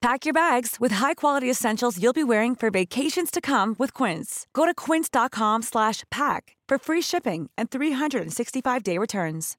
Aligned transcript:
Pack 0.00 0.24
your 0.24 0.32
bags 0.32 0.76
with 0.80 0.92
high-quality 0.92 1.50
essentials 1.50 2.02
you'll 2.02 2.14
be 2.14 2.24
wearing 2.24 2.54
for 2.54 2.70
vacations 2.70 3.30
to 3.30 3.38
come 3.40 3.76
with 3.78 3.92
Quince. 3.92 4.46
Go 4.54 4.64
to 4.64 4.72
quince.com 4.72 5.60
slash 5.60 6.04
pack 6.10 6.56
for 6.66 6.78
free 6.78 7.02
shipping 7.02 7.50
and 7.58 7.70
365-day 7.70 8.96
returns. 8.96 9.58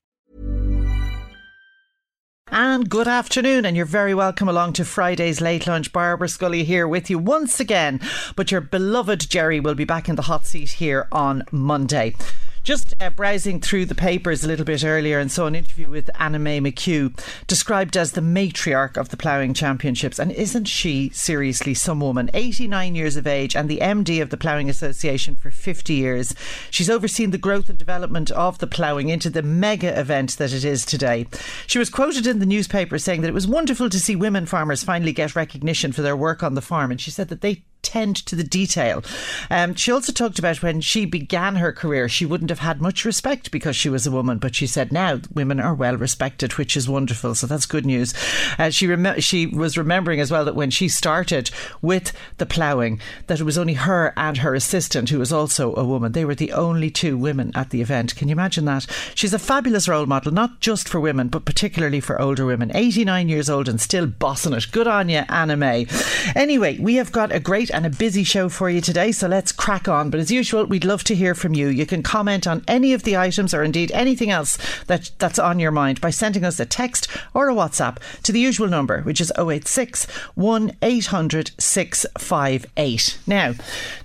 And 2.48 2.90
good 2.90 3.08
afternoon, 3.08 3.66
and 3.66 3.78
you're 3.78 3.86
very 3.86 4.16
welcome 4.16 4.50
along 4.50 4.74
to 4.74 4.84
Friday's 4.84 5.42
Late 5.42 5.68
Lunch. 5.68 5.94
Barbara 5.94 6.28
Scully 6.28 6.64
here 6.64 6.88
with 6.88 7.10
you 7.10 7.20
once 7.20 7.60
again. 7.60 8.02
But 8.36 8.52
your 8.52 8.62
beloved 8.62 9.30
Jerry 9.30 9.60
will 9.60 9.76
be 9.76 9.86
back 9.86 10.10
in 10.10 10.16
the 10.16 10.24
hot 10.24 10.48
seat 10.48 10.72
here 10.72 11.08
on 11.12 11.44
Monday. 11.52 12.16
Just 12.64 12.94
uh, 13.02 13.10
browsing 13.10 13.60
through 13.60 13.88
the 13.88 13.96
papers 13.96 14.44
a 14.44 14.48
little 14.48 14.66
bit 14.66 14.86
earlier 14.86 15.18
and 15.18 15.32
saw 15.32 15.48
an 15.48 15.56
interview 15.56 15.90
with 15.90 16.12
Anna 16.20 16.38
May 16.38 16.62
McHugh, 16.62 17.20
described 17.48 17.98
as 17.98 18.12
the 18.12 18.22
matriarch 18.22 18.98
of 18.98 19.10
the 19.10 19.18
ploughing 19.18 19.56
championships. 19.56 20.20
And 20.20 20.32
isn't 20.32 20.66
she 20.66 21.10
seriously 21.10 21.74
some 21.74 22.00
woman? 22.00 22.30
89 22.36 22.94
years 22.94 23.16
of 23.16 23.26
age 23.26 23.56
and 23.56 23.68
the 23.68 23.80
MD 23.80 24.22
of 24.22 24.30
the 24.30 24.38
Ploughing 24.38 24.70
Association 24.70 25.36
for 25.36 25.50
50 25.50 25.94
years. 25.94 26.36
She's 26.70 26.90
overseen 26.90 27.32
the 27.32 27.40
growth 27.40 27.68
and 27.68 27.80
development 27.80 28.30
of 28.30 28.60
the 28.60 28.68
ploughing 28.68 29.10
into 29.10 29.32
the 29.32 29.42
mega 29.42 30.00
event 30.00 30.38
that 30.38 30.54
it 30.54 30.64
is 30.64 30.86
today. 30.86 31.26
She 31.66 31.80
was 31.80 31.90
quoted 31.90 32.28
in 32.28 32.38
the 32.38 32.46
newspaper 32.46 33.00
saying 33.00 33.22
that 33.22 33.30
it 33.30 33.34
was 33.34 33.48
wonderful 33.48 33.90
to 33.90 34.00
see 34.00 34.16
women 34.16 34.46
farmers 34.46 34.84
finally 34.84 35.14
get 35.14 35.36
recognition 35.36 35.92
for 35.92 36.04
their 36.04 36.16
work 36.16 36.44
on 36.44 36.54
the 36.54 36.62
farm. 36.62 36.92
And 36.92 37.02
she 37.02 37.10
said 37.10 37.30
that 37.30 37.42
they 37.42 37.64
tend 37.82 38.16
to 38.28 38.36
the 38.36 38.44
detail. 38.44 39.04
Um, 39.50 39.76
she 39.76 39.92
also 39.92 40.12
talked 40.12 40.40
about 40.40 40.62
when 40.62 40.82
she 40.82 41.06
began 41.06 41.56
her 41.56 41.72
career, 41.72 42.08
she 42.08 42.26
wouldn't 42.26 42.50
have 42.50 42.60
had 42.60 42.82
much 42.82 43.06
respect 43.06 43.52
because 43.52 43.76
she 43.76 43.90
was 43.90 44.06
a 44.08 44.12
woman, 44.12 44.38
but 44.38 44.56
she 44.56 44.68
said 44.68 44.92
now 44.92 45.20
women 45.34 45.60
are 45.60 45.74
well 45.74 45.98
respected, 45.98 46.54
which 46.54 46.78
is 46.78 46.90
wonderful. 46.90 47.36
So 47.36 47.48
that's 47.48 47.66
good 47.66 47.86
news. 47.86 48.14
Uh, 48.58 48.70
she 48.70 48.88
rem- 48.88 49.20
she 49.20 49.46
was 49.46 49.78
remembering 49.78 50.20
as 50.20 50.32
well 50.32 50.46
that 50.46 50.56
when 50.56 50.70
she 50.70 50.88
started 50.88 51.52
with 51.82 52.14
the 52.38 52.46
ploughing, 52.46 53.00
that 53.28 53.40
it 53.40 53.44
was 53.44 53.58
only 53.58 53.74
her 53.74 54.14
and 54.16 54.38
her 54.38 54.54
assistant 54.54 55.10
who 55.10 55.20
was 55.20 55.34
also 55.34 55.76
a 55.76 55.84
woman. 55.84 56.12
They 56.12 56.26
were 56.26 56.36
the 56.36 56.54
only 56.54 56.90
two 56.90 57.18
women 57.18 57.52
at 57.56 57.70
the 57.70 57.82
event. 57.82 58.16
Can 58.16 58.28
you 58.28 58.34
imagine 58.34 58.66
that? 58.66 58.88
She's 59.16 59.34
a 59.34 59.40
fabulous 59.40 59.88
role 59.88 60.06
model, 60.06 60.32
not 60.32 60.60
just 60.60 60.88
for 60.88 61.00
women, 61.00 61.28
but 61.28 61.46
particularly 61.46 62.00
for 62.00 62.22
older 62.22 62.46
women. 62.46 62.72
89 62.74 63.30
years 63.30 63.50
old 63.50 63.68
and 63.68 63.82
still 63.82 64.08
bossing 64.08 64.54
it. 64.54 64.68
Good 64.72 64.88
on 64.88 65.10
you, 65.10 65.24
Anna 65.30 65.58
May. 65.58 65.88
Anyway, 66.36 66.78
we 66.80 66.96
have 66.96 67.12
got 67.12 67.32
a 67.32 67.40
great 67.40 67.71
and 67.72 67.86
a 67.86 67.90
busy 67.90 68.24
show 68.24 68.50
for 68.50 68.70
you 68.70 68.82
today, 68.82 69.12
so 69.12 69.28
let's 69.28 69.52
crack 69.52 69.88
on. 69.88 70.10
But 70.10 70.20
as 70.20 70.32
usual, 70.32 70.66
we'd 70.66 70.86
love 70.86 71.04
to 71.06 71.16
hear 71.16 71.34
from 71.34 71.54
you. 71.54 71.68
You 71.68 71.86
can 71.86 72.04
comment 72.04 72.46
on 72.46 72.64
any 72.68 72.94
of 72.94 73.04
the 73.04 73.18
items 73.18 73.54
or 73.54 73.64
indeed 73.64 73.92
anything 73.92 74.30
else 74.30 74.58
that, 74.88 75.12
that's 75.18 75.40
on 75.40 75.60
your 75.60 75.72
mind 75.72 76.02
by 76.02 76.10
sending 76.10 76.46
us 76.46 76.60
a 76.60 76.66
text 76.66 77.08
or 77.34 77.50
a 77.50 77.54
WhatsApp 77.54 77.98
to 78.24 78.32
the 78.32 78.40
usual 78.40 78.68
number, 78.68 79.02
which 79.02 79.22
is 79.22 79.32
086 79.38 80.06
1 80.36 80.78
800 80.82 81.52
658. 81.58 83.18
Now, 83.26 83.54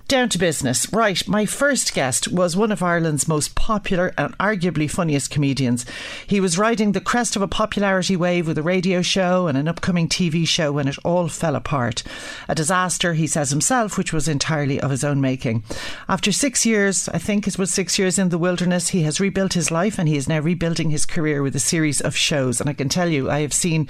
down 0.09 0.29
to 0.29 0.39
business. 0.39 0.93
Right, 0.93 1.27
my 1.27 1.47
first 1.47 1.93
guest 1.93 2.29
was 2.29 2.57
one 2.57 2.71
of 2.71 2.83
Ireland's 2.83 3.27
most 3.27 3.55
popular 3.57 4.15
and 4.17 4.37
arguably 4.39 4.89
funniest 4.89 5.31
comedians. 5.31 5.85
He 6.27 6.41
was 6.41 6.59
riding 6.59 6.93
the 6.93 7.01
crest 7.01 7.35
of 7.35 7.43
a 7.43 7.49
popularity 7.49 8.17
wave 8.17 8.47
with 8.47 8.59
a 8.59 8.63
radio 8.63 9.03
show 9.03 9.49
and 9.49 9.59
an 9.59 9.67
upcoming 9.67 10.09
TV 10.09 10.47
show 10.47 10.73
when 10.73 10.87
it 10.87 10.99
all 11.05 11.29
fell 11.29 11.57
apart. 11.57 12.05
A 12.49 12.55
disaster, 12.55 13.15
he 13.15 13.27
says 13.27 13.51
himself, 13.51 13.99
which 13.99 14.13
was 14.13 14.29
entirely 14.29 14.81
of 14.81 14.91
his 14.91 15.03
own 15.03 15.21
making. 15.21 15.65
After 16.09 16.31
six 16.31 16.65
years, 16.65 17.09
I 17.09 17.19
think 17.19 17.49
it 17.49 17.59
was 17.59 17.73
six 17.73 17.99
years 17.99 18.19
in 18.19 18.29
the 18.29 18.39
wilderness, 18.39 18.89
he 18.89 19.03
has 19.03 19.21
rebuilt 19.21 19.55
his 19.55 19.71
life 19.73 19.99
and 19.99 20.09
he 20.09 20.17
is 20.17 20.29
now 20.29 20.39
rebuilding 20.39 20.91
his 20.91 21.07
career 21.07 21.43
with 21.43 21.57
a 21.57 21.61
series 21.61 22.01
of 22.01 22.17
shows. 22.17 22.61
And 22.61 22.71
I 22.71 22.75
can 22.75 22.89
tell 22.89 23.09
you, 23.09 23.29
I 23.29 23.41
have 23.41 23.53
seen 23.53 23.89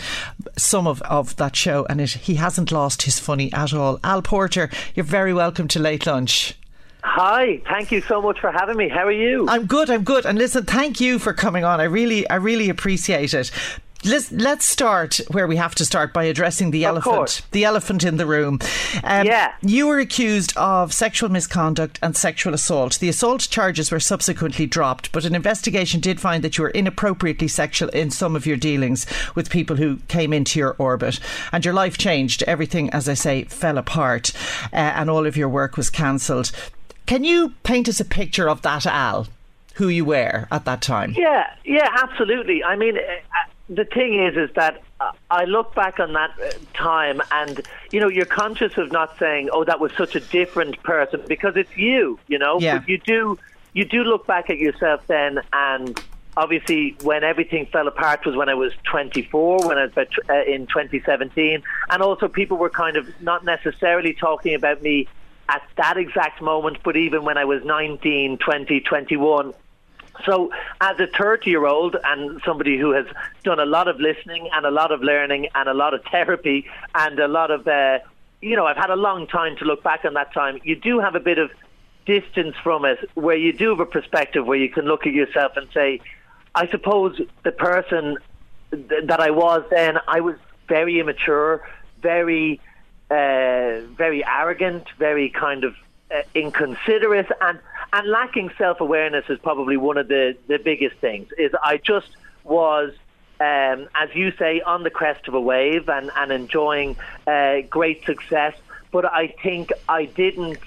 some 0.56 0.86
of, 0.86 1.02
of 1.02 1.36
that 1.36 1.56
show 1.56 1.86
and 1.91 2.00
it, 2.00 2.10
he 2.10 2.36
hasn't 2.36 2.72
lost 2.72 3.02
his 3.02 3.18
funny 3.18 3.52
at 3.52 3.74
all. 3.74 4.00
Al 4.02 4.22
Porter, 4.22 4.70
you're 4.94 5.04
very 5.04 5.34
welcome 5.34 5.68
to 5.68 5.78
Late 5.78 6.05
Lunch. 6.06 6.54
Hi, 7.02 7.62
thank 7.68 7.92
you 7.92 8.00
so 8.00 8.20
much 8.20 8.40
for 8.40 8.50
having 8.50 8.76
me. 8.76 8.88
How 8.88 9.06
are 9.06 9.12
you? 9.12 9.46
I'm 9.48 9.66
good. 9.66 9.90
I'm 9.90 10.02
good. 10.02 10.26
And 10.26 10.36
listen, 10.36 10.64
thank 10.64 11.00
you 11.00 11.18
for 11.18 11.32
coming 11.32 11.64
on. 11.64 11.80
I 11.80 11.84
really, 11.84 12.28
I 12.28 12.34
really 12.36 12.68
appreciate 12.68 13.32
it. 13.32 13.50
Let's 14.06 14.30
let's 14.30 14.64
start 14.64 15.20
where 15.32 15.48
we 15.48 15.56
have 15.56 15.74
to 15.74 15.84
start 15.84 16.12
by 16.12 16.24
addressing 16.24 16.70
the 16.70 16.84
Of 16.84 16.90
elephant, 16.90 17.14
course. 17.16 17.42
the 17.50 17.64
elephant 17.64 18.04
in 18.04 18.18
the 18.18 18.26
room. 18.26 18.60
Um, 19.02 19.26
Yeah. 19.26 19.52
you 19.62 19.88
were 19.88 19.98
accused 19.98 20.56
of 20.56 20.92
sexual 20.92 21.28
misconduct 21.28 21.98
and 22.02 22.16
sexual 22.16 22.54
assault. 22.54 23.00
The 23.00 23.08
assault 23.08 23.48
charges 23.50 23.90
were 23.90 23.98
subsequently 23.98 24.64
dropped, 24.66 25.10
but 25.10 25.24
an 25.24 25.34
investigation 25.34 25.98
did 26.00 26.20
find 26.20 26.44
that 26.44 26.56
you 26.56 26.62
were 26.62 26.70
inappropriately 26.70 27.48
sexual 27.48 27.88
in 27.88 28.10
some 28.12 28.36
of 28.36 28.46
your 28.46 28.56
dealings 28.56 29.06
with 29.34 29.50
people 29.50 29.74
who 29.76 29.96
came 30.06 30.32
into 30.32 30.60
your 30.60 30.76
orbit, 30.78 31.18
and 31.50 31.64
your 31.64 31.74
life 31.74 31.98
changed. 31.98 32.44
Everything, 32.44 32.88
as 32.90 33.08
I 33.08 33.14
say, 33.14 33.42
fell 33.44 33.76
apart, 33.76 34.32
uh, 34.72 34.76
and 34.76 35.10
all 35.10 35.26
of 35.26 35.36
your 35.36 35.48
work 35.48 35.76
was 35.76 35.90
cancelled. 35.90 36.52
Can 37.06 37.24
you 37.24 37.54
paint 37.64 37.88
us 37.88 37.98
a 37.98 38.04
picture 38.04 38.48
of 38.48 38.62
that 38.62 38.86
Al, 38.86 39.26
who 39.74 39.88
you 39.88 40.04
were 40.04 40.46
at 40.52 40.64
that 40.64 40.80
time? 40.80 41.12
Yeah, 41.16 41.46
yeah, 41.64 41.88
absolutely. 42.02 42.62
I 42.62 42.76
mean, 42.76 42.96
uh, 42.98 43.00
the 43.69 43.84
thing 43.84 44.22
is, 44.22 44.37
is 44.37 44.54
that 44.54 44.82
uh, 45.00 45.12
I 45.31 45.44
look 45.44 45.75
back 45.75 45.99
on 45.99 46.12
that 46.12 46.31
uh, 46.41 46.50
time, 46.75 47.21
and 47.32 47.60
you 47.91 48.00
know, 48.00 48.09
you're 48.09 48.25
conscious 48.25 48.77
of 48.78 48.93
not 48.93 49.19
saying, 49.19 49.50
"Oh, 49.53 49.65
that 49.65 49.81
was 49.81 49.93
such 49.97 50.15
a 50.15 50.21
different 50.21 50.82
person," 50.82 51.22
because 51.27 51.56
it's 51.56 51.77
you. 51.77 52.19
You 52.28 52.38
know, 52.38 52.59
Yeah. 52.60 52.78
but 52.78 52.88
you 52.88 52.99
do, 52.99 53.38
you 53.72 53.84
do 53.84 54.04
look 54.04 54.27
back 54.27 54.50
at 54.50 54.59
yourself 54.59 55.06
then, 55.09 55.41
and 55.53 56.00
obviously, 56.37 56.97
when 57.03 57.25
everything 57.25 57.66
fell 57.66 57.88
apart 57.88 58.25
was 58.25 58.37
when 58.37 58.49
I 58.49 58.54
was 58.54 58.72
24, 58.84 59.66
when 59.66 59.78
I 59.78 59.83
was 59.84 59.93
about, 59.93 60.09
uh, 60.31 60.43
in 60.44 60.66
2017, 60.66 61.62
and 61.91 62.03
also 62.03 62.28
people 62.28 62.56
were 62.59 62.71
kind 62.71 62.97
of 62.97 63.09
not 63.21 63.44
necessarily 63.44 64.15
talking 64.15 64.54
about 64.54 64.81
me 64.83 65.09
at 65.48 65.62
that 65.77 65.97
exact 65.97 66.41
moment, 66.43 66.78
but 66.84 66.97
even 66.97 67.25
when 67.25 67.38
I 67.38 67.44
was 67.44 67.65
19, 67.65 68.38
20, 68.38 68.81
21. 68.81 69.54
So, 70.25 70.50
as 70.81 70.99
a 70.99 71.06
30 71.06 71.50
year 71.50 71.66
old 71.66 71.97
and 72.04 72.41
somebody 72.44 72.78
who 72.78 72.93
has 72.93 73.06
done 73.44 73.60
a 73.60 73.66
lot 73.66 73.88
of 73.88 73.99
listening 74.00 74.49
and 74.53 74.65
a 74.65 74.71
lot 74.71 74.93
of 74.93 75.03
learning 75.03 75.49
and 75.54 75.69
a 75.69 75.75
lot 75.75 75.94
of 75.94 76.03
therapy 76.10 76.66
and 76.94 77.19
a 77.19 77.28
lot 77.28 77.50
of, 77.50 77.66
uh, 77.66 77.99
you 78.41 78.56
know, 78.56 78.66
I've 78.66 78.77
had 78.77 78.91
a 78.91 78.97
long 78.97 79.27
time 79.27 79.56
to 79.59 79.65
look 79.65 79.82
back 79.82 80.04
on 80.04 80.15
that 80.15 80.32
time, 80.32 80.60
you 80.65 80.77
do 80.77 81.00
have 81.00 81.15
a 81.15 81.21
bit 81.21 81.38
of 81.38 81.50
distance 82.06 82.54
from 82.62 82.84
it 82.84 82.99
where 83.15 83.37
you 83.37 83.53
do 83.53 83.71
have 83.71 83.81
a 83.81 83.87
perspective 83.87 84.47
where 84.47 84.59
you 84.59 84.69
can 84.69 84.84
look 84.84 85.06
at 85.06 85.12
yourself 85.12 85.53
and 85.56 85.69
say, 85.75 86.00
I 86.54 86.69
suppose 86.69 87.21
the 87.43 87.53
person 87.53 88.16
th- 88.71 89.04
that 89.04 89.21
I 89.21 89.31
was 89.31 89.65
then, 89.71 89.98
I 90.09 90.21
was 90.21 90.37
very 90.69 91.00
immature, 91.00 91.69
very, 92.00 92.60
uh, 93.10 93.81
very 93.97 94.25
arrogant, 94.25 94.87
very 94.98 95.31
kind 95.31 95.65
of 95.65 95.75
uh, 96.10 96.22
inconsiderate, 96.34 97.31
and 97.41 97.59
and 97.96 98.08
lacking 98.10 98.50
self 98.58 98.80
awareness 98.80 99.24
is 99.28 99.38
probably 99.38 99.76
one 99.76 99.96
of 99.96 100.08
the 100.08 100.36
the 100.48 100.58
biggest 100.58 100.96
things. 100.96 101.28
Is 101.38 101.52
I 101.62 101.78
just 101.78 102.10
was. 102.44 102.92
Um, 103.38 103.88
as 103.94 104.08
you 104.14 104.32
say, 104.38 104.62
on 104.62 104.82
the 104.82 104.88
crest 104.88 105.28
of 105.28 105.34
a 105.34 105.40
wave 105.40 105.90
and, 105.90 106.10
and 106.16 106.32
enjoying 106.32 106.96
uh, 107.26 107.56
great 107.68 108.02
success, 108.06 108.54
but 108.90 109.04
I 109.04 109.26
think 109.26 109.72
I 109.86 110.06
didn't 110.06 110.58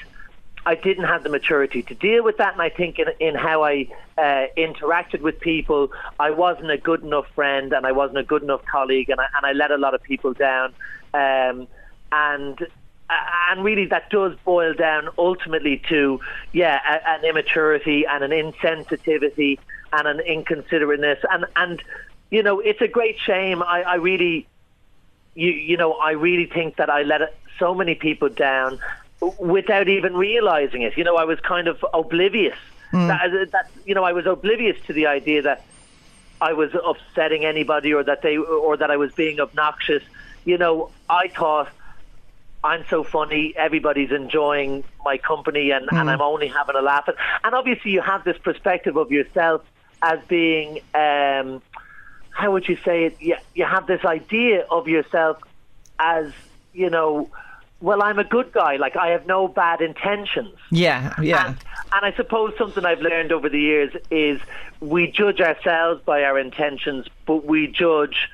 I 0.67 0.75
didn't 0.75 1.05
have 1.05 1.23
the 1.23 1.29
maturity 1.29 1.81
to 1.81 1.95
deal 1.95 2.23
with 2.23 2.37
that, 2.37 2.53
and 2.53 2.61
I 2.61 2.69
think 2.69 2.99
in, 2.99 3.07
in 3.19 3.33
how 3.33 3.63
I 3.63 3.87
uh, 4.19 4.45
interacted 4.55 5.21
with 5.21 5.39
people, 5.39 5.91
I 6.19 6.29
wasn't 6.29 6.69
a 6.69 6.77
good 6.77 7.01
enough 7.01 7.25
friend, 7.33 7.73
and 7.73 7.87
I 7.87 7.91
wasn't 7.91 8.19
a 8.19 8.23
good 8.23 8.43
enough 8.43 8.63
colleague, 8.65 9.09
and 9.09 9.19
I, 9.19 9.25
and 9.35 9.47
I 9.47 9.53
let 9.53 9.71
a 9.71 9.77
lot 9.77 9.95
of 9.95 10.03
people 10.03 10.33
down, 10.33 10.75
um, 11.15 11.67
and 12.11 12.67
and 13.09 13.63
really 13.63 13.85
that 13.85 14.09
does 14.09 14.35
boil 14.45 14.73
down 14.73 15.09
ultimately 15.17 15.81
to 15.89 16.19
yeah 16.51 16.79
a, 16.87 17.09
an 17.09 17.25
immaturity 17.25 18.05
and 18.05 18.23
an 18.23 18.31
insensitivity 18.31 19.57
and 19.93 20.07
an 20.07 20.19
inconsiderateness, 20.19 21.17
and 21.31 21.45
and 21.55 21.81
you 22.29 22.43
know 22.43 22.59
it's 22.59 22.81
a 22.81 22.87
great 22.87 23.17
shame. 23.19 23.63
I, 23.63 23.81
I 23.81 23.95
really 23.95 24.47
you 25.35 25.51
you 25.51 25.77
know 25.77 25.93
I 25.93 26.11
really 26.11 26.45
think 26.45 26.77
that 26.77 26.89
I 26.89 27.03
let 27.03 27.33
so 27.57 27.75
many 27.75 27.95
people 27.95 28.29
down 28.29 28.79
without 29.37 29.87
even 29.87 30.15
realizing 30.15 30.81
it. 30.81 30.97
You 30.97 31.03
know, 31.03 31.17
I 31.17 31.25
was 31.25 31.39
kind 31.41 31.67
of 31.67 31.83
oblivious. 31.93 32.57
Hmm. 32.91 33.07
That, 33.07 33.21
uh, 33.21 33.45
that 33.51 33.69
you 33.85 33.93
know, 33.93 34.03
I 34.03 34.13
was 34.13 34.25
oblivious 34.25 34.77
to 34.87 34.93
the 34.93 35.07
idea 35.07 35.41
that 35.43 35.63
I 36.41 36.53
was 36.53 36.71
upsetting 36.73 37.45
anybody 37.45 37.93
or 37.93 38.03
that 38.03 38.21
they 38.21 38.37
or 38.37 38.77
that 38.77 38.89
I 38.89 38.97
was 38.97 39.11
being 39.13 39.39
obnoxious. 39.39 40.03
You 40.45 40.57
know, 40.57 40.89
I 41.09 41.27
thought 41.27 41.69
I'm 42.63 42.85
so 42.89 43.03
funny. 43.03 43.53
Everybody's 43.55 44.11
enjoying 44.11 44.83
my 45.05 45.17
company, 45.17 45.71
and, 45.71 45.87
and 45.91 46.09
I'm 46.09 46.21
only 46.21 46.47
having 46.47 46.75
a 46.75 46.81
laugh. 46.81 47.07
And, 47.07 47.15
and 47.43 47.55
obviously, 47.55 47.91
you 47.91 48.01
have 48.01 48.23
this 48.23 48.37
perspective 48.37 48.97
of 48.97 49.11
yourself 49.11 49.61
as 50.01 50.19
being, 50.27 50.79
um, 50.93 51.61
how 52.31 52.51
would 52.51 52.67
you 52.67 52.77
say 52.83 53.05
it? 53.05 53.17
You, 53.21 53.37
you 53.55 53.65
have 53.65 53.87
this 53.87 54.03
idea 54.03 54.65
of 54.69 54.87
yourself 54.87 55.41
as, 55.99 56.31
you 56.73 56.89
know, 56.89 57.29
well, 57.81 58.03
I'm 58.03 58.19
a 58.19 58.23
good 58.23 58.51
guy. 58.51 58.75
Like 58.75 58.97
I 58.97 59.09
have 59.09 59.25
no 59.25 59.47
bad 59.47 59.81
intentions. 59.81 60.55
Yeah, 60.69 61.13
yeah. 61.21 61.47
And, 61.47 61.57
and, 61.93 62.05
I 62.05 62.13
suppose 62.15 62.53
something 62.57 62.83
I've 62.85 62.99
learned 63.01 63.31
over 63.31 63.47
the 63.47 63.59
years 63.59 63.93
is 64.11 64.41
we 64.81 65.09
judge 65.09 65.39
ourselves 65.39 66.01
by 66.03 66.23
our 66.23 66.37
intentions, 66.37 67.07
but 67.25 67.45
we 67.45 67.67
judge 67.67 68.29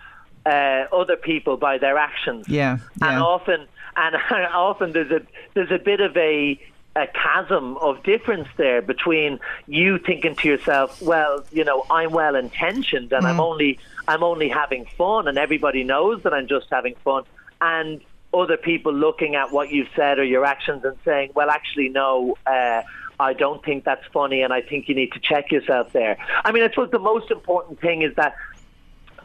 uh, 0.46 0.86
other 0.92 1.16
people 1.16 1.58
by 1.58 1.78
their 1.78 1.98
actions. 1.98 2.48
Yeah, 2.50 2.80
yeah. 3.02 3.12
And 3.12 3.22
often, 3.22 3.68
and 3.96 4.16
often 4.32 4.92
there's 4.92 5.12
a 5.12 5.22
there's 5.54 5.72
a 5.72 5.80
bit 5.80 6.02
of 6.02 6.16
a 6.18 6.60
a 6.96 7.08
chasm 7.08 7.76
of 7.78 8.02
difference 8.04 8.48
there 8.56 8.82
between 8.82 9.38
you 9.68 9.98
thinking 9.98 10.34
to 10.34 10.48
yourself, 10.48 11.02
well, 11.02 11.44
you 11.52 11.66
know, 11.66 11.86
I'm 11.92 12.12
well 12.12 12.36
intentioned 12.36 13.12
and 13.12 13.26
mm. 13.26 13.30
I'm 13.30 13.40
only 13.42 13.80
I'm 14.08 14.24
only 14.24 14.50
having 14.50 14.86
fun, 14.98 15.28
and 15.28 15.38
everybody 15.38 15.84
knows 15.84 16.24
that 16.24 16.34
I'm 16.34 16.48
just 16.48 16.68
having 16.72 16.96
fun, 17.04 17.24
and 17.60 18.02
other 18.34 18.58
people 18.58 18.94
looking 18.94 19.36
at 19.36 19.52
what 19.52 19.72
you've 19.72 19.88
said 19.96 20.20
or 20.20 20.24
your 20.24 20.46
actions 20.46 20.84
and 20.84 20.96
saying, 21.06 21.32
well, 21.36 21.50
actually, 21.50 21.90
no. 21.90 22.38
Uh, 22.46 22.82
I 23.18 23.32
don't 23.32 23.64
think 23.64 23.86
that's 23.86 24.06
funny, 24.12 24.42
and 24.42 24.52
I 24.52 24.62
think 24.62 24.90
you 24.90 24.96
need 24.96 25.14
to 25.14 25.20
check 25.20 25.50
yourself 25.50 25.94
there. 25.94 26.18
I 26.44 26.52
mean, 26.52 26.64
I 26.64 26.70
suppose 26.70 26.92
the 26.92 27.00
most 27.00 27.32
important 27.32 27.80
thing 27.80 28.02
is 28.02 28.14
that 28.16 28.36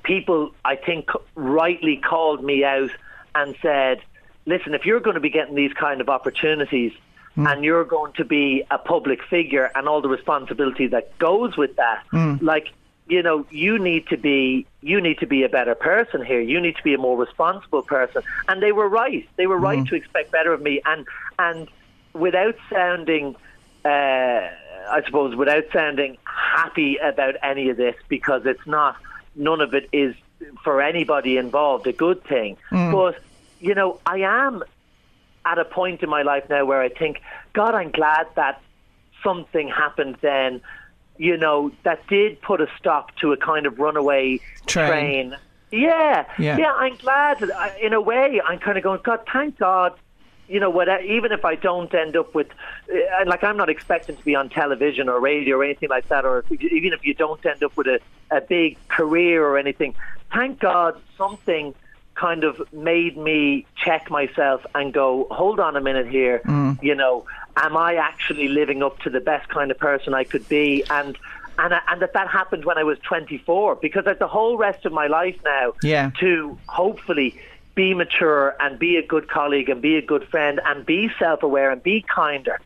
people, 0.05 0.55
I 0.65 0.77
think, 0.77 1.11
rightly 1.35 1.97
called 1.97 2.45
me 2.45 2.63
out 2.65 2.91
and 3.35 3.57
said, 3.61 4.01
listen, 4.47 4.75
if 4.75 4.85
you're 4.85 5.01
going 5.01 5.15
to 5.15 5.21
be 5.21 5.31
getting 5.31 5.55
these 5.55 5.73
kind 5.73 6.01
of 6.01 6.09
opportunities 6.09 6.93
mm. 7.37 7.51
and 7.51 7.65
you're 7.65 7.85
going 7.85 8.13
to 8.15 8.25
be 8.25 8.65
a 8.71 8.79
public 8.79 9.23
figure 9.25 9.71
and 9.75 9.89
all 9.89 10.01
the 10.01 10.09
responsibility 10.09 10.87
that 10.89 11.19
goes 11.19 11.57
with 11.57 11.77
that, 11.77 12.03
mm. 12.13 12.41
like, 12.43 12.73
you 13.07 13.23
know, 13.23 13.45
you 13.51 13.79
need 13.79 14.07
to 14.07 14.17
be 14.17 14.67
you 14.83 15.01
need 15.01 15.19
to 15.19 15.27
be 15.27 15.43
a 15.43 15.49
better 15.49 15.75
person 15.75 16.25
here. 16.25 16.41
You 16.41 16.61
need 16.61 16.77
to 16.77 16.83
be 16.83 16.95
a 16.95 16.99
more 16.99 17.17
responsible 17.17 17.83
person. 17.83 18.23
And 18.49 18.63
they 18.63 18.73
were 18.73 18.89
right. 18.89 19.29
They 19.37 19.47
were 19.47 19.59
right 19.59 19.81
mm. 19.81 19.89
to 19.89 19.97
expect 19.97 20.31
better 20.31 20.53
of 20.53 20.63
me. 20.63 20.81
And 20.85 21.07
and 21.39 21.69
without 22.13 22.57
sounding, 22.71 23.37
uh, 23.85 23.89
I 23.89 25.03
suppose, 25.05 25.35
without 25.35 25.65
sounding 25.73 26.19
happy 26.25 26.99
about 26.99 27.35
any 27.43 27.69
of 27.71 27.77
this, 27.77 27.97
because 28.09 28.47
it's 28.47 28.67
not. 28.67 28.97
None 29.35 29.61
of 29.61 29.75
it 29.75 29.89
is 29.93 30.15
for 30.65 30.81
anybody 30.81 31.37
involved 31.37 31.87
a 31.87 31.93
good 31.93 32.23
thing. 32.25 32.57
Mm. 32.71 32.93
But 32.93 33.23
you 33.61 33.75
know, 33.75 34.01
I 34.07 34.19
am 34.19 34.62
at 35.45 35.59
a 35.59 35.65
point 35.65 36.03
in 36.03 36.09
my 36.09 36.23
life 36.23 36.45
now 36.51 36.65
where 36.65 36.81
I 36.81 36.89
think, 36.89 37.21
God, 37.53 37.75
I'm 37.75 37.91
glad 37.91 38.27
that 38.37 38.61
something 39.23 39.69
happened 39.69 40.17
then 40.21 40.61
you 41.21 41.37
know, 41.37 41.71
that 41.83 42.07
did 42.07 42.41
put 42.41 42.62
a 42.62 42.67
stop 42.79 43.15
to 43.17 43.31
a 43.33 43.37
kind 43.37 43.67
of 43.67 43.79
runaway 43.79 44.41
train. 44.67 44.89
train. 44.89 45.37
Yeah, 45.71 46.25
yeah, 46.39 46.57
yeah, 46.57 46.73
I'm 46.73 46.97
glad. 46.97 47.45
In 47.81 47.93
a 47.93 48.01
way, 48.01 48.41
I'm 48.43 48.59
kind 48.59 48.79
of 48.79 48.83
going, 48.83 49.01
God, 49.05 49.21
thank 49.31 49.59
God. 49.59 49.93
You 50.49 50.61
know, 50.61 50.71
what? 50.71 50.89
Even 51.05 51.31
if 51.31 51.45
I 51.45 51.57
don't 51.57 51.95
end 51.95 52.17
up 52.17 52.35
with, 52.35 52.49
uh, 52.91 52.97
like, 53.27 53.45
I'm 53.45 53.59
not 53.59 53.69
expecting 53.69 54.17
to 54.17 54.25
be 54.25 54.35
on 54.35 54.49
television 54.49 55.11
or 55.11 55.21
radio 55.21 55.59
or 55.59 55.65
anything 55.65 55.91
like 55.91 56.09
that, 56.09 56.25
or 56.25 56.43
even 56.51 56.95
if 56.95 57.05
you 57.05 57.12
don't 57.12 57.45
end 57.45 57.62
up 57.62 57.77
with 57.77 57.87
a, 57.87 58.01
a 58.31 58.41
big 58.41 58.79
career 58.89 59.45
or 59.45 59.59
anything, 59.59 59.95
thank 60.33 60.59
God 60.59 60.99
something 61.19 61.75
kind 62.21 62.45
of 62.45 62.61
made 62.73 63.17
me 63.17 63.67
check 63.83 64.11
myself 64.11 64.61
and 64.75 64.93
go, 64.93 65.27
hold 65.31 65.59
on 65.59 65.75
a 65.75 65.81
minute 65.81 66.07
here, 66.07 66.43
mm. 66.45 66.81
you 66.83 66.95
know, 66.95 67.25
am 67.57 67.77
I 67.79 67.95
actually 67.95 68.49
living 68.49 68.83
up 68.83 68.99
to 69.01 69.11
the 69.11 69.21
best 69.21 69.49
kind 69.49 69.71
of 69.71 69.79
person 69.79 70.13
I 70.13 70.25
could 70.25 70.47
be? 70.47 70.85
And 70.91 71.17
and 71.59 71.75
and 71.89 72.03
that 72.03 72.13
that 72.13 72.29
happened 72.29 72.65
when 72.67 72.77
I 72.77 72.85
was 72.85 72.99
24 72.99 73.77
because 73.77 74.05
the 74.19 74.27
whole 74.27 74.59
rest 74.59 74.85
of 74.85 74.93
my 74.93 75.07
life 75.07 75.39
now 75.45 75.73
yeah. 75.83 76.11
to 76.21 76.59
hopefully 76.69 77.41
be 77.75 77.95
mature 77.95 78.55
and 78.61 78.79
be 78.79 78.97
a 78.97 79.07
good 79.07 79.29
colleague 79.29 79.71
and 79.71 79.81
be 79.81 79.97
a 79.97 80.03
good 80.03 80.29
friend 80.29 80.61
and 80.67 80.85
be 80.85 81.11
self-aware 81.19 81.71
and 81.71 81.83
be 81.83 82.05
kinder. 82.15 82.61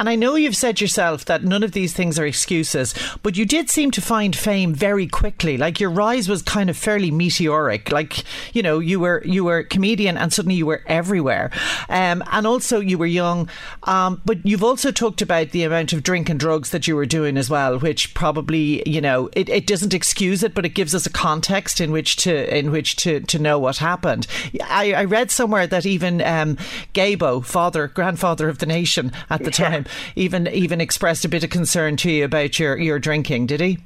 And 0.00 0.08
I 0.08 0.14
know 0.14 0.34
you've 0.34 0.56
said 0.56 0.80
yourself 0.80 1.26
that 1.26 1.44
none 1.44 1.62
of 1.62 1.72
these 1.72 1.92
things 1.92 2.18
are 2.18 2.24
excuses, 2.24 2.94
but 3.22 3.36
you 3.36 3.44
did 3.44 3.68
seem 3.68 3.90
to 3.90 4.00
find 4.00 4.34
fame 4.34 4.72
very 4.72 5.06
quickly. 5.06 5.58
Like 5.58 5.78
your 5.78 5.90
rise 5.90 6.26
was 6.26 6.40
kind 6.40 6.70
of 6.70 6.76
fairly 6.78 7.10
meteoric. 7.10 7.92
Like 7.92 8.24
you 8.54 8.62
know, 8.62 8.78
you 8.78 8.98
were 8.98 9.20
you 9.26 9.44
were 9.44 9.58
a 9.58 9.64
comedian, 9.64 10.16
and 10.16 10.32
suddenly 10.32 10.54
you 10.54 10.64
were 10.64 10.82
everywhere. 10.86 11.50
Um, 11.90 12.24
and 12.32 12.46
also 12.46 12.80
you 12.80 12.96
were 12.96 13.04
young, 13.04 13.50
um, 13.82 14.22
but 14.24 14.38
you've 14.46 14.64
also 14.64 14.90
talked 14.90 15.20
about 15.20 15.50
the 15.50 15.64
amount 15.64 15.92
of 15.92 16.02
drink 16.02 16.30
and 16.30 16.40
drugs 16.40 16.70
that 16.70 16.88
you 16.88 16.96
were 16.96 17.04
doing 17.04 17.36
as 17.36 17.50
well, 17.50 17.78
which 17.78 18.14
probably 18.14 18.82
you 18.88 19.02
know 19.02 19.28
it, 19.34 19.50
it 19.50 19.66
doesn't 19.66 19.92
excuse 19.92 20.42
it, 20.42 20.54
but 20.54 20.64
it 20.64 20.70
gives 20.70 20.94
us 20.94 21.04
a 21.04 21.10
context 21.10 21.78
in 21.78 21.92
which 21.92 22.16
to 22.16 22.56
in 22.56 22.70
which 22.70 22.96
to 22.96 23.20
to 23.20 23.38
know 23.38 23.58
what 23.58 23.76
happened. 23.76 24.26
I, 24.64 24.94
I 24.94 25.04
read 25.04 25.30
somewhere 25.30 25.66
that 25.66 25.84
even 25.84 26.22
um, 26.22 26.56
Gaybo, 26.94 27.44
father 27.44 27.86
grandfather 27.88 28.48
of 28.48 28.60
the 28.60 28.66
nation 28.66 29.12
at 29.28 29.44
the 29.44 29.50
time, 29.50 29.84
even 30.16 30.46
even 30.48 30.80
expressed 30.80 31.24
a 31.24 31.28
bit 31.28 31.44
of 31.44 31.50
concern 31.50 31.96
to 31.98 32.10
you 32.10 32.24
about 32.24 32.58
your 32.58 32.76
your 32.76 32.98
drinking. 32.98 33.46
Did 33.46 33.60
he? 33.60 33.78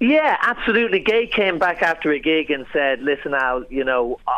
Yeah, 0.00 0.36
absolutely. 0.42 1.00
Gay 1.00 1.26
came 1.26 1.58
back 1.58 1.82
after 1.82 2.12
a 2.12 2.18
gig 2.18 2.50
and 2.50 2.66
said, 2.72 3.02
"Listen, 3.02 3.34
Al, 3.34 3.64
you 3.68 3.82
know, 3.84 4.20
uh, 4.26 4.32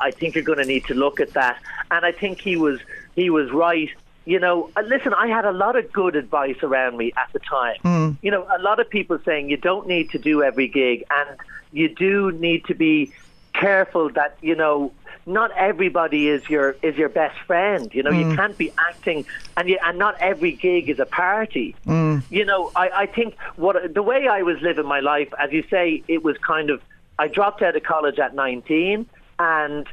I 0.00 0.10
think 0.10 0.34
you're 0.34 0.44
going 0.44 0.58
to 0.58 0.66
need 0.66 0.84
to 0.86 0.94
look 0.94 1.20
at 1.20 1.32
that." 1.32 1.58
And 1.90 2.04
I 2.04 2.12
think 2.12 2.40
he 2.40 2.56
was 2.56 2.80
he 3.14 3.30
was 3.30 3.50
right. 3.50 3.90
You 4.26 4.40
know, 4.40 4.70
uh, 4.76 4.82
listen, 4.82 5.14
I 5.14 5.28
had 5.28 5.44
a 5.44 5.52
lot 5.52 5.76
of 5.76 5.90
good 5.92 6.16
advice 6.16 6.62
around 6.62 6.96
me 6.96 7.12
at 7.16 7.32
the 7.32 7.38
time. 7.38 7.76
Mm. 7.84 8.16
You 8.22 8.30
know, 8.32 8.46
a 8.54 8.60
lot 8.60 8.80
of 8.80 8.90
people 8.90 9.18
saying 9.24 9.48
you 9.48 9.56
don't 9.56 9.86
need 9.86 10.10
to 10.10 10.18
do 10.18 10.42
every 10.42 10.68
gig, 10.68 11.04
and 11.10 11.38
you 11.72 11.88
do 11.88 12.32
need 12.32 12.64
to 12.66 12.74
be 12.74 13.12
careful 13.54 14.10
that 14.10 14.36
you 14.42 14.54
know 14.54 14.92
not 15.26 15.50
everybody 15.56 16.28
is 16.28 16.48
your 16.48 16.76
is 16.82 16.96
your 16.96 17.08
best 17.08 17.38
friend. 17.40 17.92
You 17.92 18.04
know, 18.04 18.12
mm. 18.12 18.30
you 18.30 18.36
can't 18.36 18.56
be 18.56 18.72
acting, 18.78 19.26
and 19.56 19.68
you, 19.68 19.78
and 19.84 19.98
not 19.98 20.16
every 20.20 20.52
gig 20.52 20.88
is 20.88 21.00
a 21.00 21.06
party. 21.06 21.74
Mm. 21.84 22.22
You 22.30 22.44
know, 22.44 22.70
I, 22.76 22.90
I 22.90 23.06
think 23.06 23.36
what 23.56 23.92
the 23.92 24.02
way 24.02 24.28
I 24.28 24.42
was 24.42 24.60
living 24.62 24.86
my 24.86 25.00
life, 25.00 25.28
as 25.38 25.52
you 25.52 25.64
say, 25.68 26.02
it 26.06 26.22
was 26.22 26.38
kind 26.38 26.70
of 26.70 26.80
I 27.18 27.26
dropped 27.26 27.60
out 27.62 27.74
of 27.74 27.82
college 27.82 28.20
at 28.20 28.34
nineteen, 28.34 29.06
and 29.38 29.86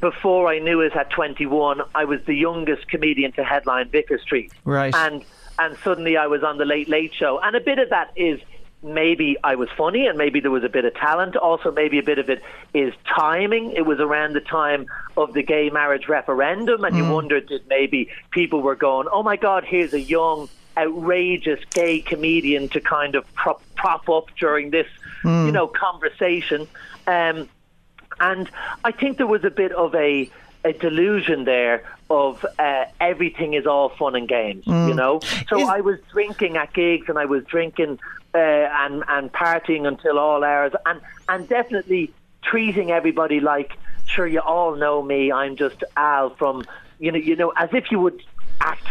before 0.00 0.48
I 0.48 0.58
knew 0.58 0.80
it 0.80 0.96
at 0.96 1.10
twenty 1.10 1.46
one, 1.46 1.82
I 1.94 2.04
was 2.04 2.20
the 2.24 2.34
youngest 2.34 2.88
comedian 2.88 3.30
to 3.32 3.44
headline 3.44 3.88
Vicar 3.88 4.18
Street. 4.18 4.52
Right, 4.64 4.94
and 4.94 5.24
and 5.60 5.76
suddenly 5.84 6.16
I 6.16 6.26
was 6.26 6.42
on 6.42 6.58
the 6.58 6.64
Late 6.64 6.88
Late 6.88 7.14
Show, 7.14 7.38
and 7.38 7.54
a 7.54 7.60
bit 7.60 7.78
of 7.78 7.90
that 7.90 8.10
is 8.16 8.40
maybe 8.82 9.36
I 9.44 9.56
was 9.56 9.68
funny 9.76 10.06
and 10.06 10.16
maybe 10.16 10.40
there 10.40 10.50
was 10.50 10.64
a 10.64 10.68
bit 10.68 10.84
of 10.84 10.94
talent. 10.94 11.36
Also, 11.36 11.70
maybe 11.70 11.98
a 11.98 12.02
bit 12.02 12.18
of 12.18 12.30
it 12.30 12.42
is 12.72 12.94
timing. 13.06 13.72
It 13.72 13.86
was 13.86 14.00
around 14.00 14.34
the 14.34 14.40
time 14.40 14.86
of 15.16 15.32
the 15.34 15.42
gay 15.42 15.70
marriage 15.70 16.08
referendum, 16.08 16.84
and 16.84 16.94
mm. 16.94 16.98
you 16.98 17.12
wondered 17.12 17.48
that 17.48 17.68
maybe 17.68 18.10
people 18.30 18.62
were 18.62 18.76
going, 18.76 19.08
oh 19.12 19.22
my 19.22 19.36
God, 19.36 19.64
here's 19.64 19.92
a 19.92 20.00
young, 20.00 20.48
outrageous 20.76 21.60
gay 21.70 22.00
comedian 22.00 22.68
to 22.70 22.80
kind 22.80 23.14
of 23.14 23.32
prop, 23.34 23.62
prop 23.74 24.08
up 24.08 24.26
during 24.38 24.70
this, 24.70 24.86
mm. 25.22 25.46
you 25.46 25.52
know, 25.52 25.66
conversation. 25.66 26.66
Um, 27.06 27.48
and 28.18 28.50
I 28.84 28.92
think 28.92 29.18
there 29.18 29.26
was 29.26 29.44
a 29.44 29.50
bit 29.50 29.72
of 29.72 29.94
a 29.94 30.30
a 30.62 30.74
delusion 30.74 31.44
there 31.44 31.84
of 32.10 32.44
uh, 32.58 32.84
everything 33.00 33.54
is 33.54 33.66
all 33.66 33.88
fun 33.88 34.14
and 34.14 34.28
games, 34.28 34.64
mm. 34.66 34.88
you 34.88 34.94
know. 34.94 35.20
So 35.48 35.60
is- 35.60 35.68
I 35.68 35.80
was 35.80 35.98
drinking 36.12 36.56
at 36.56 36.72
gigs 36.72 37.08
and 37.08 37.18
I 37.18 37.24
was 37.24 37.44
drinking 37.44 37.98
uh, 38.34 38.38
and 38.38 39.04
and 39.08 39.32
partying 39.32 39.86
until 39.86 40.18
all 40.18 40.44
hours, 40.44 40.72
and 40.86 41.00
and 41.28 41.48
definitely 41.48 42.12
treating 42.42 42.90
everybody 42.90 43.40
like, 43.40 43.72
sure, 44.06 44.26
you 44.26 44.40
all 44.40 44.76
know 44.76 45.02
me. 45.02 45.30
I'm 45.30 45.56
just 45.56 45.84
Al 45.96 46.30
from, 46.30 46.64
you 46.98 47.12
know, 47.12 47.18
you 47.18 47.36
know, 47.36 47.52
as 47.56 47.70
if 47.72 47.90
you 47.90 48.00
would 48.00 48.22
act 48.60 48.86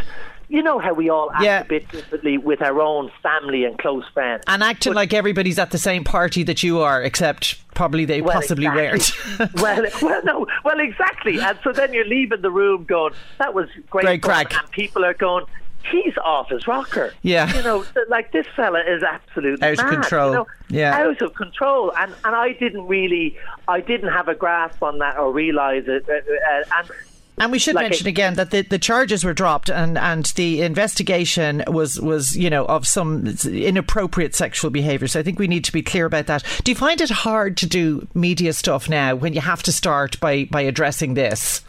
you 0.49 0.63
know 0.63 0.79
how 0.79 0.93
we 0.93 1.09
all 1.09 1.31
act 1.31 1.43
yeah. 1.43 1.61
a 1.61 1.65
bit 1.65 1.87
differently 1.89 2.37
with 2.37 2.61
our 2.61 2.81
own 2.81 3.11
family 3.21 3.63
and 3.65 3.77
close 3.77 4.03
friends. 4.13 4.43
And 4.47 4.63
acting 4.63 4.91
but, 4.93 4.97
like 4.97 5.13
everybody's 5.13 5.59
at 5.59 5.69
the 5.69 5.77
same 5.77 6.03
party 6.03 6.43
that 6.43 6.63
you 6.63 6.79
are, 6.79 7.01
except 7.03 7.63
probably 7.75 8.05
they 8.05 8.21
well, 8.21 8.33
possibly 8.33 8.65
exactly. 8.65 9.37
weren't. 9.37 9.53
well, 9.61 9.85
well, 10.01 10.21
no, 10.23 10.47
well, 10.65 10.79
exactly. 10.79 11.39
And 11.39 11.57
so 11.63 11.71
then 11.71 11.93
you're 11.93 12.07
leaving 12.07 12.41
the 12.41 12.51
room 12.51 12.85
going, 12.85 13.13
that 13.37 13.53
was 13.53 13.69
great. 13.91 14.05
Great 14.05 14.23
crack. 14.23 14.53
And 14.55 14.69
people 14.71 15.05
are 15.05 15.13
going, 15.13 15.45
he's 15.85 16.17
off 16.17 16.49
his 16.49 16.67
rocker. 16.67 17.13
Yeah. 17.21 17.53
You 17.55 17.63
know, 17.63 17.85
like 18.09 18.31
this 18.31 18.47
fella 18.55 18.81
is 18.81 19.03
absolutely 19.03 19.65
out 19.65 19.77
mad, 19.77 19.85
of 19.85 19.91
control. 19.91 20.29
You 20.29 20.37
know, 20.37 20.47
yeah. 20.69 20.97
Out 20.97 21.21
of 21.21 21.33
control. 21.33 21.91
And 21.97 22.13
and 22.23 22.35
I 22.35 22.53
didn't 22.53 22.87
really 22.87 23.37
I 23.67 23.81
didn't 23.81 24.11
have 24.11 24.27
a 24.27 24.35
grasp 24.35 24.81
on 24.83 24.99
that 24.99 25.17
or 25.17 25.31
realize 25.31 25.85
it 25.87 26.05
uh, 26.09 26.13
uh, 26.13 26.79
and 26.79 26.91
and 27.39 27.53
we 27.53 27.59
should 27.59 27.75
like 27.75 27.85
mention 27.85 28.07
again 28.07 28.33
that 28.33 28.51
the, 28.51 28.63
the 28.63 28.77
charges 28.77 29.23
were 29.23 29.33
dropped 29.33 29.69
and, 29.69 29.97
and 29.97 30.25
the 30.35 30.61
investigation 30.61 31.63
was, 31.67 31.99
was, 31.99 32.35
you 32.35 32.49
know, 32.49 32.65
of 32.65 32.85
some 32.85 33.25
inappropriate 33.45 34.35
sexual 34.35 34.69
behaviour. 34.69 35.07
So 35.07 35.21
I 35.21 35.23
think 35.23 35.39
we 35.39 35.47
need 35.47 35.63
to 35.63 35.71
be 35.71 35.81
clear 35.81 36.05
about 36.05 36.25
that. 36.25 36.43
Do 36.65 36.71
you 36.71 36.75
find 36.75 36.99
it 36.99 37.09
hard 37.09 37.55
to 37.57 37.65
do 37.65 38.05
media 38.13 38.51
stuff 38.51 38.89
now 38.89 39.15
when 39.15 39.31
you 39.31 39.39
have 39.39 39.63
to 39.63 39.71
start 39.71 40.19
by, 40.19 40.49
by 40.51 40.61
addressing 40.61 41.13
this? 41.13 41.61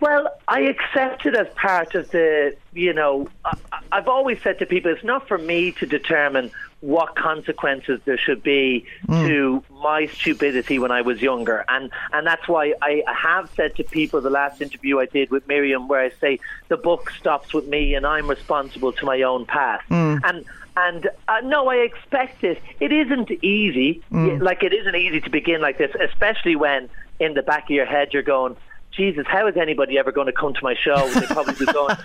Well, 0.00 0.34
I 0.48 0.60
accept 0.60 1.26
it 1.26 1.36
as 1.36 1.46
part 1.54 1.94
of 1.94 2.10
the, 2.10 2.56
you 2.72 2.94
know, 2.94 3.28
I, 3.44 3.56
I've 3.92 4.08
always 4.08 4.40
said 4.42 4.58
to 4.60 4.66
people, 4.66 4.90
it's 4.90 5.04
not 5.04 5.28
for 5.28 5.36
me 5.36 5.72
to 5.72 5.86
determine 5.86 6.50
what 6.80 7.14
consequences 7.14 8.00
there 8.06 8.16
should 8.16 8.42
be 8.42 8.86
mm. 9.06 9.28
to 9.28 9.62
my 9.82 10.06
stupidity 10.06 10.78
when 10.78 10.90
I 10.90 11.02
was 11.02 11.20
younger. 11.20 11.66
And, 11.68 11.90
and 12.12 12.26
that's 12.26 12.48
why 12.48 12.72
I 12.80 13.02
have 13.06 13.50
said 13.54 13.76
to 13.76 13.84
people 13.84 14.22
the 14.22 14.30
last 14.30 14.62
interview 14.62 14.98
I 14.98 15.04
did 15.06 15.30
with 15.30 15.46
Miriam, 15.46 15.88
where 15.88 16.00
I 16.00 16.10
say 16.18 16.40
the 16.68 16.78
book 16.78 17.10
stops 17.10 17.52
with 17.52 17.68
me 17.68 17.94
and 17.94 18.06
I'm 18.06 18.28
responsible 18.28 18.92
to 18.92 19.04
my 19.04 19.20
own 19.20 19.44
past. 19.44 19.86
Mm. 19.90 20.20
And 20.24 20.44
and 20.76 21.10
uh, 21.28 21.40
no, 21.44 21.68
I 21.68 21.76
expect 21.76 22.42
it. 22.44 22.62
It 22.78 22.92
isn't 22.92 23.30
easy. 23.44 24.02
Mm. 24.10 24.40
Like 24.40 24.62
it 24.62 24.72
isn't 24.72 24.94
easy 24.94 25.20
to 25.20 25.28
begin 25.28 25.60
like 25.60 25.76
this, 25.76 25.94
especially 26.00 26.56
when 26.56 26.88
in 27.18 27.34
the 27.34 27.42
back 27.42 27.64
of 27.64 27.70
your 27.70 27.84
head 27.84 28.14
you're 28.14 28.22
going, 28.22 28.56
Jesus, 28.92 29.24
how 29.28 29.46
is 29.46 29.56
anybody 29.56 29.98
ever 29.98 30.10
going 30.10 30.26
to 30.26 30.32
come 30.32 30.52
to 30.52 30.60
my 30.62 30.74
show? 30.74 31.08
They 31.10 31.26
probably 31.26 31.54
be 31.54 31.72
going, 31.72 31.96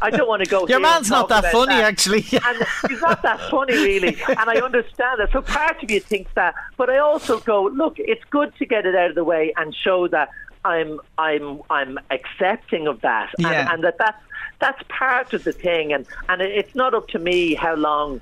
I 0.00 0.10
don't 0.10 0.26
want 0.26 0.42
to 0.42 0.50
go. 0.50 0.66
Your 0.68 0.80
man's 0.80 1.10
not 1.10 1.28
that 1.28 1.52
funny, 1.52 1.74
that. 1.74 1.84
actually. 1.84 2.24
and 2.46 2.66
he's 2.88 3.00
not 3.00 3.22
that 3.22 3.40
funny, 3.50 3.74
really. 3.74 4.16
And 4.28 4.50
I 4.50 4.56
understand 4.56 5.20
that. 5.20 5.30
So 5.32 5.42
part 5.42 5.82
of 5.82 5.90
you 5.90 6.00
thinks 6.00 6.30
that, 6.34 6.54
but 6.76 6.88
I 6.88 6.98
also 6.98 7.40
go, 7.40 7.64
look, 7.64 7.96
it's 7.98 8.24
good 8.30 8.54
to 8.56 8.64
get 8.64 8.86
it 8.86 8.94
out 8.94 9.10
of 9.10 9.14
the 9.14 9.24
way 9.24 9.52
and 9.56 9.74
show 9.74 10.08
that 10.08 10.30
I'm, 10.64 10.98
I'm, 11.18 11.60
I'm 11.68 11.98
accepting 12.10 12.86
of 12.86 13.02
that, 13.02 13.30
yeah. 13.38 13.48
and, 13.48 13.68
and 13.68 13.84
that 13.84 13.98
that's 13.98 14.18
that's 14.60 14.82
part 14.88 15.34
of 15.34 15.44
the 15.44 15.52
thing. 15.52 15.92
And 15.92 16.06
and 16.28 16.40
it's 16.40 16.74
not 16.74 16.94
up 16.94 17.08
to 17.08 17.18
me 17.18 17.54
how 17.54 17.74
long 17.74 18.20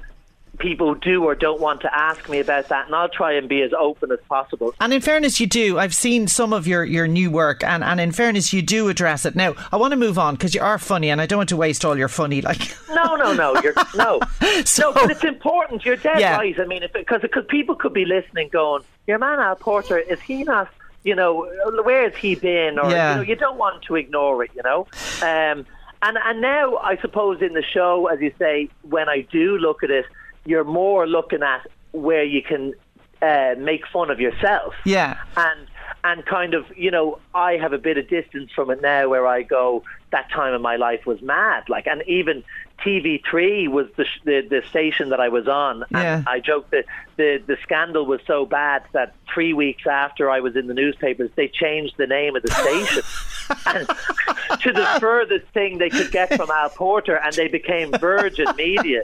people 0.63 0.95
do 0.95 1.25
or 1.25 1.35
don't 1.35 1.61
want 1.61 1.81
to 1.83 1.95
ask 1.95 2.29
me 2.29 2.39
about 2.39 2.69
that, 2.69 2.87
and 2.87 2.95
I'll 2.95 3.09
try 3.09 3.33
and 3.33 3.49
be 3.49 3.61
as 3.63 3.73
open 3.79 4.13
as 4.13 4.21
possible. 4.29 4.73
And 4.81 4.95
in 4.95 5.03
fairness, 5.03 5.41
you 5.41 5.47
do. 5.47 5.79
I've 5.79 5.95
seen 5.95 6.29
some 6.29 6.53
of 6.53 6.67
your, 6.67 6.85
your 6.85 7.09
new 7.09 7.31
work, 7.31 7.65
and, 7.65 7.83
and 7.83 8.01
in 8.01 8.13
fairness, 8.13 8.53
you 8.53 8.63
do 8.63 8.89
address 8.89 9.27
it. 9.27 9.35
Now, 9.35 9.55
I 9.73 9.77
want 9.77 9.91
to 9.91 9.97
move 9.97 10.19
on 10.19 10.37
because 10.37 10.55
you 10.55 10.63
are 10.63 10.79
funny, 10.79 11.11
and 11.11 11.21
I 11.21 11.27
don't 11.27 11.39
want 11.39 11.49
to 11.51 11.57
waste 11.57 11.85
all 11.85 11.99
your 11.99 12.09
funny. 12.09 12.41
Like, 12.41 12.75
no, 12.89 13.17
no, 13.17 13.35
no, 13.35 13.61
you're 13.61 13.75
no, 13.95 14.21
so, 14.65 14.91
no, 14.91 14.95
but 14.95 15.11
it's 15.11 15.25
important. 15.25 15.85
You're 15.85 15.97
dead 15.97 16.21
yeah. 16.21 16.37
right. 16.37 16.59
I 16.59 16.65
mean, 16.65 16.85
because 16.95 17.21
because 17.21 17.45
people 17.49 17.75
could 17.75 17.93
be 17.93 18.05
listening, 18.05 18.49
going, 18.49 18.85
"Your 19.07 19.19
man 19.19 19.41
Al 19.41 19.57
Porter 19.57 19.99
is 19.99 20.21
he 20.21 20.45
not?" 20.45 20.69
You 21.05 21.17
know, 21.17 21.51
where 21.83 22.09
has 22.09 22.15
he 22.15 22.37
been? 22.37 22.79
Or 22.79 22.89
yeah. 22.89 23.11
you, 23.11 23.17
know, 23.17 23.23
you 23.23 23.35
don't 23.35 23.59
want 23.59 23.83
to 23.85 23.97
ignore 23.97 24.45
it. 24.45 24.53
You 24.55 24.63
know. 24.63 24.87
Um, 25.21 25.67
and 26.03 26.19
and 26.19 26.41
now 26.41 26.77
I 26.77 26.97
suppose 26.99 27.43
in 27.43 27.55
the 27.55 27.63
show, 27.63 28.07
as 28.07 28.21
you 28.21 28.33
say, 28.39 28.69
when 28.83 29.09
I 29.09 29.23
do 29.23 29.59
look 29.59 29.83
at 29.83 29.91
it, 29.91 30.07
you're 30.45 30.65
more 30.65 31.07
looking 31.07 31.43
at 31.43 31.67
where 31.93 32.25
you 32.25 32.43
can 32.43 32.75
uh, 33.21 33.55
make 33.59 33.87
fun 33.87 34.11
of 34.11 34.21
yourself. 34.21 34.75
Yeah. 34.85 35.19
And 35.37 35.69
and 36.05 36.27
kind 36.27 36.55
of, 36.55 36.67
you 36.77 36.91
know, 36.91 37.21
I 37.35 37.53
have 37.59 37.73
a 37.73 37.79
bit 37.79 37.97
of 37.97 38.09
distance 38.09 38.51
from 38.53 38.71
it 38.71 38.83
now 38.83 39.09
where 39.09 39.27
I 39.27 39.43
go, 39.43 39.85
that 40.11 40.31
time 40.33 40.53
in 40.53 40.61
my 40.61 40.75
life 40.75 41.07
was 41.07 41.23
mad. 41.23 41.69
Like, 41.69 41.87
and 41.87 42.03
even 42.09 42.43
TV3 42.85 43.69
was 43.69 43.87
the, 43.97 44.05
the, 44.25 44.41
the 44.49 44.63
station 44.69 45.11
that 45.11 45.21
I 45.21 45.29
was 45.29 45.47
on. 45.47 45.85
And 45.91 45.93
yeah. 45.93 46.23
I 46.27 46.41
joked 46.41 46.73
that 46.73 46.87
the, 47.17 47.41
the 47.47 47.57
scandal 47.63 48.05
was 48.05 48.21
so 48.27 48.45
bad 48.45 48.83
that 48.93 49.15
three 49.33 49.53
weeks 49.53 49.87
after 49.87 50.29
I 50.29 50.41
was 50.41 50.57
in 50.57 50.67
the 50.67 50.75
newspapers, 50.75 51.31
they 51.37 51.47
changed 51.47 51.95
the 51.99 52.09
name 52.09 52.35
of 52.35 52.43
the 52.43 52.51
station. 52.51 53.03
and 53.67 53.87
to 54.61 54.73
the 54.73 54.97
furthest 54.99 55.47
thing 55.53 55.79
they 55.79 55.91
could 55.91 56.11
get 56.11 56.35
from 56.35 56.51
Al 56.51 56.71
Porter, 56.71 57.17
and 57.17 57.33
they 57.35 57.49
became 57.49 57.93
Virgin 57.93 58.49
Media. 58.57 59.03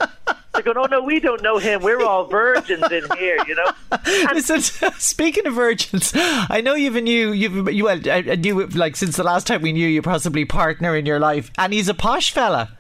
They're 0.58 0.74
going, 0.74 0.90
oh 0.90 0.90
no, 0.90 1.02
we 1.04 1.20
don't 1.20 1.40
know 1.40 1.58
him. 1.58 1.82
We're 1.82 2.02
all 2.02 2.26
virgins 2.26 2.90
in 2.90 3.04
here, 3.16 3.38
you 3.46 3.54
know. 3.54 3.70
Listen, 4.34 4.60
speaking 4.98 5.46
of 5.46 5.54
virgins, 5.54 6.12
I 6.16 6.60
know 6.64 6.74
you've 6.74 6.96
a 6.96 7.00
new, 7.00 7.30
you've 7.30 7.72
you 7.72 7.84
well, 7.84 8.00
I 8.10 8.22
knew 8.34 8.66
like 8.66 8.96
since 8.96 9.16
the 9.16 9.22
last 9.22 9.46
time 9.46 9.62
we 9.62 9.72
knew 9.72 9.86
you, 9.86 10.02
possibly 10.02 10.44
partner 10.44 10.96
in 10.96 11.06
your 11.06 11.20
life, 11.20 11.52
and 11.58 11.72
he's 11.72 11.88
a 11.88 11.94
posh 11.94 12.32
fella. 12.32 12.76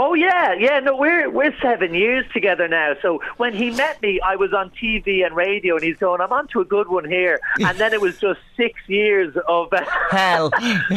Oh 0.00 0.14
yeah, 0.14 0.54
yeah. 0.54 0.78
No, 0.78 0.94
we're 0.94 1.28
we're 1.28 1.52
seven 1.60 1.92
years 1.92 2.24
together 2.32 2.68
now. 2.68 2.94
So 3.02 3.20
when 3.36 3.52
he 3.52 3.72
met 3.72 4.00
me, 4.00 4.20
I 4.20 4.36
was 4.36 4.52
on 4.52 4.70
TV 4.70 5.26
and 5.26 5.34
radio, 5.34 5.74
and 5.74 5.82
he's 5.82 5.96
going, 5.96 6.20
"I'm 6.20 6.32
on 6.32 6.46
to 6.48 6.60
a 6.60 6.64
good 6.64 6.86
one 6.86 7.04
here." 7.04 7.40
And 7.58 7.76
then 7.78 7.92
it 7.92 8.00
was 8.00 8.16
just 8.16 8.38
six 8.56 8.80
years 8.86 9.36
of 9.48 9.72
hell, 10.12 10.52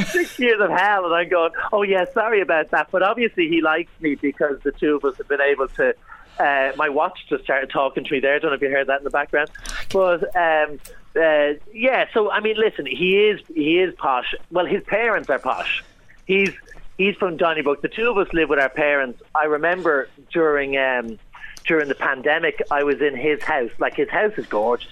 six 0.06 0.38
years 0.38 0.62
of 0.62 0.70
hell, 0.70 1.06
and 1.06 1.16
I'm 1.16 1.30
going, 1.30 1.50
"Oh 1.74 1.82
yeah, 1.82 2.06
sorry 2.14 2.42
about 2.42 2.70
that." 2.70 2.90
But 2.92 3.02
obviously, 3.02 3.48
he 3.50 3.60
likes 3.60 3.90
me 4.02 4.14
because 4.14 4.60
the 4.64 4.72
two 4.72 4.98
of 4.98 5.04
us 5.06 5.18
have 5.18 5.28
been 5.28 5.42
able 5.42 5.68
to. 5.70 5.96
Uh, 6.40 6.72
my 6.76 6.90
watch 6.90 7.26
just 7.28 7.44
started 7.44 7.72
talking 7.72 8.04
to 8.04 8.14
me 8.14 8.20
there. 8.20 8.36
I 8.36 8.40
don't 8.40 8.52
know 8.52 8.56
if 8.56 8.62
you 8.62 8.70
heard 8.70 8.86
that 8.86 9.00
in 9.00 9.04
the 9.04 9.10
background, 9.10 9.50
but 9.92 10.24
um, 10.36 10.80
uh, 11.16 11.54
yeah. 11.74 12.06
So 12.14 12.30
I 12.30 12.40
mean, 12.40 12.56
listen, 12.56 12.86
he 12.86 13.18
is 13.18 13.42
he 13.48 13.80
is 13.80 13.96
posh. 13.96 14.36
Well, 14.52 14.68
his 14.68 14.84
parents 14.84 15.28
are 15.32 15.40
posh. 15.40 15.84
He's 16.28 16.54
he's 17.02 17.16
from 17.16 17.38
Donnybrook. 17.38 17.82
The 17.82 17.88
two 17.88 18.10
of 18.10 18.18
us 18.18 18.32
live 18.34 18.50
with 18.50 18.60
our 18.60 18.70
parents. 18.70 19.22
I 19.34 19.46
remember 19.46 20.08
during 20.32 20.78
um, 20.78 21.18
during 21.66 21.88
the 21.88 21.96
pandemic, 21.96 22.62
I 22.70 22.84
was 22.84 23.02
in 23.02 23.16
his 23.16 23.42
house. 23.42 23.72
Like 23.80 23.96
his 23.96 24.10
house 24.10 24.34
is 24.38 24.46
gorgeous. 24.46 24.92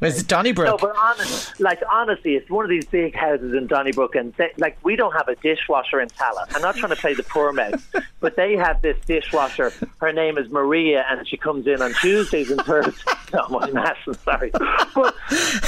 Is 0.00 0.20
it 0.20 0.26
Donnybrook? 0.26 0.66
No, 0.66 0.76
but 0.76 0.96
honest, 0.96 1.60
like 1.60 1.80
honestly, 1.90 2.34
it's 2.34 2.50
one 2.50 2.64
of 2.64 2.70
these 2.70 2.86
big 2.86 3.14
houses 3.14 3.54
in 3.54 3.66
Donnybrook, 3.66 4.16
and 4.16 4.34
they, 4.34 4.50
like 4.58 4.76
we 4.82 4.96
don't 4.96 5.12
have 5.12 5.28
a 5.28 5.36
dishwasher 5.36 6.00
in 6.00 6.08
Tallaght. 6.08 6.54
I'm 6.54 6.62
not 6.62 6.76
trying 6.76 6.90
to 6.90 7.00
play 7.00 7.14
the 7.14 7.22
poor 7.22 7.52
mouse, 7.52 7.82
but 8.20 8.36
they 8.36 8.56
have 8.56 8.82
this 8.82 8.96
dishwasher. 9.06 9.72
Her 9.98 10.12
name 10.12 10.38
is 10.38 10.50
Maria, 10.50 11.04
and 11.08 11.26
she 11.26 11.36
comes 11.36 11.66
in 11.66 11.80
on 11.80 11.94
Tuesdays 11.94 12.50
and 12.50 12.60
Thursdays. 12.62 13.04
no, 13.32 13.46
my 13.48 13.70
massive 13.70 14.18
sorry, 14.24 14.50
but 14.94 15.14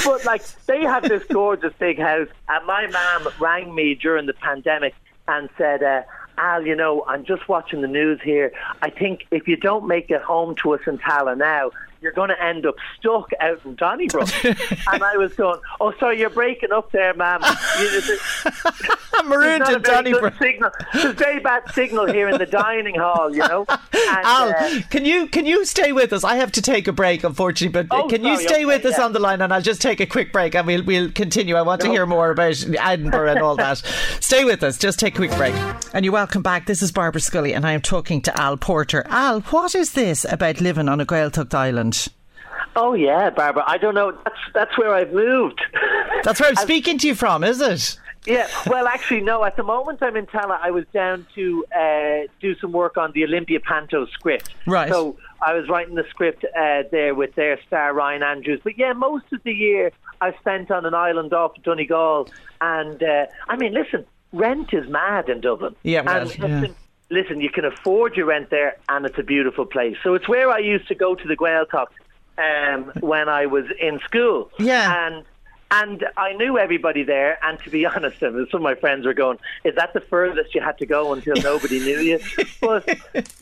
but 0.05 0.25
like 0.25 0.43
they 0.67 0.83
have 0.83 1.05
this 1.05 1.23
gorgeous 1.25 1.73
big 1.79 1.99
house, 1.99 2.29
and 2.49 2.67
my 2.67 2.87
mom 2.89 3.33
rang 3.39 3.73
me 3.75 3.95
during 3.95 4.27
the 4.27 4.35
pandemic 4.35 4.95
and 5.29 5.49
said, 5.57 5.83
uh, 5.83 6.03
Al, 6.39 6.67
you 6.67 6.75
know, 6.75 7.05
I'm 7.07 7.25
just 7.25 7.49
watching 7.49 7.81
the 7.81 7.89
news 7.89 8.21
here. 8.23 8.53
I 8.83 8.91
think 8.91 9.27
if 9.31 9.47
you 9.47 9.57
don't 9.57 9.87
make 9.87 10.11
it 10.11 10.21
home 10.21 10.55
to 10.63 10.75
us 10.75 10.81
in 10.87 10.99
Tallaght 10.99 11.39
now, 11.39 11.71
you're 12.05 12.13
going 12.13 12.29
to 12.29 12.41
end 12.41 12.67
up 12.67 12.77
stuck 12.99 13.31
out 13.41 13.65
in 13.65 13.75
Donnybrook. 13.77 14.29
and 14.45 15.03
I 15.03 15.17
was 15.17 15.33
going, 15.33 15.59
oh, 15.81 15.93
sorry, 15.99 16.21
you're 16.21 16.31
breaking 16.31 16.71
up 16.71 16.93
there, 16.93 17.15
ma'am. 17.15 17.41
I'm 19.15 19.29
marooned 19.29 19.67
in 19.69 19.83
Donnybrook. 19.83 20.35
Signal. 20.39 20.71
There's 20.93 21.07
a 21.07 21.13
very 21.15 21.41
bad 21.41 21.63
signal 21.73 22.07
here 22.07 22.29
in 22.29 22.39
the 22.39 22.47
dining 22.47 22.97
hall, 22.97 23.35
you 23.35 23.47
know. 23.49 23.67
And, 24.07 24.27
Al, 24.27 24.49
uh, 24.51 24.81
can 24.91 25.07
you 25.07 25.27
can 25.29 25.47
you 25.47 25.65
stay 25.65 25.93
with 25.93 26.13
us? 26.13 26.25
I 26.25 26.37
have 26.37 26.53
to 26.53 26.63
take 26.63 26.87
a 26.87 26.93
break, 26.93 27.25
unfortunately, 27.25 27.85
but 27.85 27.87
oh, 27.91 28.07
can 28.07 28.23
sorry, 28.23 28.33
you 28.33 28.41
stay 28.41 28.55
okay, 28.57 28.65
with 28.67 28.85
us 28.85 28.99
on 28.99 29.13
the 29.13 29.19
line, 29.19 29.41
and 29.41 29.53
I'll 29.53 29.63
just 29.63 29.81
take 29.81 29.99
a 29.99 30.07
quick 30.07 30.31
break, 30.31 30.55
and 30.55 30.67
we'll 30.67 30.85
we'll 30.85 31.11
continue. 31.11 31.55
I 31.55 31.63
want 31.63 31.81
no. 31.83 31.87
to 31.87 31.93
hear 31.93 32.05
more 32.05 32.31
about 32.31 32.63
Edinburgh 32.79 33.31
and 33.31 33.41
all 33.41 33.57
that. 33.57 33.79
stay 34.21 34.45
with 34.45 34.63
us. 34.63 34.77
Just 34.77 34.99
take 34.99 35.15
a 35.15 35.17
quick 35.17 35.31
break, 35.37 35.55
and 35.95 36.05
you're 36.05 36.13
welcome 36.13 36.43
back. 36.43 36.67
This 36.67 36.83
is 36.83 36.93
Barbara 36.93 37.21
Scully, 37.21 37.55
and 37.55 37.67
I 37.67 37.73
am 37.73 37.81
talking 37.81 38.21
to 38.23 38.41
Al 38.41 38.59
Porter. 38.59 39.07
Al, 39.09 39.41
what 39.41 39.75
is 39.75 39.93
this 39.93 40.27
about 40.31 40.61
living 40.61 40.89
on 40.89 41.01
a 41.01 41.07
Gaeltacht 41.07 41.55
island? 41.55 41.94
Oh 42.77 42.95
yeah, 42.95 43.31
Barbara. 43.31 43.65
I 43.67 43.79
don't 43.79 43.95
know. 43.95 44.13
That's 44.13 44.37
that's 44.53 44.79
where 44.79 44.95
I've 44.95 45.13
moved. 45.13 45.61
That's 46.23 46.41
where 46.41 46.49
I'm 46.49 46.57
speaking 46.69 46.99
to 46.99 47.07
you 47.07 47.15
from, 47.15 47.45
is 47.45 47.61
it? 47.61 47.99
Yeah. 48.27 48.49
Well, 48.67 48.87
actually, 48.87 49.21
no. 49.21 49.45
At 49.45 49.57
the 49.57 49.63
moment, 49.63 49.99
I'm 50.03 50.17
in 50.17 50.27
Tallaght. 50.27 50.61
I 50.63 50.71
was 50.71 50.85
down 50.93 51.27
to 51.35 51.65
uh, 51.77 52.21
do 52.41 52.55
some 52.57 52.73
work 52.73 52.97
on 52.97 53.13
the 53.13 53.25
Olympia 53.25 53.61
Panto 53.61 54.07
script. 54.07 54.55
Right. 54.67 54.91
So 54.91 55.19
I 55.43 55.53
was 55.53 55.69
writing 55.69 55.95
the 55.95 56.07
script 56.09 56.45
uh, 56.45 56.85
there 56.91 57.15
with 57.15 57.35
their 57.35 57.61
star 57.67 57.93
Ryan 57.93 58.23
Andrews. 58.23 58.61
But 58.65 58.79
yeah, 58.79 58.95
most 58.95 59.27
of 59.33 59.43
the 59.43 59.53
year 59.53 59.93
I 60.21 60.33
spent 60.39 60.71
on 60.71 60.87
an 60.87 60.95
island 60.95 61.35
off 61.35 61.53
Donegal, 61.63 62.29
and 62.61 63.03
uh, 63.03 63.27
I 63.49 63.57
mean, 63.57 63.75
listen, 63.75 64.07
rent 64.33 64.73
is 64.73 64.89
mad 64.89 65.29
in 65.29 65.41
Dublin. 65.43 65.77
Yeah. 65.83 66.03
Well, 66.03 66.23
and 66.23 66.39
yeah. 66.39 66.61
Listen, 66.61 66.77
listen, 67.11 67.41
you 67.41 67.51
can 67.51 67.65
afford 67.65 68.17
your 68.17 68.27
rent 68.27 68.51
there, 68.51 68.77
and 68.89 69.07
it's 69.07 69.19
a 69.19 69.23
beautiful 69.23 69.67
place. 69.67 69.97
So 70.03 70.15
it's 70.15 70.29
where 70.29 70.51
I 70.51 70.59
used 70.59 70.89
to 70.89 70.95
go 70.95 71.15
to 71.15 71.29
the 71.29 71.37
Gaeltacht 71.37 71.89
um, 72.39 72.93
when 73.01 73.29
I 73.29 73.47
was 73.47 73.65
in 73.81 74.01
school. 74.01 74.51
Yeah. 74.59 75.07
And 75.07 75.25
and 75.71 76.05
I 76.17 76.33
knew 76.35 76.59
everybody 76.59 77.03
there. 77.03 77.39
And 77.43 77.59
to 77.61 77.71
be 77.71 77.85
honest, 77.93 78.21
some 78.21 78.35
of 78.53 78.61
my 78.63 78.75
friends 78.75 79.07
were 79.07 79.15
going, 79.15 79.39
"Is 79.65 79.75
that 79.77 79.93
the 79.93 80.01
furthest 80.01 80.55
you 80.55 80.61
had 80.61 80.79
to 80.79 80.87
go 80.87 81.13
until 81.13 81.35
nobody 81.43 81.79
knew 81.81 81.99
you?" 81.99 82.19
But 82.61 82.89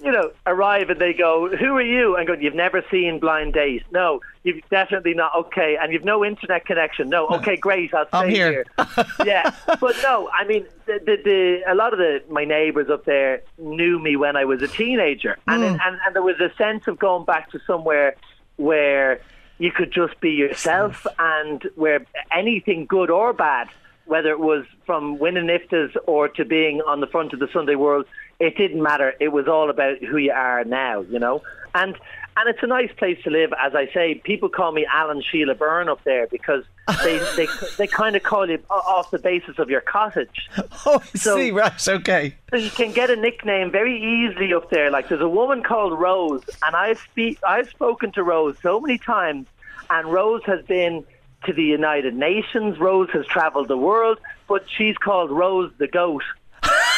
you 0.02 0.10
know, 0.12 0.32
arrive 0.46 0.90
and 0.90 1.00
they 1.00 1.12
go, 1.12 1.48
"Who 1.54 1.76
are 1.76 1.82
you?" 1.82 2.16
And 2.16 2.26
go, 2.26 2.34
"You've 2.34 2.54
never 2.54 2.82
seen 2.90 3.18
Blind 3.20 3.54
Date? 3.54 3.82
No, 3.92 4.20
you've 4.42 4.60
definitely 4.70 5.14
not. 5.14 5.34
Okay, 5.36 5.76
and 5.80 5.92
you've 5.92 6.04
no 6.04 6.24
internet 6.24 6.64
connection? 6.66 7.08
No. 7.08 7.28
Okay, 7.28 7.56
great. 7.56 7.92
I'll 7.94 8.06
stay 8.08 8.18
I'm 8.18 8.28
here. 8.30 8.50
here. 8.50 8.66
yeah, 9.24 9.54
but 9.80 9.96
no, 10.02 10.28
I 10.32 10.44
mean, 10.46 10.64
the, 10.86 11.00
the, 11.04 11.16
the 11.24 11.72
a 11.72 11.74
lot 11.74 11.92
of 11.92 11.98
the 11.98 12.22
my 12.30 12.44
neighbours 12.44 12.88
up 12.90 13.04
there 13.04 13.42
knew 13.58 13.98
me 13.98 14.16
when 14.16 14.36
I 14.36 14.44
was 14.44 14.62
a 14.62 14.68
teenager, 14.68 15.36
and, 15.46 15.62
Mm. 15.62 15.78
and 15.86 15.98
and 16.06 16.14
there 16.14 16.22
was 16.22 16.40
a 16.40 16.52
sense 16.56 16.88
of 16.88 16.98
going 16.98 17.24
back 17.24 17.50
to 17.52 17.60
somewhere 17.66 18.16
where 18.56 19.20
you 19.58 19.70
could 19.70 19.92
just 19.92 20.18
be 20.20 20.30
yourself 20.30 21.06
and 21.18 21.68
where 21.74 22.04
anything 22.32 22.86
good 22.86 23.10
or 23.10 23.32
bad, 23.32 23.68
whether 24.06 24.30
it 24.30 24.40
was 24.40 24.64
from 24.84 25.18
winning 25.18 25.46
IFTAs 25.46 25.96
or 26.06 26.28
to 26.28 26.44
being 26.44 26.80
on 26.82 27.00
the 27.00 27.06
front 27.06 27.32
of 27.32 27.38
the 27.38 27.48
Sunday 27.52 27.74
World, 27.76 28.06
it 28.40 28.56
didn't 28.56 28.82
matter. 28.82 29.14
It 29.20 29.28
was 29.28 29.46
all 29.46 29.70
about 29.70 29.98
who 30.02 30.16
you 30.16 30.32
are 30.32 30.64
now, 30.64 31.02
you 31.02 31.18
know? 31.18 31.42
And 31.74 31.96
and 32.36 32.48
it's 32.48 32.62
a 32.62 32.66
nice 32.66 32.90
place 32.96 33.18
to 33.24 33.30
live. 33.30 33.52
As 33.58 33.74
I 33.74 33.88
say, 33.92 34.14
people 34.14 34.48
call 34.48 34.72
me 34.72 34.86
Alan 34.90 35.22
Sheila 35.22 35.54
Byrne 35.54 35.88
up 35.88 36.02
there 36.04 36.26
because 36.26 36.64
they 37.02 37.18
they, 37.36 37.46
they 37.76 37.86
kind 37.86 38.16
of 38.16 38.22
call 38.22 38.48
you 38.48 38.58
off 38.70 39.10
the 39.10 39.18
basis 39.18 39.58
of 39.58 39.70
your 39.70 39.80
cottage. 39.80 40.48
Oh, 40.84 41.00
I 41.00 41.18
so, 41.18 41.36
see. 41.36 41.50
Right. 41.52 41.88
Okay. 41.88 42.34
So 42.50 42.56
you 42.56 42.70
can 42.70 42.92
get 42.92 43.08
a 43.08 43.14
nickname 43.14 43.70
very 43.70 43.96
easily 43.96 44.52
up 44.52 44.70
there. 44.70 44.90
Like 44.90 45.08
there's 45.08 45.20
a 45.20 45.28
woman 45.28 45.62
called 45.62 45.98
Rose, 45.98 46.42
and 46.64 46.74
I've 46.74 46.98
speak 46.98 47.38
I've 47.46 47.68
spoken 47.68 48.10
to 48.12 48.22
Rose 48.22 48.56
so 48.62 48.80
many 48.80 48.98
times, 48.98 49.46
and 49.90 50.12
Rose 50.12 50.42
has 50.46 50.64
been 50.64 51.04
to 51.44 51.52
the 51.52 51.62
United 51.62 52.14
Nations. 52.14 52.78
Rose 52.80 53.10
has 53.10 53.26
travelled 53.26 53.68
the 53.68 53.76
world, 53.76 54.18
but 54.48 54.64
she's 54.68 54.96
called 54.96 55.30
Rose 55.30 55.70
the 55.78 55.86
goat 55.86 56.24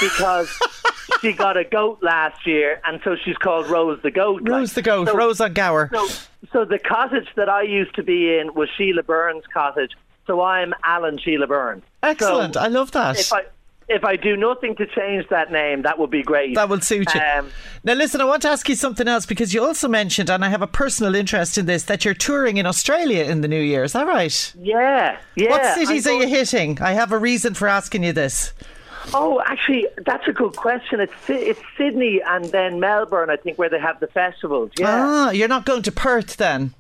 because 0.08 0.58
she 1.20 1.32
got 1.32 1.56
a 1.56 1.64
goat 1.64 1.99
last 2.02 2.46
year, 2.46 2.80
and 2.84 3.00
so 3.04 3.16
she's 3.16 3.37
called 3.37 3.68
Rose 3.68 4.00
the 4.02 4.11
goat. 4.11 4.42
Rose 4.49 4.70
like. 4.70 4.75
the 4.75 4.82
goat. 4.82 5.08
So, 5.08 5.16
Rose 5.16 5.40
on 5.40 5.52
Gower. 5.52 5.90
So, 5.92 6.08
so 6.52 6.64
the 6.64 6.78
cottage 6.78 7.28
that 7.37 7.49
I 7.49 7.62
used 7.62 7.94
to 7.96 8.02
be 8.02 8.37
in 8.37 8.54
was 8.54 8.68
Sheila 8.76 9.02
Burns' 9.02 9.44
cottage. 9.52 9.92
So 10.26 10.40
I'm 10.40 10.73
Alan 10.84 11.18
Sheila 11.18 11.46
Burns. 11.46 11.82
Excellent. 12.02 12.54
So 12.54 12.61
I 12.61 12.68
love 12.68 12.92
that. 12.92 13.18
If 13.18 13.32
I, 13.32 13.42
if 13.88 14.04
I 14.04 14.16
do 14.16 14.37
nothing 14.37 14.75
to 14.76 14.87
change 14.87 15.28
that 15.28 15.52
name, 15.52 15.82
that 15.82 15.99
would 15.99 16.11
be 16.11 16.23
great. 16.23 16.54
That 16.54 16.68
will 16.70 16.80
suit 16.80 17.12
you. 17.14 17.20
Um, 17.20 17.50
now, 17.82 17.92
listen, 17.92 18.20
I 18.20 18.25
want 18.25 18.42
to 18.42 18.49
ask 18.49 18.66
you 18.68 18.75
something 18.75 19.06
else 19.06 19.26
because 19.26 19.52
you 19.52 19.62
also 19.62 19.88
mentioned, 19.88 20.30
and 20.30 20.44
I 20.44 20.49
have 20.49 20.62
a 20.62 20.66
personal 20.66 21.14
interest 21.14 21.58
in 21.58 21.66
this, 21.66 21.84
that 21.84 22.04
you're 22.04 22.14
touring 22.14 22.56
in 22.56 22.64
Australia 22.64 23.25
in 23.25 23.42
the 23.42 23.49
new 23.49 23.61
year. 23.61 23.84
Is 23.84 23.92
that 23.92 24.06
right? 24.06 24.54
Yeah, 24.58 25.18
yeah. 25.37 25.50
What 25.50 25.75
cities 25.75 26.06
are 26.06 26.14
you 26.14 26.26
hitting? 26.26 26.80
I 26.80 26.92
have 26.92 27.12
a 27.12 27.18
reason 27.18 27.52
for 27.52 27.68
asking 27.68 28.04
you 28.04 28.14
this. 28.14 28.54
Oh, 29.12 29.42
actually, 29.44 29.87
that's 30.04 30.26
a 30.28 30.32
good 30.32 30.56
question. 30.56 31.00
It's 31.00 31.12
it's 31.28 31.61
Sydney 31.76 32.23
and 32.25 32.44
then 32.46 32.80
Melbourne, 32.80 33.30
I 33.30 33.37
think, 33.37 33.58
where 33.58 33.68
they 33.68 33.78
have 33.80 34.00
the 34.00 34.06
festivals. 34.06 34.70
Yeah. 34.78 34.87
Ah, 34.88 35.30
you're 35.30 35.49
not 35.49 35.66
going 35.66 35.82
to 35.82 35.92
Perth 35.92 36.37
then? 36.37 36.75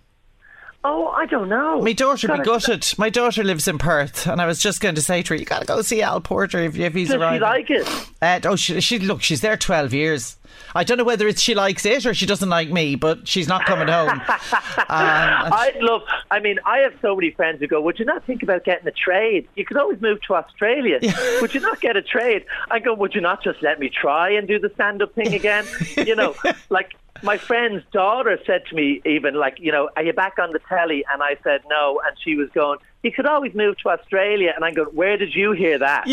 Oh, 0.86 1.08
I 1.08 1.24
don't 1.24 1.48
know. 1.48 1.80
My 1.80 1.94
daughter 1.94 2.28
be 2.28 2.40
gutted. 2.40 2.86
My 2.98 3.08
daughter 3.08 3.42
lives 3.42 3.66
in 3.66 3.78
Perth, 3.78 4.26
and 4.26 4.38
I 4.38 4.46
was 4.46 4.58
just 4.58 4.82
going 4.82 4.94
to 4.96 5.02
say 5.02 5.22
to 5.22 5.32
her, 5.32 5.34
"You 5.34 5.46
got 5.46 5.60
to 5.60 5.66
go 5.66 5.80
see 5.80 6.02
Al 6.02 6.20
Porter 6.20 6.58
if, 6.58 6.78
if 6.78 6.92
he's 6.92 7.08
Does 7.08 7.16
around." 7.16 7.36
she 7.36 7.40
like 7.40 7.70
it? 7.70 7.88
Uh, 8.20 8.40
oh, 8.44 8.56
she, 8.56 8.80
she 8.82 8.98
look. 8.98 9.22
She's 9.22 9.40
there 9.40 9.56
twelve 9.56 9.94
years. 9.94 10.36
I 10.74 10.84
don't 10.84 10.98
know 10.98 11.04
whether 11.04 11.26
it's 11.26 11.40
she 11.40 11.54
likes 11.54 11.86
it 11.86 12.04
or 12.04 12.12
she 12.12 12.26
doesn't 12.26 12.50
like 12.50 12.68
me, 12.68 12.96
but 12.96 13.26
she's 13.26 13.48
not 13.48 13.64
coming 13.64 13.88
home. 13.88 14.10
um, 14.10 14.20
I'd 14.88 15.76
love. 15.80 16.02
I 16.30 16.38
mean, 16.40 16.58
I 16.66 16.78
have 16.78 16.92
so 17.00 17.16
many 17.16 17.30
friends 17.30 17.60
who 17.60 17.66
go, 17.66 17.80
"Would 17.80 17.98
you 17.98 18.04
not 18.04 18.22
think 18.26 18.42
about 18.42 18.64
getting 18.64 18.86
a 18.86 18.92
trade? 18.92 19.48
You 19.54 19.64
could 19.64 19.78
always 19.78 20.02
move 20.02 20.20
to 20.28 20.34
Australia. 20.34 21.00
would 21.40 21.54
you 21.54 21.60
not 21.60 21.80
get 21.80 21.96
a 21.96 22.02
trade?" 22.02 22.44
I 22.70 22.78
go, 22.78 22.92
"Would 22.92 23.14
you 23.14 23.22
not 23.22 23.42
just 23.42 23.62
let 23.62 23.80
me 23.80 23.88
try 23.88 24.30
and 24.30 24.46
do 24.46 24.58
the 24.58 24.70
stand-up 24.74 25.14
thing 25.14 25.32
again?" 25.32 25.64
you 25.96 26.14
know, 26.14 26.34
like 26.68 26.94
my 27.24 27.38
friend's 27.38 27.82
daughter 27.90 28.38
said 28.46 28.66
to 28.66 28.74
me, 28.74 29.00
even 29.04 29.34
like, 29.34 29.58
you 29.58 29.72
know, 29.72 29.88
are 29.96 30.02
you 30.02 30.12
back 30.12 30.38
on 30.38 30.52
the 30.52 30.60
telly? 30.68 31.04
And 31.12 31.22
I 31.22 31.36
said 31.42 31.62
no, 31.68 32.00
and 32.06 32.16
she 32.22 32.36
was 32.36 32.50
going, 32.50 32.78
you 33.02 33.10
could 33.10 33.26
always 33.26 33.54
move 33.54 33.78
to 33.78 33.88
Australia. 33.88 34.52
And 34.54 34.64
I 34.64 34.70
go, 34.70 34.84
where 34.84 35.16
did 35.16 35.34
you 35.34 35.52
hear 35.52 35.78
that? 35.78 36.04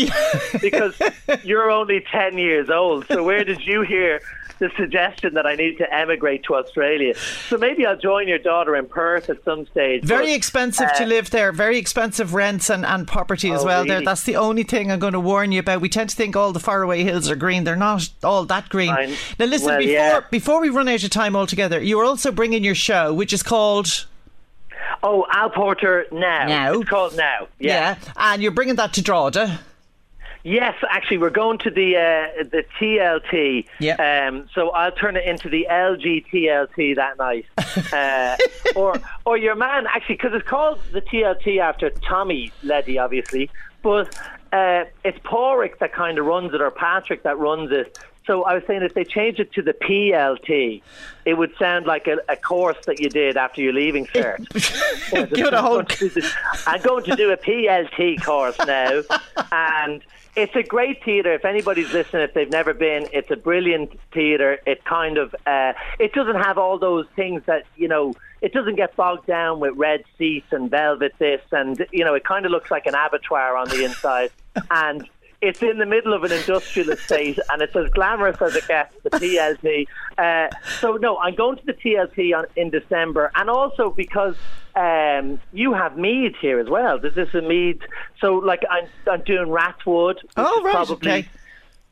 because 0.60 0.98
you're 1.44 1.70
only 1.70 2.04
ten 2.10 2.38
years 2.38 2.70
old, 2.70 3.06
so 3.06 3.22
where 3.22 3.44
did 3.44 3.60
you 3.64 3.82
hear? 3.82 4.20
The 4.62 4.70
suggestion 4.76 5.34
that 5.34 5.44
I 5.44 5.56
need 5.56 5.76
to 5.78 5.92
emigrate 5.92 6.44
to 6.44 6.54
Australia. 6.54 7.14
So 7.48 7.58
maybe 7.58 7.84
I'll 7.84 7.96
join 7.96 8.28
your 8.28 8.38
daughter 8.38 8.76
in 8.76 8.86
Perth 8.86 9.28
at 9.28 9.42
some 9.44 9.66
stage. 9.66 10.04
Very 10.04 10.26
but, 10.26 10.36
expensive 10.36 10.86
uh, 10.86 10.98
to 10.98 11.04
live 11.04 11.30
there. 11.30 11.50
Very 11.50 11.78
expensive 11.78 12.32
rents 12.32 12.70
and, 12.70 12.86
and 12.86 13.08
property 13.08 13.50
as 13.50 13.62
oh, 13.62 13.66
well. 13.66 13.82
Really? 13.82 13.88
There, 13.88 14.04
that's 14.04 14.22
the 14.22 14.36
only 14.36 14.62
thing 14.62 14.92
I'm 14.92 15.00
going 15.00 15.14
to 15.14 15.20
warn 15.20 15.50
you 15.50 15.58
about. 15.58 15.80
We 15.80 15.88
tend 15.88 16.10
to 16.10 16.16
think 16.16 16.36
all 16.36 16.52
the 16.52 16.60
faraway 16.60 17.02
hills 17.02 17.28
are 17.28 17.34
green. 17.34 17.64
They're 17.64 17.74
not 17.74 18.08
all 18.22 18.44
that 18.44 18.68
green. 18.68 18.90
I'm, 18.90 19.10
now 19.40 19.46
listen, 19.46 19.66
well, 19.66 19.78
before 19.78 19.92
yeah. 19.92 20.20
before 20.30 20.60
we 20.60 20.68
run 20.68 20.88
out 20.88 21.02
of 21.02 21.10
time 21.10 21.34
altogether, 21.34 21.82
you 21.82 21.98
are 21.98 22.04
also 22.04 22.30
bringing 22.30 22.62
your 22.62 22.76
show, 22.76 23.12
which 23.12 23.32
is 23.32 23.42
called. 23.42 24.06
Oh, 25.02 25.26
Al 25.32 25.50
Porter 25.50 26.06
now. 26.12 26.46
Now. 26.46 26.74
It's 26.74 26.88
called 26.88 27.16
Now. 27.16 27.48
Yeah. 27.58 27.96
yeah. 28.00 28.12
And 28.16 28.40
you're 28.40 28.52
bringing 28.52 28.76
that 28.76 28.92
to 28.92 29.02
Drogheda. 29.02 29.58
Yes, 30.44 30.74
actually, 30.90 31.18
we're 31.18 31.30
going 31.30 31.58
to 31.58 31.70
the 31.70 31.96
uh, 31.96 32.42
the 32.42 32.64
TLT. 32.78 33.66
Yeah. 33.78 34.28
Um, 34.28 34.48
so 34.54 34.70
I'll 34.70 34.92
turn 34.92 35.16
it 35.16 35.24
into 35.24 35.48
the 35.48 35.68
LG 35.70 36.26
TLT 36.26 36.96
that 36.96 37.18
night, 37.18 37.46
uh, 37.92 38.36
or 38.76 39.00
or 39.24 39.36
your 39.36 39.54
man 39.54 39.86
actually 39.86 40.16
because 40.16 40.32
it's 40.34 40.48
called 40.48 40.80
the 40.92 41.00
TLT 41.00 41.58
after 41.58 41.90
Tommy 41.90 42.50
Leddy, 42.64 42.98
obviously, 42.98 43.50
but 43.82 44.18
uh, 44.52 44.84
it's 45.04 45.18
Porrick 45.20 45.78
that 45.78 45.92
kind 45.92 46.18
of 46.18 46.26
runs 46.26 46.52
it 46.52 46.60
or 46.60 46.70
Patrick 46.70 47.22
that 47.22 47.38
runs 47.38 47.70
it. 47.70 47.98
So 48.26 48.44
I 48.44 48.54
was 48.54 48.62
saying 48.66 48.82
if 48.82 48.94
they 48.94 49.04
change 49.04 49.40
it 49.40 49.52
to 49.54 49.62
the 49.62 49.72
PLT, 49.72 50.82
it 51.24 51.34
would 51.34 51.56
sound 51.58 51.86
like 51.86 52.06
a, 52.06 52.18
a 52.28 52.36
course 52.36 52.78
that 52.86 53.00
you 53.00 53.08
did 53.08 53.36
after 53.36 53.60
you're 53.60 53.72
leaving 53.72 54.06
cert. 54.06 54.48
Give 55.34 55.46
it 55.46 55.54
a 55.54 55.62
whole. 55.62 55.82
I'm 56.66 56.82
going 56.82 57.04
to 57.04 57.16
do 57.16 57.30
a 57.30 57.36
PLT 57.36 58.22
course 58.24 58.58
now, 58.64 59.02
and 59.52 60.02
it's 60.36 60.54
a 60.54 60.62
great 60.62 61.04
theatre. 61.04 61.32
If 61.34 61.44
anybody's 61.44 61.92
listening, 61.92 62.22
if 62.22 62.34
they've 62.34 62.50
never 62.50 62.74
been, 62.74 63.08
it's 63.12 63.30
a 63.30 63.36
brilliant 63.36 63.98
theatre. 64.12 64.58
It 64.66 64.84
kind 64.84 65.18
of 65.18 65.34
uh, 65.46 65.72
it 65.98 66.12
doesn't 66.12 66.36
have 66.36 66.58
all 66.58 66.78
those 66.78 67.06
things 67.16 67.42
that 67.46 67.64
you 67.76 67.88
know. 67.88 68.14
It 68.40 68.52
doesn't 68.52 68.74
get 68.74 68.96
bogged 68.96 69.26
down 69.26 69.60
with 69.60 69.74
red 69.76 70.02
seats 70.18 70.48
and 70.50 70.68
velvet 70.68 71.12
this, 71.18 71.42
and 71.52 71.86
you 71.92 72.04
know, 72.04 72.14
it 72.14 72.24
kind 72.24 72.44
of 72.44 72.50
looks 72.50 72.70
like 72.70 72.86
an 72.86 72.94
abattoir 72.94 73.56
on 73.56 73.68
the 73.68 73.84
inside. 73.84 74.30
and 74.70 75.08
it's 75.42 75.60
in 75.60 75.78
the 75.78 75.86
middle 75.86 76.14
of 76.14 76.22
an 76.22 76.30
industrial 76.30 76.90
estate 76.90 77.38
and 77.50 77.60
it's 77.60 77.74
as 77.74 77.90
glamorous 77.90 78.40
as 78.40 78.54
it 78.54 78.66
gets, 78.68 78.94
the 79.02 79.10
TLT. 79.10 79.88
Uh, 80.16 80.48
so, 80.80 80.92
no, 80.92 81.18
I'm 81.18 81.34
going 81.34 81.56
to 81.58 81.66
the 81.66 81.72
TLT 81.72 82.34
on, 82.38 82.46
in 82.54 82.70
December. 82.70 83.32
And 83.34 83.50
also 83.50 83.90
because 83.90 84.36
um, 84.76 85.40
you 85.52 85.74
have 85.74 85.98
Meath 85.98 86.36
here 86.40 86.60
as 86.60 86.68
well. 86.68 87.00
This 87.00 87.16
is 87.16 87.34
a 87.34 87.42
Meath. 87.42 87.80
So, 88.20 88.34
like, 88.34 88.62
I'm, 88.70 88.86
I'm 89.10 89.22
doing 89.22 89.48
Rathwood. 89.48 90.18
Oh, 90.36 90.62
right. 90.62 90.72
Probably, 90.72 91.10
okay. 91.10 91.28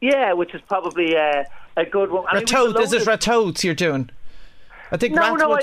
Yeah, 0.01 0.33
which 0.33 0.55
is 0.55 0.61
probably 0.69 1.17
uh, 1.17 1.43
a 1.77 1.85
good 1.85 2.13
one. 2.13 2.27
I 2.29 2.37
mean, 2.37 2.45
is 2.45 2.93
it 2.93 3.03
you're 3.65 3.75
doing? 3.75 4.11
I 4.93 4.97
think 4.97 5.15
no, 5.15 5.23
Rathwood's... 5.23 5.41
no, 5.41 5.55
I, 5.55 5.61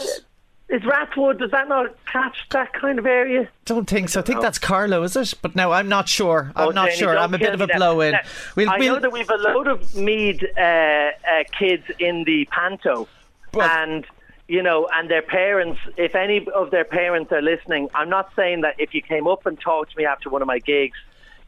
is 0.69 0.81
Rathwood, 0.81 1.39
does 1.39 1.51
that 1.51 1.69
not 1.69 1.95
catch 2.05 2.35
that 2.51 2.73
kind 2.73 2.99
of 2.99 3.05
area? 3.05 3.47
Don't 3.65 3.89
think 3.89 4.09
so. 4.09 4.19
I 4.19 4.23
think 4.23 4.41
that's 4.41 4.59
Carlow, 4.59 5.03
is 5.03 5.15
it? 5.15 5.33
But 5.41 5.55
no, 5.55 5.71
I'm 5.71 5.87
not 5.87 6.09
sure. 6.09 6.51
I'm 6.55 6.69
oh, 6.69 6.71
not 6.71 6.89
Jenny, 6.89 6.97
sure. 6.99 7.17
I'm 7.17 7.33
a 7.33 7.37
bit 7.37 7.53
of 7.53 7.61
a 7.61 7.67
blow 7.67 8.01
in. 8.01 8.15
We'll, 8.55 8.69
I 8.69 8.77
we'll, 8.77 8.95
know 8.95 8.99
that 8.99 9.11
we've 9.11 9.29
a 9.29 9.35
load 9.35 9.67
of 9.67 9.95
Meath 9.95 10.43
uh, 10.57 10.59
uh, 10.59 11.11
kids 11.57 11.83
in 11.99 12.25
the 12.25 12.45
Panto. 12.51 13.07
But, 13.53 13.71
and 13.71 14.05
you 14.49 14.61
know, 14.61 14.89
and 14.93 15.09
their 15.09 15.21
parents, 15.21 15.79
if 15.95 16.15
any 16.15 16.45
of 16.49 16.71
their 16.71 16.85
parents 16.85 17.31
are 17.31 17.41
listening, 17.41 17.89
I'm 17.95 18.09
not 18.09 18.31
saying 18.35 18.61
that 18.61 18.75
if 18.77 18.93
you 18.93 19.01
came 19.01 19.25
up 19.25 19.45
and 19.45 19.59
talked 19.59 19.91
to 19.91 19.97
me 19.97 20.05
after 20.05 20.29
one 20.29 20.41
of 20.41 20.47
my 20.47 20.59
gigs, 20.59 20.97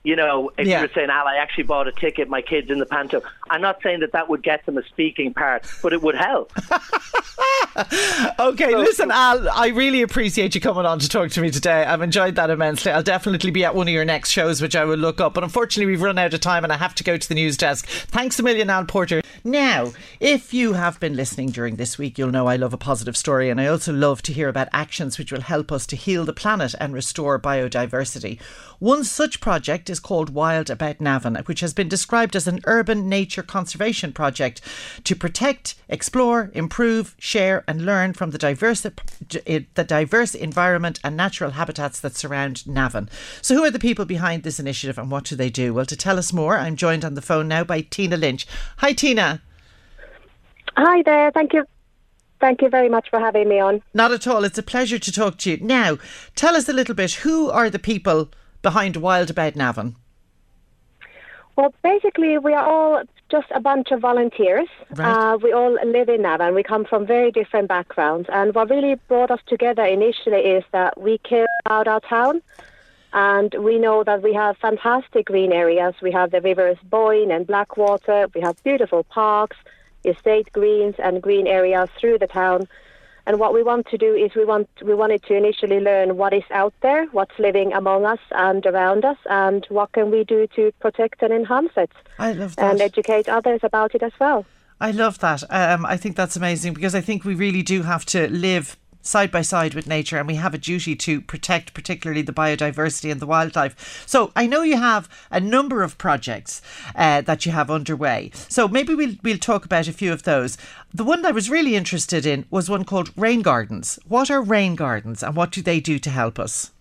you 0.03 0.15
know, 0.15 0.51
if 0.57 0.65
yeah. 0.65 0.77
you 0.77 0.87
were 0.87 0.93
saying, 0.93 1.09
Al, 1.09 1.27
I 1.27 1.35
actually 1.35 1.65
bought 1.65 1.87
a 1.87 1.91
ticket, 1.91 2.29
my 2.29 2.41
kid's 2.41 2.69
in 2.69 2.79
the 2.79 2.85
panto. 2.85 3.21
I'm 3.49 3.61
not 3.61 3.81
saying 3.83 3.99
that 3.99 4.13
that 4.13 4.29
would 4.29 4.43
get 4.43 4.65
them 4.65 4.77
a 4.77 4.83
speaking 4.83 5.33
part, 5.33 5.65
but 5.83 5.91
it 5.91 6.01
would 6.01 6.15
help. 6.15 6.53
okay, 8.39 8.71
so, 8.71 8.77
listen, 8.79 9.11
Al, 9.11 9.49
I 9.49 9.67
really 9.67 10.01
appreciate 10.01 10.55
you 10.55 10.61
coming 10.61 10.85
on 10.85 10.99
to 10.99 11.09
talk 11.09 11.31
to 11.31 11.41
me 11.41 11.49
today. 11.49 11.83
I've 11.83 12.01
enjoyed 12.01 12.35
that 12.35 12.49
immensely. 12.49 12.91
I'll 12.91 13.03
definitely 13.03 13.51
be 13.51 13.63
at 13.63 13.75
one 13.75 13.87
of 13.87 13.93
your 13.93 14.05
next 14.05 14.31
shows, 14.31 14.61
which 14.61 14.75
I 14.75 14.85
will 14.85 14.97
look 14.97 15.21
up. 15.21 15.33
But 15.33 15.43
unfortunately, 15.43 15.91
we've 15.91 16.01
run 16.01 16.17
out 16.17 16.33
of 16.33 16.41
time 16.41 16.63
and 16.63 16.73
I 16.73 16.77
have 16.77 16.95
to 16.95 17.03
go 17.03 17.17
to 17.17 17.29
the 17.29 17.35
news 17.35 17.57
desk. 17.57 17.85
Thanks 17.87 18.39
a 18.39 18.43
million, 18.43 18.69
Al 18.69 18.85
Porter. 18.85 19.21
Now, 19.43 19.93
if 20.19 20.53
you 20.53 20.73
have 20.73 20.99
been 20.99 21.15
listening 21.15 21.51
during 21.51 21.77
this 21.77 21.97
week, 21.97 22.17
you'll 22.17 22.31
know 22.31 22.47
I 22.47 22.57
love 22.57 22.73
a 22.73 22.77
positive 22.77 23.15
story 23.15 23.49
and 23.49 23.61
I 23.61 23.67
also 23.67 23.93
love 23.93 24.21
to 24.23 24.33
hear 24.33 24.49
about 24.49 24.67
actions 24.73 25.17
which 25.17 25.31
will 25.31 25.41
help 25.41 25.71
us 25.71 25.85
to 25.87 25.95
heal 25.95 26.25
the 26.25 26.33
planet 26.33 26.75
and 26.79 26.93
restore 26.93 27.39
biodiversity. 27.39 28.39
One 28.79 29.03
such 29.03 29.41
project 29.41 29.89
is 29.89 29.99
called 29.99 30.29
Wild 30.29 30.69
About 30.69 30.99
Navan, 30.99 31.35
which 31.45 31.61
has 31.61 31.73
been 31.73 31.89
described 31.89 32.35
as 32.35 32.47
an 32.47 32.59
urban 32.65 33.09
nature 33.09 33.43
conservation 33.43 34.13
project 34.13 34.61
to 35.03 35.15
protect, 35.15 35.75
explore, 35.87 36.51
improve, 36.53 37.15
share, 37.17 37.58
and 37.67 37.85
learn 37.85 38.13
from 38.13 38.31
the 38.31 38.37
diverse, 38.37 38.81
the 38.81 39.85
diverse 39.87 40.35
environment 40.35 40.99
and 41.03 41.15
natural 41.15 41.51
habitats 41.51 41.99
that 41.99 42.15
surround 42.15 42.67
Navan. 42.67 43.09
So, 43.41 43.55
who 43.55 43.63
are 43.63 43.71
the 43.71 43.79
people 43.79 44.05
behind 44.05 44.43
this 44.43 44.59
initiative 44.59 44.97
and 44.97 45.11
what 45.11 45.25
do 45.25 45.35
they 45.35 45.49
do? 45.49 45.73
Well, 45.73 45.85
to 45.85 45.95
tell 45.95 46.17
us 46.17 46.33
more, 46.33 46.57
I'm 46.57 46.75
joined 46.75 47.05
on 47.05 47.13
the 47.13 47.21
phone 47.21 47.47
now 47.47 47.63
by 47.63 47.81
Tina 47.81 48.17
Lynch. 48.17 48.47
Hi, 48.77 48.93
Tina. 48.93 49.41
Hi 50.77 51.01
there. 51.03 51.31
Thank 51.31 51.53
you 51.53 51.65
Thank 52.39 52.61
you 52.61 52.69
very 52.69 52.87
much 52.87 53.09
for 53.09 53.19
having 53.19 53.49
me 53.49 53.59
on. 53.59 53.81
Not 53.93 54.13
at 54.13 54.25
all. 54.25 54.45
It's 54.45 54.57
a 54.57 54.63
pleasure 54.63 54.97
to 54.97 55.11
talk 55.11 55.37
to 55.39 55.51
you. 55.51 55.57
Now, 55.57 55.97
tell 56.35 56.55
us 56.55 56.69
a 56.69 56.73
little 56.73 56.95
bit 56.95 57.11
who 57.15 57.49
are 57.49 57.69
the 57.69 57.79
people 57.79 58.29
behind 58.61 58.95
Wild 58.95 59.29
About 59.29 59.55
Navan? 59.55 59.95
Well, 61.55 61.73
basically, 61.83 62.37
we 62.37 62.53
are 62.53 62.65
all 62.65 63.03
just 63.29 63.47
a 63.51 63.59
bunch 63.59 63.91
of 63.91 64.01
volunteers. 64.01 64.67
Right. 64.95 65.33
Uh, 65.33 65.37
we 65.37 65.51
all 65.53 65.73
live 65.85 66.09
in 66.09 66.21
Navan. 66.21 66.55
We 66.55 66.63
come 66.63 66.85
from 66.85 67.05
very 67.05 67.31
different 67.31 67.67
backgrounds. 67.67 68.27
And 68.31 68.53
what 68.53 68.69
really 68.69 68.95
brought 69.07 69.31
us 69.31 69.39
together 69.47 69.85
initially 69.85 70.41
is 70.41 70.63
that 70.71 70.99
we 70.99 71.17
care 71.19 71.47
about 71.65 71.87
our 71.87 71.99
town. 71.99 72.41
And 73.11 73.53
we 73.55 73.79
know 73.79 74.03
that 74.03 74.21
we 74.21 74.33
have 74.33 74.57
fantastic 74.57 75.25
green 75.27 75.51
areas. 75.51 75.95
We 76.01 76.11
have 76.11 76.31
the 76.31 76.41
rivers 76.41 76.77
Boyne 76.83 77.31
and 77.31 77.47
Blackwater. 77.47 78.27
We 78.35 78.41
have 78.41 78.63
beautiful 78.63 79.03
parks, 79.03 79.57
estate 80.03 80.51
greens, 80.51 80.95
and 80.99 81.21
green 81.21 81.47
areas 81.47 81.89
through 81.99 82.19
the 82.19 82.27
town. 82.27 82.67
And 83.29 83.39
what 83.39 83.53
we 83.53 83.61
want 83.61 83.85
to 83.89 83.97
do 83.99 84.15
is 84.15 84.31
we 84.35 84.43
want 84.43 84.67
we 84.83 84.95
wanted 84.95 85.21
to 85.25 85.35
initially 85.35 85.79
learn 85.79 86.17
what 86.17 86.33
is 86.33 86.41
out 86.49 86.73
there, 86.81 87.05
what's 87.11 87.37
living 87.37 87.71
among 87.73 88.03
us 88.03 88.17
and 88.31 88.65
around 88.65 89.05
us, 89.05 89.17
and 89.29 89.67
what 89.69 89.91
can 89.91 90.09
we 90.09 90.23
do 90.23 90.47
to 90.55 90.71
protect 90.79 91.21
and 91.21 91.31
enhance 91.31 91.69
it. 91.77 91.91
I 92.17 92.31
love 92.31 92.55
that. 92.55 92.71
And 92.71 92.81
educate 92.81 93.29
others 93.29 93.59
about 93.61 93.93
it 93.93 94.01
as 94.01 94.13
well. 94.19 94.47
I 94.81 94.89
love 94.89 95.19
that. 95.19 95.43
Um, 95.51 95.85
I 95.85 95.95
think 95.95 96.15
that's 96.15 96.37
amazing 96.37 96.73
because 96.73 96.95
I 96.95 97.01
think 97.01 97.23
we 97.23 97.35
really 97.35 97.61
do 97.61 97.83
have 97.83 98.03
to 98.05 98.27
live 98.31 98.75
side 99.01 99.31
by 99.31 99.41
side 99.41 99.73
with 99.73 99.87
nature 99.87 100.17
and 100.17 100.27
we 100.27 100.35
have 100.35 100.53
a 100.53 100.57
duty 100.57 100.95
to 100.95 101.21
protect 101.21 101.73
particularly 101.73 102.21
the 102.21 102.33
biodiversity 102.33 103.11
and 103.11 103.19
the 103.19 103.25
wildlife. 103.25 104.03
So 104.05 104.31
I 104.35 104.47
know 104.47 104.61
you 104.61 104.77
have 104.77 105.09
a 105.31 105.39
number 105.39 105.83
of 105.83 105.97
projects 105.97 106.61
uh, 106.95 107.21
that 107.21 107.45
you 107.45 107.51
have 107.51 107.71
underway. 107.71 108.31
So 108.33 108.67
maybe 108.67 108.93
we'll, 108.95 109.15
we'll 109.23 109.37
talk 109.37 109.65
about 109.65 109.87
a 109.87 109.93
few 109.93 110.11
of 110.11 110.23
those. 110.23 110.57
The 110.93 111.03
one 111.03 111.25
I 111.25 111.31
was 111.31 111.49
really 111.49 111.75
interested 111.75 112.25
in 112.25 112.45
was 112.49 112.69
one 112.69 112.85
called 112.85 113.11
Rain 113.15 113.41
Gardens. 113.41 113.99
What 114.07 114.29
are 114.29 114.41
rain 114.41 114.75
gardens 114.75 115.23
and 115.23 115.35
what 115.35 115.51
do 115.51 115.61
they 115.61 115.79
do 115.79 115.99
to 115.99 116.09
help 116.09 116.39
us? 116.39 116.71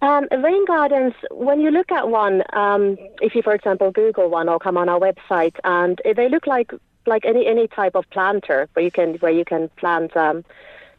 Um, 0.00 0.28
rain 0.30 0.64
gardens, 0.64 1.14
when 1.32 1.60
you 1.60 1.70
look 1.72 1.90
at 1.90 2.08
one, 2.08 2.44
um, 2.52 2.96
if 3.20 3.34
you, 3.34 3.42
for 3.42 3.52
example, 3.52 3.90
Google 3.90 4.28
one 4.28 4.48
or 4.48 4.60
come 4.60 4.76
on 4.76 4.88
our 4.88 5.00
website, 5.00 5.56
and 5.64 6.00
they 6.04 6.28
look 6.28 6.46
like 6.46 6.72
like 7.06 7.24
any 7.24 7.46
any 7.46 7.66
type 7.66 7.96
of 7.96 8.08
planter 8.10 8.68
where 8.74 8.84
you 8.84 8.92
can 8.92 9.14
where 9.14 9.32
you 9.32 9.44
can 9.44 9.68
plant 9.70 10.16
um, 10.16 10.44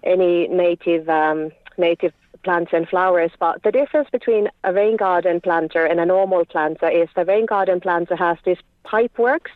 any 0.04 0.48
native 0.48 1.08
um, 1.10 1.52
native 1.78 2.14
plants 2.44 2.72
and 2.74 2.88
flowers. 2.88 3.32
But 3.40 3.64
the 3.64 3.72
difference 3.72 4.10
between 4.10 4.50
a 4.64 4.74
rain 4.74 4.98
garden 4.98 5.42
planter 5.42 5.86
and 5.86 6.00
a 6.00 6.06
normal 6.06 6.46
planter 6.46 6.90
is 6.90 7.10
the 7.16 7.26
rain 7.26 7.46
garden 7.46 7.80
planter 7.80 8.16
has 8.16 8.38
this 8.46 8.60
pipe 8.84 9.18
works 9.18 9.52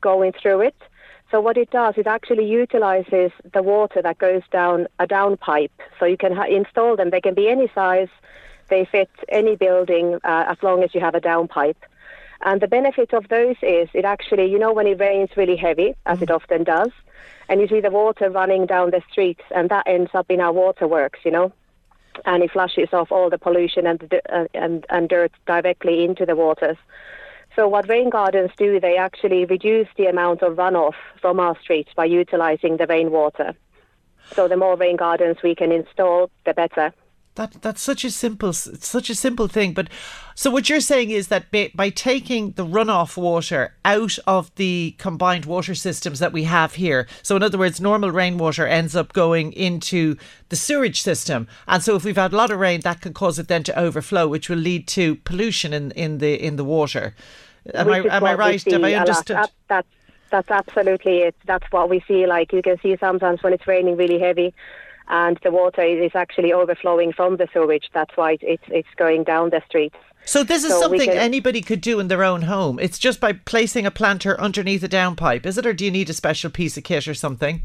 going 0.00 0.32
through 0.32 0.62
it. 0.62 0.76
So 1.30 1.40
what 1.40 1.56
it 1.56 1.70
does, 1.70 1.94
it 1.96 2.06
actually 2.06 2.46
utilizes 2.46 3.32
the 3.52 3.62
water 3.62 4.00
that 4.02 4.18
goes 4.18 4.42
down 4.52 4.86
a 4.98 5.06
downpipe. 5.06 5.70
So 5.98 6.06
you 6.06 6.16
can 6.16 6.34
ha- 6.34 6.44
install 6.44 6.96
them. 6.96 7.10
They 7.10 7.20
can 7.20 7.34
be 7.34 7.48
any 7.48 7.68
size. 7.74 8.08
They 8.68 8.84
fit 8.84 9.10
any 9.28 9.56
building 9.56 10.20
uh, 10.24 10.44
as 10.48 10.62
long 10.62 10.82
as 10.84 10.94
you 10.94 11.00
have 11.00 11.14
a 11.14 11.20
downpipe. 11.20 11.76
And 12.40 12.60
the 12.60 12.68
benefit 12.68 13.12
of 13.14 13.28
those 13.28 13.56
is 13.62 13.88
it 13.94 14.04
actually, 14.04 14.50
you 14.50 14.58
know, 14.58 14.72
when 14.72 14.86
it 14.86 15.00
rains 15.00 15.30
really 15.36 15.56
heavy, 15.56 15.94
as 16.06 16.20
it 16.20 16.30
often 16.30 16.64
does, 16.64 16.90
and 17.48 17.60
you 17.60 17.68
see 17.68 17.80
the 17.80 17.90
water 17.90 18.30
running 18.30 18.66
down 18.66 18.90
the 18.90 19.02
streets, 19.10 19.42
and 19.54 19.68
that 19.70 19.86
ends 19.86 20.10
up 20.14 20.30
in 20.30 20.40
our 20.40 20.52
waterworks, 20.52 21.20
you 21.24 21.30
know, 21.30 21.52
and 22.24 22.42
it 22.42 22.50
flushes 22.50 22.88
off 22.92 23.12
all 23.12 23.30
the 23.30 23.38
pollution 23.38 23.86
and 23.86 24.14
uh, 24.32 24.46
and 24.54 24.86
and 24.88 25.08
dirt 25.08 25.32
directly 25.46 26.04
into 26.04 26.26
the 26.26 26.36
waters. 26.36 26.76
So 27.56 27.68
what 27.68 27.88
rain 27.88 28.10
gardens 28.10 28.50
do, 28.56 28.80
they 28.80 28.96
actually 28.96 29.44
reduce 29.44 29.88
the 29.96 30.06
amount 30.06 30.42
of 30.42 30.56
runoff 30.56 30.94
from 31.20 31.38
our 31.38 31.56
streets 31.60 31.90
by 31.94 32.04
utilizing 32.04 32.76
the 32.76 32.86
rainwater. 32.86 33.54
So 34.32 34.48
the 34.48 34.56
more 34.56 34.76
rain 34.76 34.96
gardens 34.96 35.36
we 35.42 35.54
can 35.54 35.70
install, 35.70 36.30
the 36.44 36.54
better. 36.54 36.92
That 37.36 37.62
that's 37.62 37.82
such 37.82 38.04
a 38.04 38.10
simple 38.10 38.52
such 38.52 39.10
a 39.10 39.14
simple 39.14 39.48
thing. 39.48 39.72
But 39.72 39.88
so 40.36 40.50
what 40.50 40.68
you're 40.68 40.80
saying 40.80 41.10
is 41.10 41.28
that 41.28 41.50
by, 41.50 41.72
by, 41.74 41.90
taking 41.90 42.52
the 42.52 42.64
runoff 42.64 43.16
water 43.16 43.74
out 43.84 44.18
of 44.26 44.54
the 44.54 44.94
combined 44.98 45.44
water 45.44 45.74
systems 45.74 46.20
that 46.20 46.32
we 46.32 46.44
have 46.44 46.74
here, 46.74 47.08
so 47.22 47.34
in 47.34 47.42
other 47.42 47.58
words, 47.58 47.80
normal 47.80 48.12
rainwater 48.12 48.68
ends 48.68 48.94
up 48.94 49.12
going 49.12 49.52
into 49.52 50.16
the 50.48 50.56
sewage 50.56 51.02
system, 51.02 51.48
and 51.66 51.82
so 51.82 51.96
if 51.96 52.04
we've 52.04 52.16
had 52.16 52.32
a 52.32 52.36
lot 52.36 52.52
of 52.52 52.60
rain, 52.60 52.80
that 52.82 53.00
can 53.00 53.12
cause 53.12 53.38
it 53.40 53.48
then 53.48 53.64
to 53.64 53.76
overflow, 53.76 54.28
which 54.28 54.48
will 54.48 54.58
lead 54.58 54.86
to 54.88 55.16
pollution 55.16 55.72
in 55.72 55.90
in 55.92 56.18
the 56.18 56.40
in 56.40 56.54
the 56.54 56.64
water. 56.64 57.16
Am 57.74 57.88
which 57.88 58.06
I 58.06 58.16
am 58.16 58.24
I 58.24 58.34
right? 58.34 58.62
Have 58.70 58.84
I 58.84 58.94
understood? 58.94 59.48
That's 59.66 59.88
that's 60.30 60.50
absolutely 60.52 61.18
it. 61.18 61.34
That's 61.46 61.66
what 61.72 61.88
we 61.88 62.00
see. 62.06 62.26
Like 62.26 62.52
you 62.52 62.62
can 62.62 62.78
see 62.80 62.96
sometimes 62.96 63.42
when 63.42 63.52
it's 63.52 63.66
raining 63.66 63.96
really 63.96 64.20
heavy 64.20 64.54
and 65.08 65.38
the 65.42 65.50
water 65.50 65.82
is 65.82 66.12
actually 66.14 66.52
overflowing 66.52 67.12
from 67.12 67.36
the 67.36 67.48
sewage. 67.52 67.90
That's 67.92 68.16
why 68.16 68.38
it's 68.40 68.64
it's 68.68 68.88
going 68.96 69.24
down 69.24 69.50
the 69.50 69.62
streets. 69.66 69.96
So 70.26 70.42
this 70.42 70.64
is 70.64 70.70
so 70.70 70.80
something 70.80 71.10
can, 71.10 71.18
anybody 71.18 71.60
could 71.60 71.80
do 71.80 72.00
in 72.00 72.08
their 72.08 72.24
own 72.24 72.42
home. 72.42 72.78
It's 72.78 72.98
just 72.98 73.20
by 73.20 73.34
placing 73.34 73.84
a 73.84 73.90
planter 73.90 74.40
underneath 74.40 74.82
a 74.82 74.88
downpipe, 74.88 75.44
is 75.44 75.58
it, 75.58 75.66
or 75.66 75.74
do 75.74 75.84
you 75.84 75.90
need 75.90 76.08
a 76.08 76.14
special 76.14 76.50
piece 76.50 76.78
of 76.78 76.84
kit 76.84 77.06
or 77.06 77.14
something? 77.14 77.62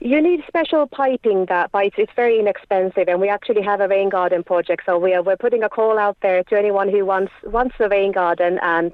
You 0.00 0.20
need 0.20 0.44
special 0.46 0.86
piping 0.86 1.46
that, 1.46 1.72
but 1.72 1.86
it's, 1.86 1.96
it's 1.98 2.12
very 2.14 2.38
inexpensive, 2.38 3.08
and 3.08 3.20
we 3.20 3.28
actually 3.28 3.62
have 3.62 3.80
a 3.80 3.88
rain 3.88 4.10
garden 4.10 4.44
project. 4.44 4.82
So 4.86 4.98
we 4.98 5.14
are 5.14 5.22
we're 5.22 5.36
putting 5.36 5.62
a 5.62 5.68
call 5.68 5.98
out 5.98 6.16
there 6.20 6.44
to 6.44 6.58
anyone 6.58 6.88
who 6.88 7.04
wants 7.04 7.32
wants 7.42 7.74
a 7.80 7.88
rain 7.88 8.12
garden 8.12 8.58
and 8.62 8.92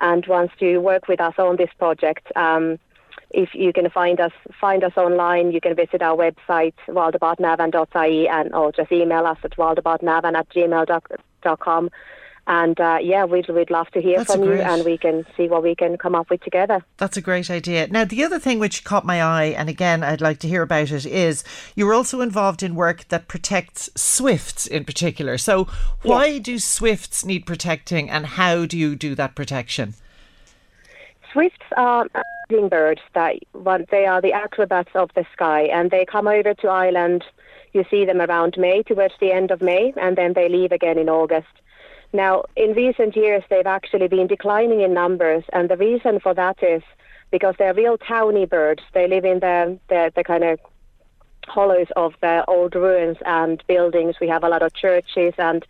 and 0.00 0.26
wants 0.26 0.52
to 0.58 0.78
work 0.78 1.08
with 1.08 1.20
us 1.20 1.34
on 1.38 1.56
this 1.56 1.70
project. 1.78 2.26
Um, 2.36 2.78
if 3.34 3.54
you 3.54 3.72
can 3.72 3.88
find 3.90 4.20
us 4.20 4.32
find 4.60 4.84
us 4.84 4.92
online, 4.96 5.52
you 5.52 5.60
can 5.60 5.74
visit 5.74 6.02
our 6.02 6.16
website 6.16 6.74
wildaboutnavan.ie 6.88 8.28
and 8.28 8.54
or 8.54 8.72
just 8.72 8.92
email 8.92 9.26
us 9.26 9.38
at 9.44 9.56
wildaboutnavan 9.56 10.34
at 10.36 10.48
gmail.com. 10.50 11.90
And 12.46 12.80
uh, 12.80 12.98
yeah, 13.00 13.24
we'd, 13.24 13.48
we'd 13.48 13.70
love 13.70 13.88
to 13.92 14.02
hear 14.02 14.18
That's 14.18 14.32
from 14.32 14.44
great. 14.44 14.56
you 14.56 14.62
and 14.62 14.84
we 14.84 14.98
can 14.98 15.24
see 15.36 15.46
what 15.46 15.62
we 15.62 15.76
can 15.76 15.96
come 15.96 16.16
up 16.16 16.28
with 16.28 16.42
together. 16.42 16.84
That's 16.96 17.16
a 17.16 17.20
great 17.20 17.48
idea. 17.50 17.86
Now, 17.86 18.04
the 18.04 18.24
other 18.24 18.40
thing 18.40 18.58
which 18.58 18.82
caught 18.82 19.06
my 19.06 19.22
eye, 19.22 19.54
and 19.56 19.68
again, 19.68 20.02
I'd 20.02 20.20
like 20.20 20.40
to 20.40 20.48
hear 20.48 20.62
about 20.62 20.90
it, 20.90 21.06
is 21.06 21.44
you're 21.76 21.94
also 21.94 22.20
involved 22.20 22.64
in 22.64 22.74
work 22.74 23.06
that 23.08 23.28
protects 23.28 23.90
swifts 23.94 24.66
in 24.66 24.84
particular. 24.84 25.38
So, 25.38 25.68
why 26.02 26.26
yes. 26.26 26.42
do 26.42 26.58
swifts 26.58 27.24
need 27.24 27.46
protecting 27.46 28.10
and 28.10 28.26
how 28.26 28.66
do 28.66 28.76
you 28.76 28.96
do 28.96 29.14
that 29.14 29.36
protection? 29.36 29.94
Swifts 31.32 31.64
are 31.76 32.06
birds 32.68 33.00
that 33.14 33.36
they 33.90 34.04
are 34.04 34.20
the 34.20 34.32
acrobats 34.32 34.90
of 34.94 35.10
the 35.14 35.24
sky, 35.32 35.62
and 35.62 35.90
they 35.90 36.04
come 36.04 36.28
over 36.28 36.52
to 36.52 36.68
Ireland. 36.68 37.24
You 37.72 37.84
see 37.90 38.04
them 38.04 38.20
around 38.20 38.56
May, 38.58 38.82
towards 38.82 39.14
the 39.20 39.32
end 39.32 39.50
of 39.50 39.62
May, 39.62 39.94
and 39.96 40.16
then 40.16 40.34
they 40.34 40.50
leave 40.50 40.72
again 40.72 40.98
in 40.98 41.08
August. 41.08 41.54
Now, 42.12 42.44
in 42.56 42.74
recent 42.74 43.16
years, 43.16 43.42
they've 43.48 43.66
actually 43.66 44.08
been 44.08 44.26
declining 44.26 44.82
in 44.82 44.92
numbers, 44.92 45.44
and 45.54 45.70
the 45.70 45.78
reason 45.78 46.20
for 46.20 46.34
that 46.34 46.62
is 46.62 46.82
because 47.30 47.54
they're 47.58 47.72
real 47.72 47.96
towny 47.96 48.44
birds. 48.44 48.82
They 48.92 49.08
live 49.08 49.24
in 49.24 49.40
the, 49.40 49.78
the, 49.88 50.12
the 50.14 50.24
kind 50.24 50.44
of 50.44 50.60
hollows 51.48 51.88
of 51.96 52.12
the 52.20 52.44
old 52.46 52.74
ruins 52.74 53.16
and 53.24 53.62
buildings. 53.66 54.16
We 54.20 54.28
have 54.28 54.44
a 54.44 54.48
lot 54.50 54.62
of 54.62 54.74
churches 54.74 55.32
and 55.38 55.64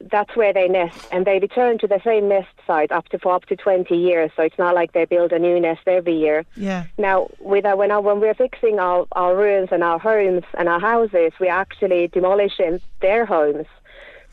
that's 0.00 0.36
where 0.36 0.52
they 0.52 0.68
nest, 0.68 1.08
and 1.10 1.24
they 1.24 1.38
return 1.38 1.78
to 1.78 1.86
the 1.86 2.00
same 2.04 2.28
nest 2.28 2.48
site 2.66 2.92
up 2.92 3.08
to 3.08 3.18
for 3.18 3.34
up 3.34 3.46
to 3.46 3.56
20 3.56 3.96
years. 3.96 4.30
So 4.36 4.42
it's 4.42 4.58
not 4.58 4.74
like 4.74 4.92
they 4.92 5.04
build 5.04 5.32
a 5.32 5.38
new 5.38 5.58
nest 5.58 5.82
every 5.86 6.16
year. 6.16 6.44
Yeah. 6.56 6.86
Now, 6.98 7.28
with 7.40 7.64
our, 7.64 7.76
when, 7.76 7.90
our, 7.90 8.00
when 8.00 8.20
we're 8.20 8.34
fixing 8.34 8.78
our, 8.78 9.06
our 9.12 9.36
ruins 9.36 9.68
and 9.72 9.82
our 9.82 9.98
homes 9.98 10.44
and 10.58 10.68
our 10.68 10.80
houses, 10.80 11.32
we're 11.40 11.50
actually 11.50 12.08
demolishing 12.08 12.80
their 13.00 13.24
homes. 13.24 13.66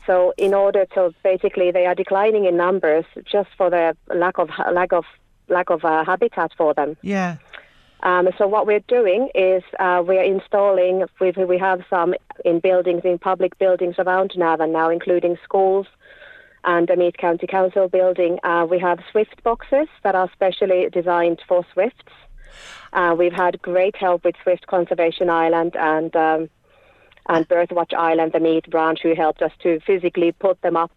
So 0.06 0.34
in 0.36 0.52
order 0.52 0.84
to 0.94 1.14
basically, 1.22 1.70
they 1.70 1.86
are 1.86 1.94
declining 1.94 2.44
in 2.44 2.56
numbers 2.56 3.06
just 3.24 3.48
for 3.56 3.70
the 3.70 3.96
lack 4.14 4.38
of 4.38 4.50
lack 4.70 4.92
of 4.92 5.04
lack 5.48 5.70
of 5.70 5.84
uh, 5.84 6.04
habitat 6.04 6.52
for 6.56 6.74
them. 6.74 6.96
Yeah. 7.02 7.36
Um, 8.04 8.28
so 8.36 8.46
what 8.46 8.66
we're 8.66 8.84
doing 8.86 9.30
is 9.34 9.62
uh, 9.80 10.02
we're 10.06 10.22
installing, 10.22 11.04
we, 11.20 11.30
we 11.32 11.58
have 11.58 11.82
some 11.88 12.14
in 12.44 12.60
buildings, 12.60 13.00
in 13.04 13.18
public 13.18 13.58
buildings 13.58 13.96
around 13.98 14.32
Navan 14.36 14.72
now, 14.72 14.90
including 14.90 15.38
schools 15.42 15.86
and 16.64 16.86
the 16.86 16.96
Meath 16.96 17.16
County 17.16 17.46
Council 17.46 17.88
building. 17.88 18.38
Uh, 18.44 18.66
we 18.68 18.78
have 18.78 18.98
Swift 19.10 19.42
boxes 19.42 19.88
that 20.02 20.14
are 20.14 20.30
specially 20.32 20.88
designed 20.92 21.40
for 21.48 21.64
Swifts. 21.72 22.12
Uh, 22.92 23.14
we've 23.18 23.32
had 23.32 23.60
great 23.62 23.96
help 23.96 24.24
with 24.24 24.34
Swift 24.42 24.66
Conservation 24.66 25.30
Ireland 25.30 25.74
and 25.74 26.14
um, 26.14 26.48
and 27.26 27.48
Birdwatch 27.48 27.94
Ireland, 27.96 28.32
the 28.32 28.40
Meath 28.40 28.68
branch, 28.68 29.00
who 29.02 29.14
helped 29.14 29.40
us 29.40 29.52
to 29.62 29.80
physically 29.80 30.32
put 30.32 30.60
them 30.60 30.76
up 30.76 30.92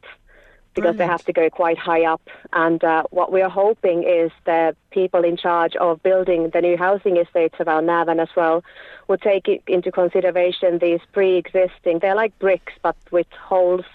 because 0.78 0.96
Brilliant. 0.96 0.98
they 1.00 1.12
have 1.12 1.26
to 1.26 1.34
go 1.34 1.50
quite 1.50 1.78
high 1.78 2.06
up. 2.06 2.22
And 2.54 2.84
uh, 2.84 3.04
what 3.10 3.32
we're 3.32 3.50
hoping 3.50 4.04
is 4.04 4.32
the 4.46 4.76
people 4.92 5.24
in 5.24 5.36
charge 5.36 5.76
of 5.76 6.04
building 6.04 6.52
the 6.54 6.62
new 6.62 6.78
housing 6.78 7.18
estates 7.18 7.56
around 7.60 7.88
Navan 7.88 8.20
as 8.20 8.30
well 8.36 8.64
will 9.08 9.18
take 9.18 9.48
into 9.68 9.92
consideration 9.92 10.78
these 10.78 11.00
pre-existing. 11.14 12.00
They're 12.00 12.16
like 12.16 12.38
bricks, 12.38 12.74
but 12.84 12.96
with 13.10 13.28
holes 13.32 13.86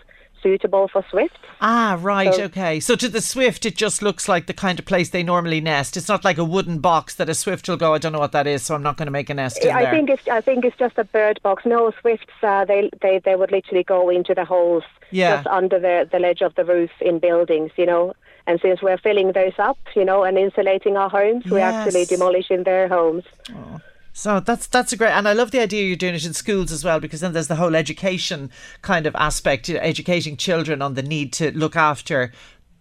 suitable 0.42 0.88
for 0.88 1.04
swifts. 1.10 1.38
Ah, 1.60 1.98
right, 2.00 2.34
so, 2.34 2.44
okay. 2.44 2.80
So 2.80 2.96
to 2.96 3.08
the 3.08 3.20
swift, 3.20 3.64
it 3.64 3.76
just 3.76 4.02
looks 4.02 4.28
like 4.28 4.46
the 4.46 4.54
kind 4.54 4.78
of 4.78 4.84
place 4.84 5.10
they 5.10 5.22
normally 5.22 5.60
nest. 5.60 5.96
It's 5.96 6.08
not 6.08 6.24
like 6.24 6.38
a 6.38 6.44
wooden 6.44 6.78
box 6.80 7.14
that 7.14 7.28
a 7.28 7.34
swift 7.34 7.68
will 7.68 7.76
go. 7.76 7.94
I 7.94 7.98
don't 7.98 8.12
know 8.12 8.18
what 8.18 8.32
that 8.32 8.46
is, 8.46 8.62
so 8.62 8.74
I'm 8.74 8.82
not 8.82 8.96
going 8.96 9.06
to 9.06 9.12
make 9.12 9.30
a 9.30 9.34
nest 9.34 9.64
in 9.64 9.70
I 9.70 9.82
there. 9.82 9.92
think 9.92 10.10
it's 10.10 10.28
I 10.28 10.40
think 10.40 10.64
it's 10.64 10.76
just 10.76 10.98
a 10.98 11.04
bird 11.04 11.40
box. 11.42 11.64
No 11.64 11.92
swifts, 12.00 12.32
uh, 12.42 12.64
they 12.64 12.90
they 13.00 13.20
they 13.24 13.36
would 13.36 13.52
literally 13.52 13.84
go 13.84 14.08
into 14.08 14.34
the 14.34 14.44
holes 14.44 14.84
yeah. 15.10 15.36
just 15.36 15.46
under 15.46 15.78
the 15.78 16.08
the 16.10 16.18
ledge 16.18 16.42
of 16.42 16.54
the 16.54 16.64
roof 16.64 16.90
in 17.00 17.18
buildings, 17.18 17.70
you 17.76 17.86
know. 17.86 18.14
And 18.46 18.60
since 18.60 18.82
we're 18.82 18.98
filling 18.98 19.32
those 19.32 19.56
up, 19.58 19.78
you 19.94 20.04
know, 20.04 20.24
and 20.24 20.36
insulating 20.36 20.96
our 20.96 21.08
homes, 21.08 21.44
yes. 21.44 21.52
we're 21.52 21.60
actually 21.60 22.06
demolishing 22.06 22.64
their 22.64 22.88
homes. 22.88 23.24
Oh. 23.50 23.80
So 24.12 24.40
that's 24.40 24.66
that's 24.66 24.92
a 24.92 24.96
great, 24.96 25.12
and 25.12 25.26
I 25.26 25.32
love 25.32 25.50
the 25.50 25.60
idea 25.60 25.86
you're 25.86 25.96
doing 25.96 26.14
it 26.14 26.26
in 26.26 26.34
schools 26.34 26.70
as 26.70 26.84
well, 26.84 27.00
because 27.00 27.20
then 27.20 27.32
there's 27.32 27.48
the 27.48 27.56
whole 27.56 27.74
education 27.74 28.50
kind 28.82 29.06
of 29.06 29.14
aspect, 29.16 29.68
you 29.68 29.74
know, 29.74 29.80
educating 29.80 30.36
children 30.36 30.82
on 30.82 30.94
the 30.94 31.02
need 31.02 31.32
to 31.34 31.50
look 31.52 31.76
after 31.76 32.30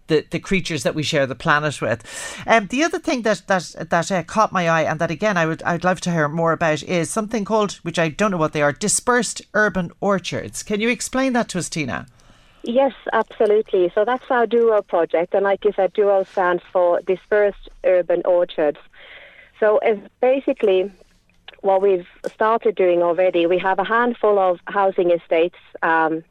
the, 0.08 0.26
the 0.30 0.38
creatures 0.38 0.82
that 0.82 0.94
we 0.94 1.02
share 1.02 1.26
the 1.26 1.34
planet 1.34 1.80
with. 1.80 2.04
Um, 2.46 2.66
the 2.66 2.84
other 2.84 2.98
thing 2.98 3.22
that 3.22 3.44
that 3.46 3.74
that 3.90 4.12
uh, 4.12 4.22
caught 4.24 4.52
my 4.52 4.68
eye 4.68 4.82
and 4.82 5.00
that 5.00 5.10
again 5.10 5.36
I 5.38 5.46
would 5.46 5.62
I'd 5.62 5.84
love 5.84 6.00
to 6.02 6.10
hear 6.10 6.28
more 6.28 6.52
about 6.52 6.82
is 6.82 7.08
something 7.08 7.44
called 7.44 7.72
which 7.82 7.98
I 7.98 8.08
don't 8.08 8.30
know 8.30 8.36
what 8.36 8.52
they 8.52 8.62
are 8.62 8.72
dispersed 8.72 9.42
urban 9.54 9.90
orchards. 10.00 10.62
Can 10.62 10.80
you 10.80 10.90
explain 10.90 11.32
that 11.32 11.48
to 11.50 11.58
us, 11.58 11.68
Tina? 11.68 12.06
Yes, 12.64 12.92
absolutely. 13.12 13.90
So 13.94 14.04
that's 14.04 14.30
our 14.30 14.46
DUO 14.46 14.86
project, 14.86 15.34
and 15.34 15.42
like 15.42 15.64
you 15.64 15.72
said, 15.74 15.94
DUO 15.94 16.26
stands 16.28 16.62
for 16.72 17.00
Dispersed 17.00 17.68
Urban 17.82 18.22
Orchards. 18.24 18.78
So 19.58 19.80
it's 19.82 20.00
basically 20.20 20.92
what 21.62 21.80
we've 21.80 22.06
started 22.26 22.74
doing 22.74 23.02
already. 23.02 23.46
We 23.46 23.58
have 23.58 23.78
a 23.78 23.84
handful 23.84 24.38
of 24.38 24.60
housing 24.66 25.10
estates 25.10 25.56
um, 25.82 26.22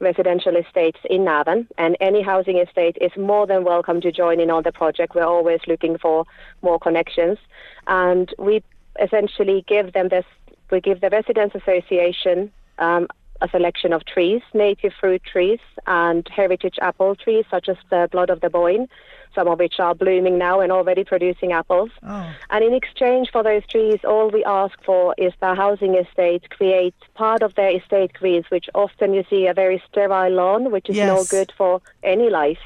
residential 0.00 0.56
estates 0.56 0.98
in 1.08 1.24
Navan, 1.24 1.66
and 1.78 1.96
any 2.00 2.22
housing 2.22 2.58
estate 2.58 2.98
is 3.00 3.12
more 3.16 3.46
than 3.46 3.64
welcome 3.64 4.00
to 4.02 4.12
join 4.12 4.40
in 4.40 4.50
on 4.50 4.62
the 4.62 4.72
project. 4.72 5.14
We're 5.14 5.24
always 5.24 5.60
looking 5.66 5.98
for 5.98 6.26
more 6.62 6.78
connections, 6.78 7.38
and 7.86 8.32
we 8.38 8.62
essentially 9.00 9.64
give 9.66 9.92
them 9.92 10.08
this. 10.08 10.26
We 10.70 10.80
give 10.80 11.00
the 11.00 11.10
residents 11.10 11.54
association 11.54 12.50
um, 12.78 13.06
a 13.40 13.48
selection 13.48 13.92
of 13.92 14.04
trees, 14.04 14.42
native 14.52 14.92
fruit 14.98 15.22
trees, 15.24 15.60
and 15.86 16.26
heritage 16.28 16.78
apple 16.80 17.14
trees, 17.14 17.44
such 17.50 17.68
as 17.68 17.76
the 17.90 18.08
blood 18.10 18.30
of 18.30 18.40
the 18.40 18.50
Boyne 18.50 18.88
some 19.34 19.48
of 19.48 19.58
which 19.58 19.78
are 19.78 19.94
blooming 19.94 20.38
now 20.38 20.60
and 20.60 20.70
already 20.70 21.04
producing 21.04 21.52
apples. 21.52 21.90
Oh. 22.02 22.32
And 22.50 22.64
in 22.64 22.74
exchange 22.74 23.30
for 23.30 23.42
those 23.42 23.66
trees, 23.66 24.00
all 24.04 24.30
we 24.30 24.44
ask 24.44 24.82
for 24.84 25.14
is 25.18 25.32
the 25.40 25.54
housing 25.54 25.94
estate 25.96 26.48
create 26.50 26.94
part 27.14 27.42
of 27.42 27.54
their 27.54 27.76
estate 27.76 28.12
greens, 28.14 28.46
which 28.50 28.68
often 28.74 29.14
you 29.14 29.24
see 29.28 29.46
a 29.46 29.54
very 29.54 29.82
sterile 29.88 30.32
lawn, 30.32 30.70
which 30.70 30.88
is 30.88 30.96
yes. 30.96 31.06
no 31.06 31.24
good 31.24 31.52
for 31.56 31.80
any 32.02 32.30
life. 32.30 32.60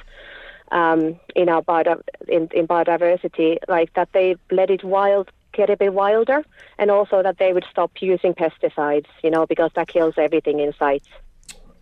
Um, 0.70 1.18
in 1.35 1.48
our 1.48 1.62
bio, 1.62 2.02
in, 2.28 2.50
in 2.52 2.68
biodiversity, 2.68 3.57
like 3.68 3.94
that 3.94 4.11
they 4.12 4.37
let 4.50 4.68
it 4.68 4.85
wild 4.85 5.31
get 5.52 5.70
a 5.70 5.76
bit 5.78 5.94
wilder, 5.94 6.44
and 6.78 6.90
also 6.90 7.22
that 7.22 7.38
they 7.38 7.54
would 7.54 7.64
stop 7.70 7.90
using 8.00 8.35
pesticides, 8.35 9.07
you 9.22 9.31
know, 9.31 9.46
because 9.46 9.70
that 9.74 9.88
kills 9.88 10.14
everything 10.18 10.61
in 10.61 10.74
sight. 10.78 11.02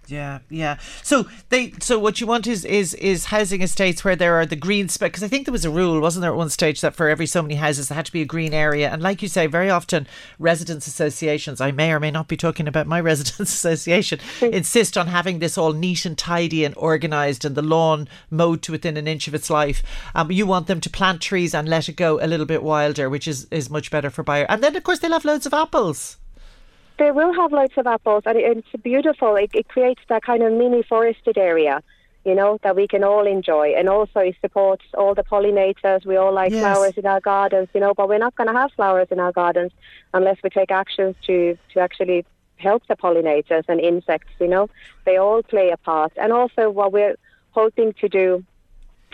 Yeah, 0.09 0.40
yeah. 0.49 0.79
So 1.03 1.27
they, 1.49 1.73
so 1.81 1.99
what 1.99 2.21
you 2.21 2.27
want 2.27 2.47
is 2.47 2.64
is 2.64 2.95
is 2.95 3.27
housing 3.27 3.62
estates 3.62 4.05
where 4.05 4.16
there 4.16 4.35
are 4.35 4.47
the 4.47 4.57
green 4.57 4.88
space. 4.88 5.09
Because 5.09 5.23
I 5.23 5.29
think 5.29 5.47
there 5.47 5.53
was 5.53 5.64
a 5.64 5.71
rule, 5.71 6.01
wasn't 6.01 6.23
there, 6.23 6.31
at 6.31 6.37
one 6.37 6.51
stage 6.51 6.81
that 6.81 6.95
for 6.95 7.09
every 7.09 7.27
so 7.27 7.42
many 7.42 7.57
houses 7.57 7.88
there 7.88 7.97
had 7.97 8.07
to 8.07 8.12
be 8.12 8.23
a 8.23 8.27
green 8.27 8.55
area. 8.55 8.88
And 8.90 9.03
like 9.03 9.23
you 9.23 9.29
say, 9.29 9.47
very 9.47 9.71
often 9.71 10.07
residents 10.38 10.87
associations, 10.87 11.61
I 11.61 11.71
may 11.71 11.92
or 11.92 12.01
may 12.01 12.11
not 12.11 12.29
be 12.29 12.37
talking 12.37 12.69
about 12.69 12.87
my 12.87 13.01
residents 13.07 13.53
association, 13.53 14.21
insist 14.40 14.97
on 14.97 15.09
having 15.09 15.38
this 15.38 15.59
all 15.59 15.73
neat 15.73 16.05
and 16.05 16.16
tidy 16.16 16.64
and 16.64 16.75
organised, 16.77 17.45
and 17.45 17.55
the 17.55 17.62
lawn 17.62 18.09
mowed 18.31 18.62
to 18.62 18.73
within 18.73 18.97
an 18.97 19.09
inch 19.09 19.29
of 19.29 19.35
its 19.35 19.51
life. 19.51 19.83
Um, 20.14 20.31
you 20.31 20.47
want 20.47 20.66
them 20.66 20.81
to 20.81 20.90
plant 20.90 21.21
trees 21.21 21.55
and 21.55 21.69
let 21.69 21.88
it 21.88 21.97
go 21.97 22.21
a 22.23 22.27
little 22.27 22.47
bit 22.47 22.62
wilder, 22.62 23.11
which 23.11 23.27
is 23.27 23.47
is 23.51 23.71
much 23.71 23.90
better 23.90 24.11
for 24.11 24.23
buyer. 24.23 24.47
And 24.49 24.62
then 24.62 24.77
of 24.77 24.83
course 24.83 25.01
they'll 25.01 25.12
have 25.12 25.25
loads 25.25 25.47
of 25.47 25.55
apples. 25.55 26.16
They 26.98 27.11
will 27.11 27.32
have 27.35 27.52
lots 27.52 27.76
of 27.76 27.87
apples, 27.87 28.22
and 28.26 28.38
it's 28.38 28.68
beautiful. 28.82 29.37
It, 29.37 29.50
it 29.52 29.68
creates 29.68 30.00
that 30.09 30.22
kind 30.22 30.42
of 30.42 30.52
mini 30.52 30.82
forested 30.82 31.37
area, 31.37 31.82
you 32.24 32.35
know, 32.35 32.59
that 32.62 32.74
we 32.74 32.88
can 32.88 33.04
all 33.04 33.26
enjoy. 33.26 33.74
And 33.76 33.88
also, 33.88 34.20
it 34.20 34.37
supports 34.40 34.85
all 34.94 35.14
the 35.14 35.22
pollinators. 35.22 36.06
We 36.06 36.16
all 36.16 36.32
like 36.32 36.52
yes. 36.52 36.61
flowers 36.61 36.94
in 36.96 37.06
our 37.06 37.20
gardens, 37.20 37.68
you 37.74 37.80
know, 37.80 37.92
but 37.92 38.09
we're 38.09 38.18
not 38.18 38.35
going 38.37 38.48
to 38.48 38.54
have 38.54 38.72
flowers 38.72 39.09
in 39.11 39.20
our 39.20 39.32
gardens 39.32 39.72
unless 40.14 40.38
we 40.42 40.48
take 40.48 40.70
actions 40.70 41.16
to 41.26 41.59
to 41.74 41.80
actually 41.80 42.24
help 42.56 42.87
the 42.87 42.96
pollinators 42.96 43.64
and 43.68 43.78
insects. 43.78 44.32
You 44.40 44.48
know, 44.48 44.70
they 45.04 45.18
all 45.18 45.42
play 45.42 45.70
a 45.70 45.76
part. 45.76 46.12
And 46.16 46.32
also, 46.32 46.70
what 46.70 46.92
we're 46.92 47.16
hoping 47.50 47.92
to 48.00 48.09
do 48.09 48.42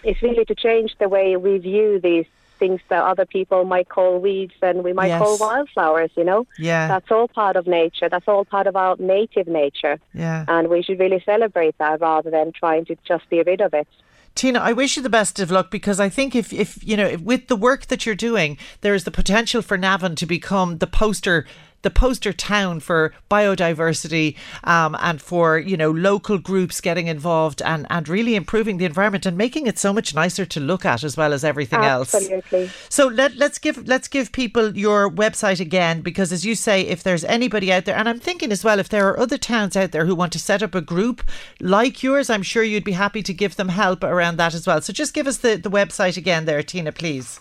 is 0.05 0.21
really 0.23 0.45
to 0.45 0.55
change 0.55 0.97
the 0.99 1.09
way 1.09 1.37
we 1.37 1.59
view 1.59 2.01
these 2.01 2.27
things 2.63 2.81
that 2.91 3.03
other 3.03 3.27
people 3.27 3.65
might 3.65 3.89
call 3.89 4.21
weeds 4.21 4.55
and 4.63 4.85
we 4.85 4.93
might 4.93 5.09
yes. 5.09 5.21
call 5.21 5.37
wildflowers, 5.37 6.13
you 6.17 6.23
know? 6.23 6.47
Yeah. 6.59 6.87
That's 6.87 7.11
all 7.11 7.27
part 7.27 7.57
of 7.57 7.67
nature. 7.67 8.09
That's 8.09 8.29
all 8.29 8.45
part 8.45 8.69
of 8.69 8.77
our 8.77 8.95
native 9.01 9.49
nature. 9.49 9.99
Yeah. 10.15 10.45
And 10.47 10.69
we 10.69 10.81
should 10.85 11.01
really 11.01 11.21
celebrate 11.27 11.77
that 11.79 12.01
rather 12.01 12.31
than 12.31 12.53
trying 12.53 12.85
to 12.85 12.97
just 13.05 13.29
be 13.31 13.43
rid 13.43 13.61
of 13.61 13.75
it. 13.75 13.89
Tina, 14.37 14.61
I 14.61 14.73
wish 14.73 14.97
you 14.97 15.03
the 15.03 15.11
best 15.11 15.41
of 15.41 15.51
luck 15.51 15.73
because 15.73 15.99
I 15.99 16.09
think 16.09 16.37
if, 16.37 16.53
if 16.53 16.71
you 16.87 16.97
know, 16.97 17.07
if, 17.07 17.21
with 17.21 17.49
the 17.49 17.57
work 17.57 17.87
that 17.87 18.07
you're 18.07 18.15
doing, 18.15 18.57
there 18.81 18.95
is 18.95 19.03
the 19.03 19.11
potential 19.11 19.61
for 19.61 19.77
Navan 19.77 20.15
to 20.17 20.27
become 20.27 20.79
the 20.79 20.87
poster 20.87 21.45
the 21.83 21.91
poster 21.91 22.33
town 22.33 22.81
for 22.81 23.13
biodiversity 23.31 24.37
um, 24.65 24.97
and 25.01 25.21
for 25.21 25.59
you 25.59 25.77
know 25.77 25.91
local 25.91 26.39
groups 26.39 26.81
getting 26.81 27.07
involved 27.07 27.63
and, 27.63 27.87
and 27.91 28.09
really 28.09 28.35
improving 28.35 28.79
the 28.79 28.85
environment 28.85 29.27
and 29.27 29.37
making 29.37 29.67
it 29.67 29.79
so 29.79 29.93
much 29.93 30.15
nicer 30.15 30.45
to 30.45 30.61
look 30.61 30.85
at 30.85 31.05
as 31.05 31.17
well 31.17 31.33
as 31.33 31.45
everything 31.45 31.81
Absolutely. 31.81 32.65
else. 32.65 32.73
So 32.89 33.07
let 33.07 33.37
let's 33.37 33.59
give 33.59 33.87
let's 33.87 34.09
give 34.09 34.33
people 34.33 34.77
your 34.77 35.11
website 35.11 35.61
again 35.61 36.01
because 36.01 36.33
as 36.33 36.45
you 36.45 36.55
say, 36.55 36.83
if 36.83 37.03
there's 37.03 37.25
anybody 37.25 37.73
out 37.73 37.85
there, 37.85 37.97
and 37.97 38.09
I'm 38.09 38.21
thinking 38.21 38.53
as 38.53 38.65
well, 38.65 38.79
if 38.79 38.89
there 38.89 39.09
are 39.09 39.19
other 39.19 39.39
towns 39.39 39.77
out 39.77 39.93
there 39.93 40.07
who 40.07 40.15
want 40.15 40.33
to 40.33 40.39
set 40.39 40.63
up 40.63 40.75
a 40.75 40.81
group 40.81 41.23
like 41.61 42.03
yours, 42.03 42.31
I'm 42.31 42.43
sure 42.43 42.63
you'd 42.63 42.85
be 42.85 42.93
happy 42.93 43.23
to 43.23 43.35
give 43.35 43.57
them 43.57 43.69
help 43.69 44.05
around 44.05 44.37
that 44.37 44.55
as 44.55 44.67
well. 44.67 44.81
So 44.81 44.93
just 44.93 45.15
give 45.15 45.27
us 45.27 45.39
the, 45.39 45.57
the 45.57 45.71
website 45.71 46.17
again 46.17 46.45
there, 46.45 46.63
Tina, 46.63 46.93
please. 46.93 47.41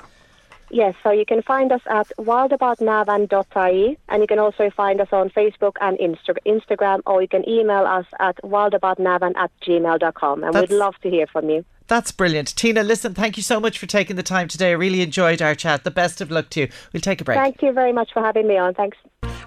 Yes, 0.71 0.95
so 1.03 1.11
you 1.11 1.25
can 1.25 1.41
find 1.41 1.71
us 1.71 1.81
at 1.89 2.11
wildaboutnavan.ie 2.17 3.97
and 4.07 4.21
you 4.21 4.27
can 4.27 4.39
also 4.39 4.69
find 4.69 5.01
us 5.01 5.09
on 5.11 5.29
Facebook 5.29 5.73
and 5.81 5.97
Insta- 5.99 6.37
Instagram 6.47 7.01
or 7.05 7.21
you 7.21 7.27
can 7.27 7.47
email 7.47 7.85
us 7.85 8.05
at 8.19 8.37
wildaboutnavan 8.41 9.35
at 9.35 9.51
gmail.com 9.67 10.43
and 10.43 10.53
That's, 10.53 10.71
we'd 10.71 10.77
love 10.77 10.95
to 11.03 11.09
hear 11.09 11.27
from 11.27 11.49
you. 11.49 11.65
That's 11.87 12.13
brilliant. 12.13 12.55
Tina, 12.55 12.83
listen, 12.83 13.13
thank 13.13 13.35
you 13.35 13.43
so 13.43 13.59
much 13.59 13.77
for 13.77 13.85
taking 13.85 14.15
the 14.15 14.23
time 14.23 14.47
today. 14.47 14.69
I 14.69 14.73
really 14.73 15.01
enjoyed 15.01 15.41
our 15.41 15.55
chat. 15.55 15.83
The 15.83 15.91
best 15.91 16.21
of 16.21 16.31
luck 16.31 16.49
to 16.51 16.61
you. 16.61 16.69
We'll 16.93 17.01
take 17.01 17.19
a 17.19 17.25
break. 17.25 17.37
Thank 17.37 17.61
you 17.61 17.73
very 17.73 17.91
much 17.91 18.13
for 18.13 18.23
having 18.23 18.47
me 18.47 18.57
on. 18.57 18.73
Thanks. 18.73 18.97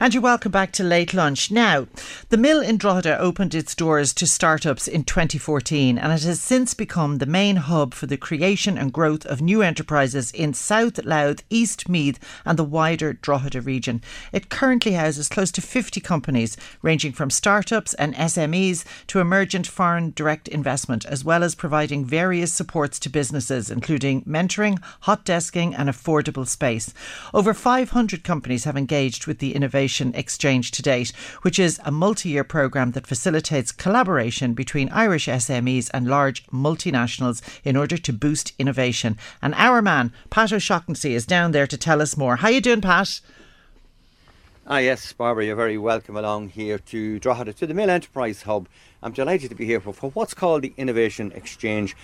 And 0.05 0.13
you're 0.13 0.23
welcome 0.23 0.53
back 0.53 0.71
to 0.73 0.85
Late 0.85 1.15
Lunch. 1.15 1.51
Now, 1.51 1.87
the 2.29 2.37
mill 2.37 2.61
in 2.61 2.77
Drogheda 2.77 3.19
opened 3.19 3.55
its 3.55 3.75
doors 3.75 4.13
to 4.15 4.27
startups 4.27 4.87
in 4.87 5.05
2014 5.05 5.97
and 5.97 6.13
it 6.13 6.23
has 6.25 6.41
since 6.41 6.75
become 6.75 7.19
the 7.19 7.27
main 7.27 7.57
hub 7.57 7.95
for 7.95 8.07
the 8.07 8.19
creation 8.19 8.77
and 8.77 8.93
growth 8.93 9.25
of 9.25 9.41
new 9.41 9.63
enterprises 9.63 10.31
in 10.33 10.53
South 10.53 11.03
Louth, 11.05 11.43
East 11.49 11.89
Meath 11.89 12.19
and 12.45 12.59
the 12.59 12.65
wider 12.65 13.15
Drogheda 13.15 13.63
region. 13.63 14.03
It 14.31 14.51
currently 14.51 14.93
houses 14.93 15.29
close 15.29 15.51
to 15.53 15.63
50 15.63 16.01
companies 16.03 16.57
ranging 16.83 17.13
from 17.13 17.31
startups 17.31 17.95
and 17.95 18.15
SMEs 18.15 18.85
to 19.07 19.21
emergent 19.21 19.67
foreign 19.67 20.13
direct 20.15 20.49
investment 20.49 21.07
as 21.07 21.25
well 21.25 21.43
as 21.43 21.55
providing 21.55 22.05
various 22.05 22.53
supports 22.53 22.99
to 22.99 23.09
businesses 23.09 23.71
including 23.71 24.23
mentoring, 24.25 24.83
hot 25.01 25.25
desking 25.25 25.75
and 25.79 25.89
affordable 25.89 26.47
space. 26.47 26.93
Over 27.33 27.55
500 27.55 28.23
companies 28.23 28.65
have 28.65 28.77
engaged 28.77 29.27
with 29.27 29.39
the 29.39 29.55
innovation 29.65 30.13
Exchange 30.15 30.73
to 30.73 30.83
date, 30.83 31.11
which 31.41 31.59
is 31.59 31.81
a 31.87 31.91
multi 31.91 32.29
year 32.29 32.45
programme 32.45 32.91
that 32.91 33.07
facilitates 33.07 33.73
collaboration 33.73 34.53
between 34.53 34.91
Irish 34.91 35.27
SMEs 35.27 35.91
and 35.95 36.07
large 36.07 36.47
multinationals 36.49 37.41
in 37.65 37.75
order 37.75 37.97
to 37.97 38.13
boost 38.13 38.53
innovation. 38.59 39.17
And 39.41 39.55
our 39.55 39.81
man, 39.81 40.13
Pat 40.29 40.53
O'Shaughnessy, 40.53 41.15
is 41.15 41.25
down 41.25 41.53
there 41.53 41.67
to 41.67 41.79
tell 41.79 42.03
us 42.03 42.15
more. 42.15 42.37
How 42.37 42.49
you 42.49 42.61
doing, 42.61 42.83
Pat? 42.83 43.23
Ah, 44.67 44.79
yes, 44.79 45.11
Barbara, 45.15 45.47
you're 45.47 45.57
very 45.57 45.79
welcome 45.79 46.17
along 46.17 46.51
here 46.51 46.79
to 46.79 47.19
Drogheda, 47.19 47.55
to 47.55 47.67
the 47.67 47.75
Mill 47.75 47.89
Enterprise 47.89 48.43
Hub. 48.43 48.69
I'm 49.03 49.13
delighted 49.13 49.49
to 49.49 49.57
be 49.57 49.65
here 49.65 49.81
for, 49.81 49.95
for 49.95 50.11
what's 50.11 50.35
called 50.35 50.61
the 50.61 50.75
Innovation 50.77 51.33
Exchange. 51.35 51.97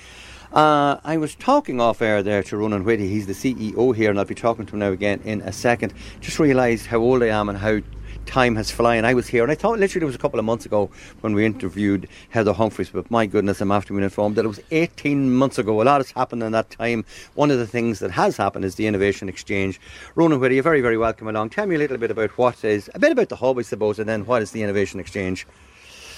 Uh, 0.52 0.98
I 1.04 1.16
was 1.16 1.36
talking 1.36 1.80
off 1.80 2.02
air 2.02 2.24
there 2.24 2.42
to 2.42 2.56
Ronan 2.56 2.82
Whitty, 2.82 3.08
he's 3.08 3.28
the 3.28 3.34
CEO 3.34 3.94
here, 3.94 4.10
and 4.10 4.18
I'll 4.18 4.24
be 4.24 4.34
talking 4.34 4.66
to 4.66 4.72
him 4.72 4.80
now 4.80 4.90
again 4.90 5.20
in 5.24 5.42
a 5.42 5.52
second. 5.52 5.94
Just 6.20 6.40
realised 6.40 6.86
how 6.86 6.98
old 6.98 7.22
I 7.22 7.28
am 7.28 7.48
and 7.48 7.56
how 7.56 7.78
time 8.26 8.56
has 8.56 8.68
flown. 8.68 9.04
I 9.04 9.14
was 9.14 9.28
here, 9.28 9.44
and 9.44 9.52
I 9.52 9.54
thought 9.54 9.78
literally 9.78 10.02
it 10.02 10.06
was 10.06 10.16
a 10.16 10.18
couple 10.18 10.40
of 10.40 10.44
months 10.44 10.66
ago 10.66 10.90
when 11.20 11.34
we 11.34 11.46
interviewed 11.46 12.08
Heather 12.30 12.52
Humphreys, 12.52 12.90
but 12.90 13.08
my 13.12 13.26
goodness, 13.26 13.60
I'm 13.60 13.70
after 13.70 13.92
being 13.92 14.02
informed 14.02 14.34
that 14.36 14.44
it 14.44 14.48
was 14.48 14.58
18 14.72 15.32
months 15.32 15.56
ago. 15.56 15.80
A 15.80 15.84
lot 15.84 16.00
has 16.00 16.10
happened 16.10 16.42
in 16.42 16.50
that 16.50 16.70
time. 16.70 17.04
One 17.34 17.52
of 17.52 17.58
the 17.58 17.66
things 17.66 18.00
that 18.00 18.10
has 18.10 18.36
happened 18.36 18.64
is 18.64 18.74
the 18.74 18.88
Innovation 18.88 19.28
Exchange. 19.28 19.80
Ronan 20.16 20.40
Whitty, 20.40 20.56
you're 20.56 20.64
very, 20.64 20.80
very 20.80 20.98
welcome 20.98 21.28
along. 21.28 21.50
Tell 21.50 21.66
me 21.66 21.76
a 21.76 21.78
little 21.78 21.96
bit 21.96 22.10
about 22.10 22.36
what 22.36 22.64
is, 22.64 22.90
a 22.92 22.98
bit 22.98 23.12
about 23.12 23.28
the 23.28 23.36
hub, 23.36 23.56
I 23.56 23.62
suppose, 23.62 24.00
and 24.00 24.08
then 24.08 24.26
what 24.26 24.42
is 24.42 24.50
the 24.50 24.64
Innovation 24.64 24.98
Exchange? 24.98 25.46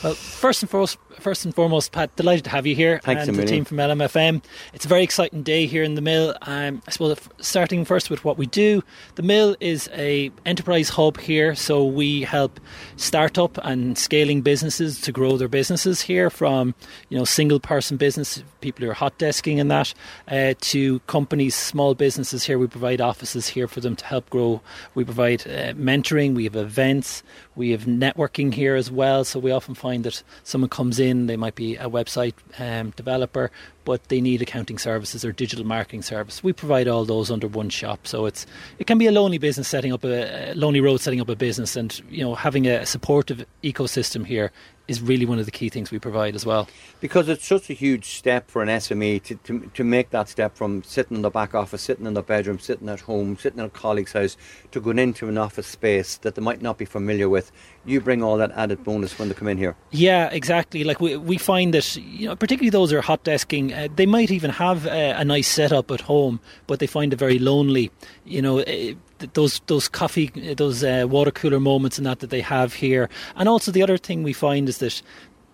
Well, 0.02 0.14
first 0.14 0.62
and 0.62 0.70
foremost, 0.70 0.98
first 1.20 1.44
and 1.44 1.54
foremost, 1.54 1.92
Pat, 1.92 2.14
delighted 2.16 2.44
to 2.44 2.50
have 2.50 2.66
you 2.66 2.74
here 2.74 3.00
Thanks 3.02 3.28
and 3.28 3.36
the 3.36 3.44
team 3.44 3.64
from 3.64 3.78
LMFM. 3.78 4.42
It's 4.72 4.84
a 4.84 4.88
very 4.88 5.02
exciting 5.02 5.42
day 5.42 5.66
here 5.66 5.82
in 5.82 5.94
the 5.94 6.00
mill. 6.00 6.34
Um, 6.42 6.82
I 6.86 6.90
suppose 6.90 7.18
starting 7.40 7.84
first 7.84 8.10
with 8.10 8.24
what 8.24 8.38
we 8.38 8.46
do, 8.46 8.82
the 9.14 9.22
mill 9.22 9.56
is 9.60 9.88
a 9.92 10.30
enterprise 10.46 10.90
hub 10.90 11.18
here, 11.18 11.54
so 11.54 11.84
we 11.84 12.22
help 12.22 12.60
startup 12.96 13.58
and 13.64 13.96
scaling 13.98 14.42
businesses 14.42 15.00
to 15.02 15.12
grow 15.12 15.36
their 15.36 15.48
businesses 15.48 16.02
here 16.02 16.30
from 16.30 16.74
you 17.08 17.18
know 17.18 17.24
single 17.24 17.60
person 17.60 17.96
business, 17.96 18.42
people 18.60 18.84
who 18.84 18.90
are 18.90 18.94
hot 18.94 19.18
desking 19.18 19.60
and 19.60 19.70
that, 19.70 19.94
uh, 20.28 20.54
to 20.60 21.00
companies, 21.00 21.54
small 21.54 21.94
businesses. 21.94 22.44
Here 22.44 22.58
we 22.58 22.66
provide 22.66 23.00
offices 23.00 23.48
here 23.48 23.68
for 23.68 23.80
them 23.80 23.96
to 23.96 24.04
help 24.04 24.28
grow. 24.30 24.60
We 24.94 25.04
provide 25.04 25.42
uh, 25.42 25.74
mentoring, 25.74 26.34
we 26.34 26.44
have 26.44 26.56
events, 26.56 27.22
we 27.54 27.70
have 27.70 27.82
networking 27.82 28.54
here 28.54 28.74
as 28.74 28.90
well. 28.90 29.24
So 29.24 29.38
we 29.38 29.50
often 29.50 29.74
find 29.74 30.04
that 30.04 30.22
someone 30.44 30.70
comes 30.70 30.98
in, 30.98 31.01
they 31.10 31.36
might 31.36 31.54
be 31.54 31.76
a 31.76 31.88
website 31.88 32.34
um, 32.58 32.90
developer, 32.90 33.50
but 33.84 34.08
they 34.08 34.20
need 34.20 34.42
accounting 34.42 34.78
services 34.78 35.24
or 35.24 35.32
digital 35.32 35.66
marketing 35.66 36.02
service. 36.02 36.42
We 36.42 36.52
provide 36.52 36.88
all 36.88 37.04
those 37.04 37.30
under 37.30 37.48
one 37.48 37.70
shop, 37.70 38.06
so 38.06 38.26
it's 38.26 38.46
it 38.78 38.86
can 38.86 38.98
be 38.98 39.06
a 39.06 39.12
lonely 39.12 39.38
business 39.38 39.68
setting 39.68 39.92
up 39.92 40.04
a, 40.04 40.52
a 40.52 40.54
lonely 40.54 40.80
road 40.80 41.00
setting 41.00 41.20
up 41.20 41.28
a 41.28 41.36
business, 41.36 41.76
and 41.76 42.00
you 42.10 42.22
know 42.22 42.34
having 42.34 42.66
a 42.66 42.86
supportive 42.86 43.44
ecosystem 43.62 44.26
here 44.26 44.52
is 44.88 45.00
really 45.00 45.24
one 45.24 45.38
of 45.38 45.44
the 45.44 45.50
key 45.50 45.68
things 45.68 45.90
we 45.90 45.98
provide 45.98 46.34
as 46.34 46.44
well. 46.44 46.68
Because 47.00 47.28
it's 47.28 47.46
such 47.46 47.70
a 47.70 47.72
huge 47.72 48.06
step 48.06 48.50
for 48.50 48.62
an 48.62 48.68
SME 48.68 49.22
to, 49.24 49.34
to, 49.36 49.70
to 49.74 49.84
make 49.84 50.10
that 50.10 50.28
step 50.28 50.56
from 50.56 50.82
sitting 50.82 51.16
in 51.16 51.22
the 51.22 51.30
back 51.30 51.54
office, 51.54 51.82
sitting 51.82 52.06
in 52.06 52.14
the 52.14 52.22
bedroom, 52.22 52.58
sitting 52.58 52.88
at 52.88 53.00
home, 53.00 53.36
sitting 53.36 53.60
in 53.60 53.66
a 53.66 53.70
colleague's 53.70 54.12
house, 54.12 54.36
to 54.70 54.80
going 54.80 54.98
into 54.98 55.28
an 55.28 55.38
office 55.38 55.66
space 55.66 56.16
that 56.18 56.34
they 56.34 56.42
might 56.42 56.62
not 56.62 56.78
be 56.78 56.84
familiar 56.84 57.28
with. 57.28 57.52
You 57.84 58.00
bring 58.00 58.22
all 58.22 58.36
that 58.38 58.52
added 58.52 58.84
bonus 58.84 59.18
when 59.18 59.28
they 59.28 59.34
come 59.34 59.48
in 59.48 59.58
here. 59.58 59.76
Yeah, 59.90 60.28
exactly. 60.30 60.84
Like 60.84 61.00
we, 61.00 61.16
we 61.16 61.38
find 61.38 61.74
that, 61.74 61.96
you 61.96 62.28
know, 62.28 62.36
particularly 62.36 62.70
those 62.70 62.90
who 62.90 62.98
are 62.98 63.02
hot 63.02 63.24
desking, 63.24 63.76
uh, 63.76 63.88
they 63.94 64.06
might 64.06 64.30
even 64.30 64.50
have 64.50 64.86
a, 64.86 65.12
a 65.12 65.24
nice 65.24 65.48
setup 65.48 65.90
at 65.90 66.02
home, 66.02 66.40
but 66.66 66.78
they 66.78 66.86
find 66.86 67.12
it 67.12 67.16
very 67.16 67.38
lonely. 67.38 67.90
You 68.24 68.42
know, 68.42 68.58
it, 68.58 68.96
those 69.34 69.60
those 69.66 69.88
coffee, 69.88 70.28
those 70.56 70.84
uh, 70.84 71.06
water 71.08 71.30
cooler 71.30 71.60
moments 71.60 71.98
and 71.98 72.06
that 72.06 72.20
that 72.20 72.30
they 72.30 72.40
have 72.40 72.74
here. 72.74 73.08
And 73.36 73.48
also 73.48 73.72
the 73.72 73.82
other 73.82 73.98
thing 73.98 74.22
we 74.22 74.32
find 74.32 74.68
is 74.68 74.78
that 74.78 75.02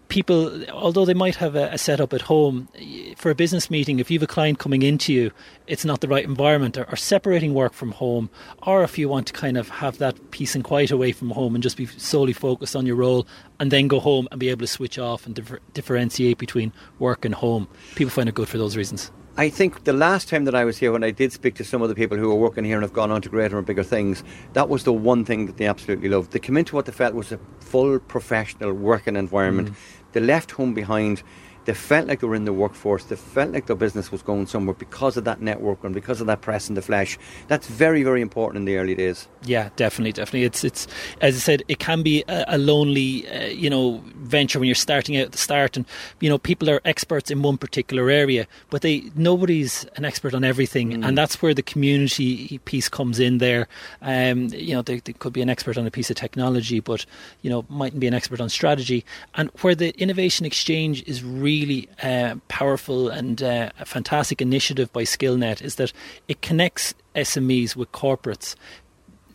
people, 0.08 0.64
although 0.70 1.04
they 1.04 1.14
might 1.14 1.36
have 1.36 1.54
a, 1.54 1.68
a 1.68 1.78
setup 1.78 2.12
at 2.12 2.22
home, 2.22 2.68
for 3.16 3.30
a 3.30 3.34
business 3.34 3.70
meeting, 3.70 3.98
if 3.98 4.10
you 4.10 4.18
have 4.18 4.28
a 4.28 4.32
client 4.32 4.58
coming 4.58 4.82
into 4.82 5.12
you, 5.12 5.30
it's 5.66 5.84
not 5.84 6.00
the 6.00 6.08
right 6.08 6.24
environment, 6.24 6.76
or, 6.76 6.88
or, 6.90 6.96
separating 6.96 7.54
work 7.54 7.72
from 7.72 7.92
home, 7.92 8.30
or 8.62 8.82
if 8.82 8.98
you 8.98 9.08
want 9.08 9.26
to 9.26 9.32
kind 9.32 9.56
of 9.56 9.68
have 9.68 9.98
that 9.98 10.30
peace 10.30 10.54
and 10.54 10.64
quiet 10.64 10.90
away 10.90 11.12
from 11.12 11.30
home 11.30 11.54
and 11.54 11.62
just 11.62 11.76
be 11.76 11.86
solely 11.86 12.32
focused 12.32 12.74
on 12.74 12.86
your 12.86 12.96
role, 12.96 13.26
and 13.60 13.70
then 13.70 13.88
go 13.88 14.00
home 14.00 14.28
and 14.30 14.40
be 14.40 14.48
able 14.48 14.60
to 14.60 14.66
switch 14.66 14.98
off 14.98 15.26
and 15.26 15.34
differ, 15.34 15.60
differentiate 15.74 16.38
between 16.38 16.72
work 16.98 17.24
and 17.24 17.34
home. 17.34 17.68
People 17.94 18.10
find 18.10 18.28
it 18.28 18.34
good 18.34 18.48
for 18.48 18.58
those 18.58 18.76
reasons. 18.76 19.10
I 19.38 19.50
think 19.50 19.84
the 19.84 19.92
last 19.92 20.28
time 20.28 20.46
that 20.46 20.56
I 20.56 20.64
was 20.64 20.78
here, 20.78 20.90
when 20.90 21.04
I 21.04 21.12
did 21.12 21.32
speak 21.32 21.54
to 21.54 21.64
some 21.64 21.80
of 21.80 21.88
the 21.88 21.94
people 21.94 22.18
who 22.18 22.28
are 22.28 22.34
working 22.34 22.64
here 22.64 22.74
and 22.74 22.82
have 22.82 22.92
gone 22.92 23.12
on 23.12 23.22
to 23.22 23.28
greater 23.28 23.56
and 23.56 23.64
bigger 23.64 23.84
things, 23.84 24.24
that 24.54 24.68
was 24.68 24.82
the 24.82 24.92
one 24.92 25.24
thing 25.24 25.46
that 25.46 25.58
they 25.58 25.66
absolutely 25.66 26.08
loved. 26.08 26.32
They 26.32 26.40
came 26.40 26.56
into 26.56 26.74
what 26.74 26.86
they 26.86 26.92
felt 26.92 27.14
was 27.14 27.30
a 27.30 27.38
full 27.60 28.00
professional 28.00 28.72
working 28.72 29.14
environment. 29.14 29.70
Mm. 29.70 29.74
They 30.10 30.20
left 30.20 30.50
home 30.50 30.74
behind 30.74 31.22
they 31.68 31.74
felt 31.74 32.06
like 32.06 32.20
they 32.20 32.26
were 32.26 32.34
in 32.34 32.46
the 32.46 32.52
workforce. 32.54 33.04
They 33.04 33.16
felt 33.16 33.52
like 33.52 33.66
their 33.66 33.76
business 33.76 34.10
was 34.10 34.22
going 34.22 34.46
somewhere 34.46 34.72
because 34.72 35.18
of 35.18 35.24
that 35.24 35.42
network 35.42 35.84
and 35.84 35.92
because 35.92 36.18
of 36.22 36.26
that 36.26 36.40
press 36.40 36.70
in 36.70 36.76
the 36.76 36.80
flesh. 36.80 37.18
That's 37.48 37.66
very, 37.66 38.02
very 38.02 38.22
important 38.22 38.62
in 38.62 38.64
the 38.64 38.78
early 38.78 38.94
days. 38.94 39.28
Yeah, 39.44 39.68
definitely, 39.76 40.12
definitely. 40.12 40.44
It's 40.44 40.64
it's 40.64 40.86
as 41.20 41.36
I 41.36 41.38
said, 41.40 41.62
it 41.68 41.78
can 41.78 42.02
be 42.02 42.24
a, 42.26 42.46
a 42.48 42.56
lonely, 42.56 43.28
uh, 43.28 43.48
you 43.48 43.68
know, 43.68 44.02
venture 44.16 44.58
when 44.58 44.66
you're 44.66 44.74
starting 44.74 45.18
out 45.18 45.26
at 45.26 45.32
the 45.32 45.38
start, 45.38 45.76
and 45.76 45.84
you 46.20 46.30
know, 46.30 46.38
people 46.38 46.70
are 46.70 46.80
experts 46.86 47.30
in 47.30 47.42
one 47.42 47.58
particular 47.58 48.08
area, 48.08 48.46
but 48.70 48.80
they 48.80 49.10
nobody's 49.14 49.84
an 49.96 50.06
expert 50.06 50.32
on 50.32 50.44
everything, 50.44 50.92
mm. 50.92 51.06
and 51.06 51.18
that's 51.18 51.42
where 51.42 51.52
the 51.52 51.62
community 51.62 52.56
piece 52.64 52.88
comes 52.88 53.18
in. 53.18 53.36
There, 53.38 53.68
um, 54.00 54.48
you 54.54 54.72
know, 54.72 54.80
they, 54.80 55.00
they 55.00 55.12
could 55.12 55.34
be 55.34 55.42
an 55.42 55.50
expert 55.50 55.76
on 55.76 55.86
a 55.86 55.90
piece 55.90 56.08
of 56.08 56.16
technology, 56.16 56.80
but 56.80 57.04
you 57.42 57.50
know, 57.50 57.66
mightn't 57.68 58.00
be 58.00 58.06
an 58.06 58.14
expert 58.14 58.40
on 58.40 58.48
strategy, 58.48 59.04
and 59.34 59.50
where 59.60 59.74
the 59.74 59.90
innovation 60.00 60.46
exchange 60.46 61.02
is 61.06 61.22
really 61.22 61.57
really 61.60 61.88
uh, 62.02 62.36
powerful 62.48 63.08
and 63.08 63.42
uh, 63.42 63.70
a 63.78 63.84
fantastic 63.84 64.40
initiative 64.40 64.92
by 64.92 65.02
SkillNet 65.02 65.62
is 65.62 65.76
that 65.76 65.92
it 66.28 66.42
connects 66.42 66.94
SMEs 67.14 67.76
with 67.76 67.90
corporates. 67.92 68.54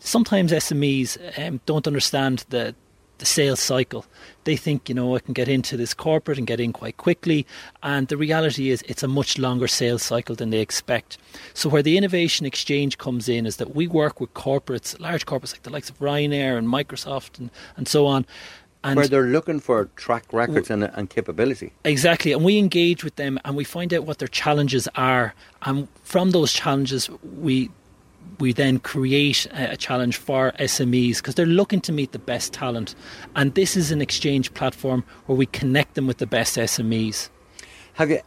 Sometimes 0.00 0.52
SMEs 0.52 1.38
um, 1.38 1.60
don't 1.66 1.86
understand 1.86 2.44
the 2.50 2.74
the 3.18 3.26
sales 3.26 3.60
cycle. 3.60 4.04
They 4.42 4.56
think, 4.56 4.88
you 4.88 4.94
know, 4.94 5.14
I 5.14 5.20
can 5.20 5.34
get 5.34 5.48
into 5.48 5.76
this 5.76 5.94
corporate 5.94 6.36
and 6.36 6.46
get 6.46 6.58
in 6.58 6.72
quite 6.72 6.96
quickly. 6.96 7.46
And 7.82 8.08
the 8.08 8.16
reality 8.16 8.70
is, 8.70 8.82
it's 8.88 9.04
a 9.04 9.08
much 9.08 9.38
longer 9.38 9.68
sales 9.68 10.02
cycle 10.02 10.34
than 10.34 10.50
they 10.50 10.58
expect. 10.58 11.16
So, 11.54 11.68
where 11.68 11.82
the 11.82 11.96
innovation 11.96 12.44
exchange 12.44 12.98
comes 12.98 13.28
in 13.28 13.46
is 13.46 13.56
that 13.58 13.74
we 13.74 13.86
work 13.86 14.20
with 14.20 14.34
corporates, 14.34 14.98
large 14.98 15.26
corporates 15.26 15.52
like 15.52 15.62
the 15.62 15.70
likes 15.70 15.90
of 15.90 15.98
Ryanair 16.00 16.58
and 16.58 16.66
Microsoft 16.66 17.38
and, 17.38 17.50
and 17.76 17.86
so 17.86 18.06
on, 18.06 18.26
and 18.84 18.96
Where 18.96 19.08
they're 19.08 19.22
looking 19.22 19.60
for 19.60 19.86
track 19.96 20.30
records 20.30 20.70
and, 20.70 20.84
and 20.84 21.08
capability. 21.08 21.72
Exactly. 21.84 22.32
And 22.32 22.44
we 22.44 22.58
engage 22.58 23.02
with 23.02 23.16
them 23.16 23.40
and 23.44 23.56
we 23.56 23.64
find 23.64 23.94
out 23.94 24.04
what 24.04 24.18
their 24.18 24.28
challenges 24.28 24.86
are. 24.94 25.34
And 25.62 25.88
from 26.02 26.32
those 26.32 26.52
challenges, 26.52 27.08
we 27.38 27.70
we 28.40 28.52
then 28.52 28.78
create 28.78 29.46
a 29.52 29.76
challenge 29.76 30.16
for 30.16 30.52
SMEs 30.58 31.18
because 31.18 31.34
they're 31.34 31.46
looking 31.46 31.80
to 31.82 31.92
meet 31.92 32.12
the 32.12 32.18
best 32.18 32.52
talent. 32.52 32.94
And 33.36 33.54
this 33.54 33.76
is 33.76 33.90
an 33.90 34.02
exchange 34.02 34.52
platform 34.54 35.04
where 35.26 35.36
we 35.36 35.46
connect 35.46 35.94
them 35.94 36.06
with 36.06 36.18
the 36.18 36.26
best 36.26 36.56
SMEs. 36.56 37.30
Have 37.94 38.10
you 38.10 38.20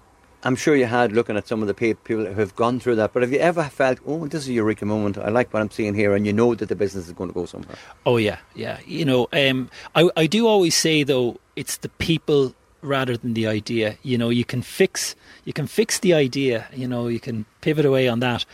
I'm 0.47 0.55
sure 0.55 0.77
you 0.77 0.85
had 0.85 1.11
looking 1.11 1.35
at 1.35 1.45
some 1.45 1.61
of 1.61 1.67
the 1.67 1.73
people 1.73 2.25
who 2.25 2.39
have 2.39 2.55
gone 2.55 2.79
through 2.79 2.95
that. 2.95 3.11
But 3.11 3.21
have 3.21 3.33
you 3.33 3.39
ever 3.39 3.65
felt, 3.65 3.99
oh, 4.07 4.27
this 4.27 4.43
is 4.43 4.47
a 4.47 4.53
eureka 4.53 4.85
moment? 4.85 5.17
I 5.17 5.27
like 5.27 5.53
what 5.53 5.61
I'm 5.61 5.69
seeing 5.69 5.93
here, 5.93 6.15
and 6.15 6.25
you 6.25 6.31
know 6.31 6.55
that 6.55 6.69
the 6.69 6.75
business 6.75 7.07
is 7.07 7.11
going 7.11 7.29
to 7.29 7.33
go 7.33 7.45
somewhere. 7.45 7.75
Oh 8.05 8.15
yeah, 8.15 8.37
yeah. 8.55 8.79
You 8.85 9.03
know, 9.03 9.27
um, 9.33 9.69
I 9.93 10.09
I 10.15 10.25
do 10.25 10.47
always 10.47 10.73
say 10.73 11.03
though, 11.03 11.37
it's 11.57 11.75
the 11.75 11.89
people 11.89 12.55
rather 12.81 13.17
than 13.17 13.33
the 13.33 13.45
idea. 13.45 13.97
You 14.03 14.17
know, 14.17 14.29
you 14.29 14.45
can 14.45 14.61
fix 14.61 15.17
you 15.43 15.51
can 15.51 15.67
fix 15.67 15.99
the 15.99 16.13
idea. 16.13 16.65
You 16.73 16.87
know, 16.87 17.09
you 17.09 17.19
can 17.19 17.45
pivot 17.59 17.83
away 17.83 18.07
on 18.07 18.21
that, 18.21 18.45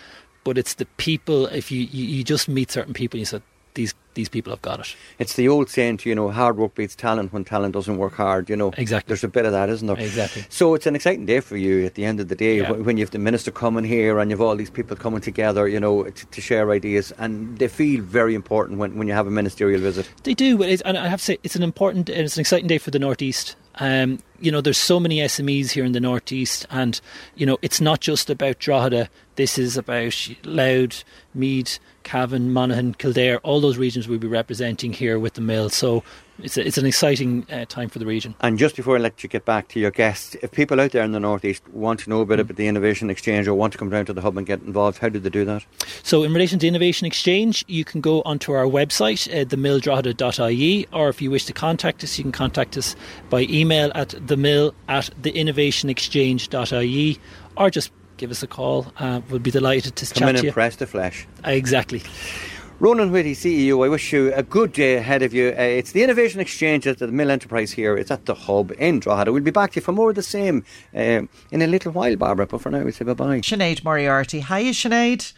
but 0.43 0.58
it's 0.58 0.73
the 0.73 0.88
people. 0.97 1.45
If 1.45 1.71
you 1.71 1.82
you, 1.82 2.06
you 2.06 2.23
just 2.23 2.49
meet 2.49 2.71
certain 2.71 2.95
people, 2.95 3.19
you 3.19 3.25
said 3.25 3.43
these 3.75 3.93
these 4.13 4.29
people 4.29 4.51
have 4.51 4.62
got 4.62 4.79
it. 4.79 4.95
It's 5.17 5.36
the 5.36 5.47
old 5.49 5.69
saying, 5.69 6.01
you 6.03 6.15
know, 6.15 6.29
hard 6.29 6.57
work 6.57 6.75
beats 6.75 6.95
talent 6.95 7.33
when 7.33 7.43
talent 7.43 7.73
doesn't 7.73 7.97
work 7.97 8.13
hard. 8.13 8.49
You 8.49 8.55
know, 8.55 8.71
exactly. 8.77 9.09
There's 9.09 9.23
a 9.23 9.27
bit 9.27 9.45
of 9.45 9.51
that, 9.53 9.69
isn't 9.69 9.88
there? 9.88 9.99
Exactly. 9.99 10.45
So 10.49 10.75
it's 10.75 10.86
an 10.86 10.95
exciting 10.95 11.25
day 11.25 11.39
for 11.39 11.57
you 11.57 11.86
at 11.86 11.95
the 11.95 12.05
end 12.05 12.19
of 12.19 12.27
the 12.27 12.36
day 12.36 12.57
yeah. 12.57 12.71
when 12.71 12.97
you 12.97 13.03
have 13.03 13.12
the 13.12 13.19
minister 13.19 13.51
coming 13.51 13.83
here 13.83 14.19
and 14.19 14.29
you 14.29 14.38
have 14.38 14.41
all 14.41 14.55
these 14.55 14.69
people 14.69 14.95
coming 14.95 15.21
together, 15.21 15.67
you 15.67 15.79
know, 15.79 16.03
to, 16.03 16.25
to 16.27 16.41
share 16.41 16.69
ideas, 16.71 17.12
and 17.17 17.57
they 17.57 17.67
feel 17.67 18.01
very 18.01 18.36
important 18.36 18.79
when, 18.79 18.97
when 18.97 19.07
you 19.07 19.13
have 19.13 19.27
a 19.27 19.31
ministerial 19.31 19.81
visit. 19.81 20.09
They 20.23 20.33
do, 20.33 20.62
and 20.62 20.97
I 20.97 21.07
have 21.07 21.19
to 21.19 21.25
say 21.25 21.38
it's 21.43 21.55
an 21.55 21.63
important, 21.63 22.09
and 22.09 22.21
it's 22.21 22.38
an 22.38 22.41
exciting 22.41 22.67
day 22.67 22.77
for 22.77 22.91
the 22.91 22.99
northeast. 22.99 23.55
Um, 23.75 24.19
you 24.43 24.51
know, 24.51 24.60
there's 24.60 24.77
so 24.77 24.99
many 24.99 25.19
SMEs 25.19 25.71
here 25.71 25.86
in 25.86 25.93
the 25.93 26.01
northeast, 26.01 26.65
and 26.69 26.99
you 27.36 27.45
know, 27.45 27.58
it's 27.62 27.79
not 27.79 28.01
just 28.01 28.29
about 28.29 28.60
Drogheda. 28.60 29.10
This 29.36 29.58
is 29.58 29.77
about 29.77 30.29
Louth, 30.43 31.03
Meath, 31.34 31.79
Cavan, 32.03 32.51
Monaghan, 32.51 32.93
Kildare, 32.93 33.39
all 33.39 33.62
those 33.62 33.77
regions 33.77 34.08
we'll 34.08 34.19
be 34.19 34.27
representing 34.27 34.93
here 34.93 35.17
with 35.17 35.34
the 35.34 35.41
mill. 35.41 35.69
So 35.69 36.03
it's, 36.39 36.58
a, 36.58 36.65
it's 36.65 36.77
an 36.77 36.86
exciting 36.86 37.45
uh, 37.51 37.65
time 37.65 37.89
for 37.89 37.99
the 37.99 38.06
region. 38.06 38.36
And 38.41 38.58
just 38.58 38.75
before 38.75 38.95
I 38.95 38.99
let 38.99 39.23
you 39.23 39.29
get 39.29 39.45
back 39.45 39.67
to 39.69 39.79
your 39.79 39.91
guests, 39.91 40.36
if 40.41 40.51
people 40.51 40.79
out 40.82 40.91
there 40.91 41.03
in 41.03 41.12
the 41.12 41.19
northeast 41.19 41.67
want 41.69 42.01
to 42.01 42.10
know 42.10 42.21
a 42.21 42.25
bit 42.25 42.39
about 42.39 42.58
the 42.58 42.67
Innovation 42.67 43.10
Exchange 43.10 43.47
or 43.47 43.53
want 43.53 43.73
to 43.73 43.79
come 43.79 43.89
down 43.89 44.06
to 44.06 44.13
the 44.13 44.21
hub 44.21 44.38
and 44.38 44.45
get 44.45 44.62
involved, 44.62 44.97
how 44.99 45.10
do 45.10 45.19
they 45.19 45.29
do 45.29 45.45
that? 45.45 45.65
So, 46.03 46.23
in 46.23 46.34
relation 46.34 46.60
to 46.60 46.67
Innovation 46.67 47.06
Exchange, 47.06 47.63
you 47.67 47.86
can 47.86 48.01
go 48.01 48.21
onto 48.23 48.51
our 48.51 48.65
website, 48.65 49.29
uh, 49.29 49.45
themilldrogheda.ie, 49.45 50.88
or 50.91 51.10
if 51.10 51.21
you 51.21 51.32
wish 51.32 51.45
to 51.45 51.53
contact 51.53 52.03
us, 52.03 52.17
you 52.17 52.23
can 52.23 52.32
contact 52.32 52.77
us 52.77 52.95
by 53.29 53.41
email 53.41 53.91
at 53.95 54.10
themill 54.36 54.74
at 54.88 55.10
theinnovationexchange.ie 55.22 57.19
or 57.58 57.69
just 57.69 57.91
give 58.17 58.32
us 58.32 58.43
a 58.43 58.48
call. 58.48 58.91
Uh, 58.98 59.22
we'll 59.30 59.39
be 59.39 59.52
delighted 59.52 59.96
to 59.98 60.06
Come 60.06 60.19
chat 60.19 60.30
in 60.30 60.36
to 60.36 60.41
you. 60.43 60.48
and 60.50 60.54
press 60.54 60.76
the 60.78 60.88
flesh. 60.88 61.28
Uh, 61.46 61.52
exactly. 61.52 62.02
Ronan 62.80 63.12
Whitty, 63.12 63.34
CEO, 63.34 63.86
I 63.86 63.89
wish 63.89 64.12
you 64.12 64.34
a 64.34 64.43
good 64.43 64.74
day 64.74 64.96
ahead 64.96 65.22
of 65.22 65.34
you. 65.34 65.50
Uh, 65.50 65.62
it's 65.62 65.91
the 65.93 66.04
Innovation 66.04 66.41
Exchange 66.41 66.86
at 66.88 66.98
the 66.98 67.08
Mill 67.08 67.32
Enterprise 67.32 67.72
here. 67.72 67.96
It's 67.96 68.12
at 68.12 68.26
the 68.26 68.34
hub 68.36 68.74
in 68.78 69.00
Drogheda. 69.00 69.32
We'll 69.32 69.43
be 69.43 69.52
back 69.52 69.72
to 69.72 69.76
you 69.78 69.82
for 69.82 69.93
more 69.93 70.10
of 70.10 70.15
the 70.15 70.24
same 70.24 70.65
uh, 70.93 71.22
in 71.52 71.62
a 71.62 71.67
little 71.67 71.91
while, 71.93 72.15
Barbara. 72.17 72.46
But 72.48 72.62
for 72.62 72.72
now, 72.72 72.84
we 72.84 72.91
say 72.91 73.06
bye 73.06 73.13
bye. 73.13 73.39
Sinead 73.39 73.84
Moriarty. 73.86 74.41
Hi, 74.41 74.63
Sinead. 74.65 75.32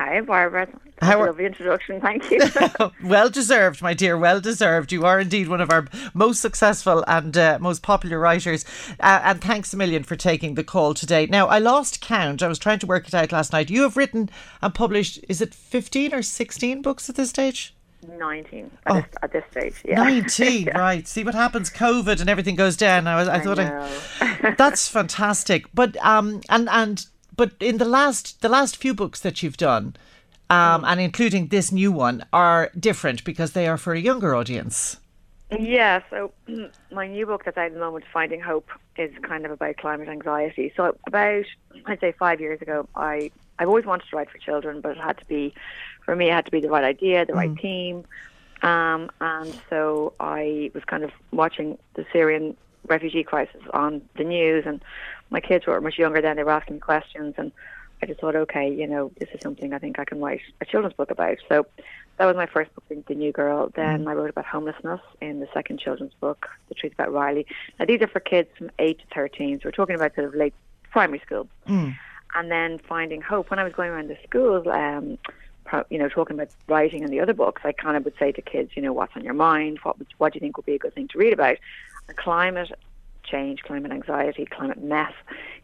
Hi, 0.00 0.18
Barbara. 0.22 0.66
How 1.02 1.20
are... 1.20 1.26
lovely 1.26 1.44
introduction. 1.44 2.00
Thank 2.00 2.30
you. 2.30 2.40
well 3.04 3.28
deserved, 3.28 3.82
my 3.82 3.92
dear. 3.92 4.16
Well 4.16 4.40
deserved. 4.40 4.92
You 4.92 5.04
are 5.04 5.20
indeed 5.20 5.46
one 5.46 5.60
of 5.60 5.70
our 5.70 5.88
most 6.14 6.40
successful 6.40 7.04
and 7.06 7.36
uh, 7.36 7.58
most 7.60 7.82
popular 7.82 8.18
writers. 8.18 8.64
Uh, 8.98 9.20
and 9.22 9.42
thanks 9.42 9.74
a 9.74 9.76
million 9.76 10.02
for 10.02 10.16
taking 10.16 10.54
the 10.54 10.64
call 10.64 10.94
today. 10.94 11.26
Now, 11.26 11.48
I 11.48 11.58
lost 11.58 12.00
count. 12.00 12.42
I 12.42 12.48
was 12.48 12.58
trying 12.58 12.78
to 12.78 12.86
work 12.86 13.08
it 13.08 13.14
out 13.14 13.30
last 13.30 13.52
night. 13.52 13.68
You 13.68 13.82
have 13.82 13.98
written 13.98 14.30
and 14.62 14.74
published, 14.74 15.22
is 15.28 15.42
it 15.42 15.52
15 15.52 16.14
or 16.14 16.22
16 16.22 16.80
books 16.80 17.10
at 17.10 17.16
this 17.16 17.28
stage? 17.28 17.74
19 18.08 18.70
at, 18.86 18.92
oh, 18.92 18.94
this, 18.94 19.04
at 19.22 19.32
this 19.32 19.44
stage. 19.50 19.82
Yeah. 19.84 20.02
19, 20.02 20.62
yeah. 20.66 20.78
right. 20.78 21.06
See 21.06 21.24
what 21.24 21.34
happens, 21.34 21.68
COVID 21.68 22.22
and 22.22 22.30
everything 22.30 22.54
goes 22.54 22.78
down. 22.78 23.06
I, 23.06 23.16
was, 23.16 23.28
I, 23.28 23.34
I 23.34 23.40
thought 23.40 23.58
I, 23.58 24.54
that's 24.56 24.88
fantastic. 24.88 25.66
But, 25.74 25.98
um, 25.98 26.40
and, 26.48 26.70
and, 26.70 27.04
but 27.40 27.52
in 27.58 27.78
the 27.78 27.86
last 27.86 28.42
the 28.42 28.50
last 28.50 28.76
few 28.76 28.92
books 28.92 29.20
that 29.20 29.42
you've 29.42 29.56
done, 29.56 29.96
um, 30.50 30.84
and 30.84 31.00
including 31.00 31.46
this 31.46 31.72
new 31.72 31.90
one, 31.90 32.22
are 32.34 32.70
different 32.78 33.24
because 33.24 33.52
they 33.52 33.66
are 33.66 33.78
for 33.78 33.94
a 33.94 33.98
younger 33.98 34.34
audience. 34.34 34.98
Yeah, 35.58 36.02
so 36.10 36.32
my 36.92 37.06
new 37.06 37.24
book 37.24 37.46
that's 37.46 37.56
out 37.56 37.68
at 37.68 37.72
the 37.72 37.80
moment, 37.80 38.04
Finding 38.12 38.42
Hope, 38.42 38.68
is 38.98 39.10
kind 39.22 39.46
of 39.46 39.52
about 39.52 39.78
climate 39.78 40.08
anxiety. 40.08 40.70
So 40.76 40.94
about, 41.06 41.46
I'd 41.86 42.00
say 42.00 42.12
five 42.12 42.42
years 42.42 42.60
ago, 42.60 42.86
I, 42.94 43.30
I've 43.58 43.68
always 43.68 43.86
wanted 43.86 44.04
to 44.10 44.16
write 44.16 44.30
for 44.30 44.36
children, 44.36 44.82
but 44.82 44.98
it 44.98 44.98
had 44.98 45.16
to 45.16 45.24
be, 45.24 45.54
for 46.04 46.14
me, 46.14 46.28
it 46.28 46.34
had 46.34 46.44
to 46.44 46.50
be 46.50 46.60
the 46.60 46.68
right 46.68 46.84
idea, 46.84 47.24
the 47.24 47.32
mm. 47.32 47.36
right 47.36 47.56
team. 47.56 48.04
Um, 48.62 49.10
and 49.22 49.58
so 49.70 50.12
I 50.20 50.70
was 50.74 50.84
kind 50.84 51.04
of 51.04 51.10
watching 51.32 51.78
the 51.94 52.04
Syrian 52.12 52.54
refugee 52.86 53.24
crisis 53.24 53.62
on 53.72 54.02
the 54.16 54.24
news, 54.24 54.64
and 54.66 54.82
my 55.30 55.40
kids 55.40 55.66
were 55.66 55.80
much 55.80 55.98
younger 55.98 56.20
then. 56.20 56.36
They 56.36 56.44
were 56.44 56.50
asking 56.50 56.76
me 56.76 56.80
questions, 56.80 57.34
and 57.38 57.52
I 58.02 58.06
just 58.06 58.20
thought, 58.20 58.34
okay, 58.34 58.72
you 58.72 58.86
know, 58.86 59.12
this 59.18 59.28
is 59.34 59.40
something 59.42 59.72
I 59.72 59.78
think 59.78 59.98
I 59.98 60.04
can 60.04 60.20
write 60.20 60.40
a 60.60 60.64
children's 60.64 60.94
book 60.94 61.10
about. 61.10 61.38
So 61.48 61.66
that 62.16 62.26
was 62.26 62.36
my 62.36 62.46
first 62.46 62.74
book, 62.74 62.84
The 63.06 63.14
New 63.14 63.32
Girl. 63.32 63.70
Then 63.74 64.08
I 64.08 64.14
wrote 64.14 64.30
about 64.30 64.46
homelessness 64.46 65.00
in 65.20 65.40
the 65.40 65.48
second 65.54 65.80
children's 65.80 66.14
book, 66.14 66.48
The 66.68 66.74
Truth 66.74 66.94
About 66.94 67.12
Riley. 67.12 67.46
Now 67.78 67.84
these 67.86 68.00
are 68.02 68.08
for 68.08 68.20
kids 68.20 68.48
from 68.56 68.70
eight 68.78 68.98
to 69.00 69.06
thirteen, 69.14 69.58
so 69.58 69.66
we're 69.66 69.72
talking 69.72 69.96
about 69.96 70.14
sort 70.14 70.26
of 70.26 70.34
late 70.34 70.54
primary 70.90 71.20
school. 71.20 71.48
And 72.34 72.50
then 72.50 72.78
finding 72.78 73.20
hope. 73.20 73.50
When 73.50 73.58
I 73.58 73.64
was 73.64 73.72
going 73.72 73.90
around 73.90 74.08
the 74.08 74.18
schools, 74.26 74.66
um, 74.66 75.18
you 75.88 75.98
know, 75.98 76.08
talking 76.08 76.34
about 76.34 76.48
writing 76.68 77.02
and 77.02 77.12
the 77.12 77.20
other 77.20 77.34
books, 77.34 77.62
I 77.64 77.72
kind 77.72 77.96
of 77.96 78.04
would 78.04 78.14
say 78.18 78.32
to 78.32 78.42
kids, 78.42 78.72
you 78.74 78.82
know, 78.82 78.92
what's 78.92 79.16
on 79.16 79.24
your 79.24 79.34
mind? 79.34 79.78
What 79.82 79.98
would, 79.98 80.08
what 80.18 80.32
do 80.32 80.36
you 80.36 80.40
think 80.40 80.56
would 80.56 80.66
be 80.66 80.74
a 80.74 80.78
good 80.78 80.94
thing 80.94 81.08
to 81.08 81.18
read 81.18 81.32
about? 81.32 81.56
Climate 82.16 82.70
change, 83.24 83.62
climate 83.62 83.92
anxiety, 83.92 84.46
climate 84.46 84.82
mess 84.82 85.12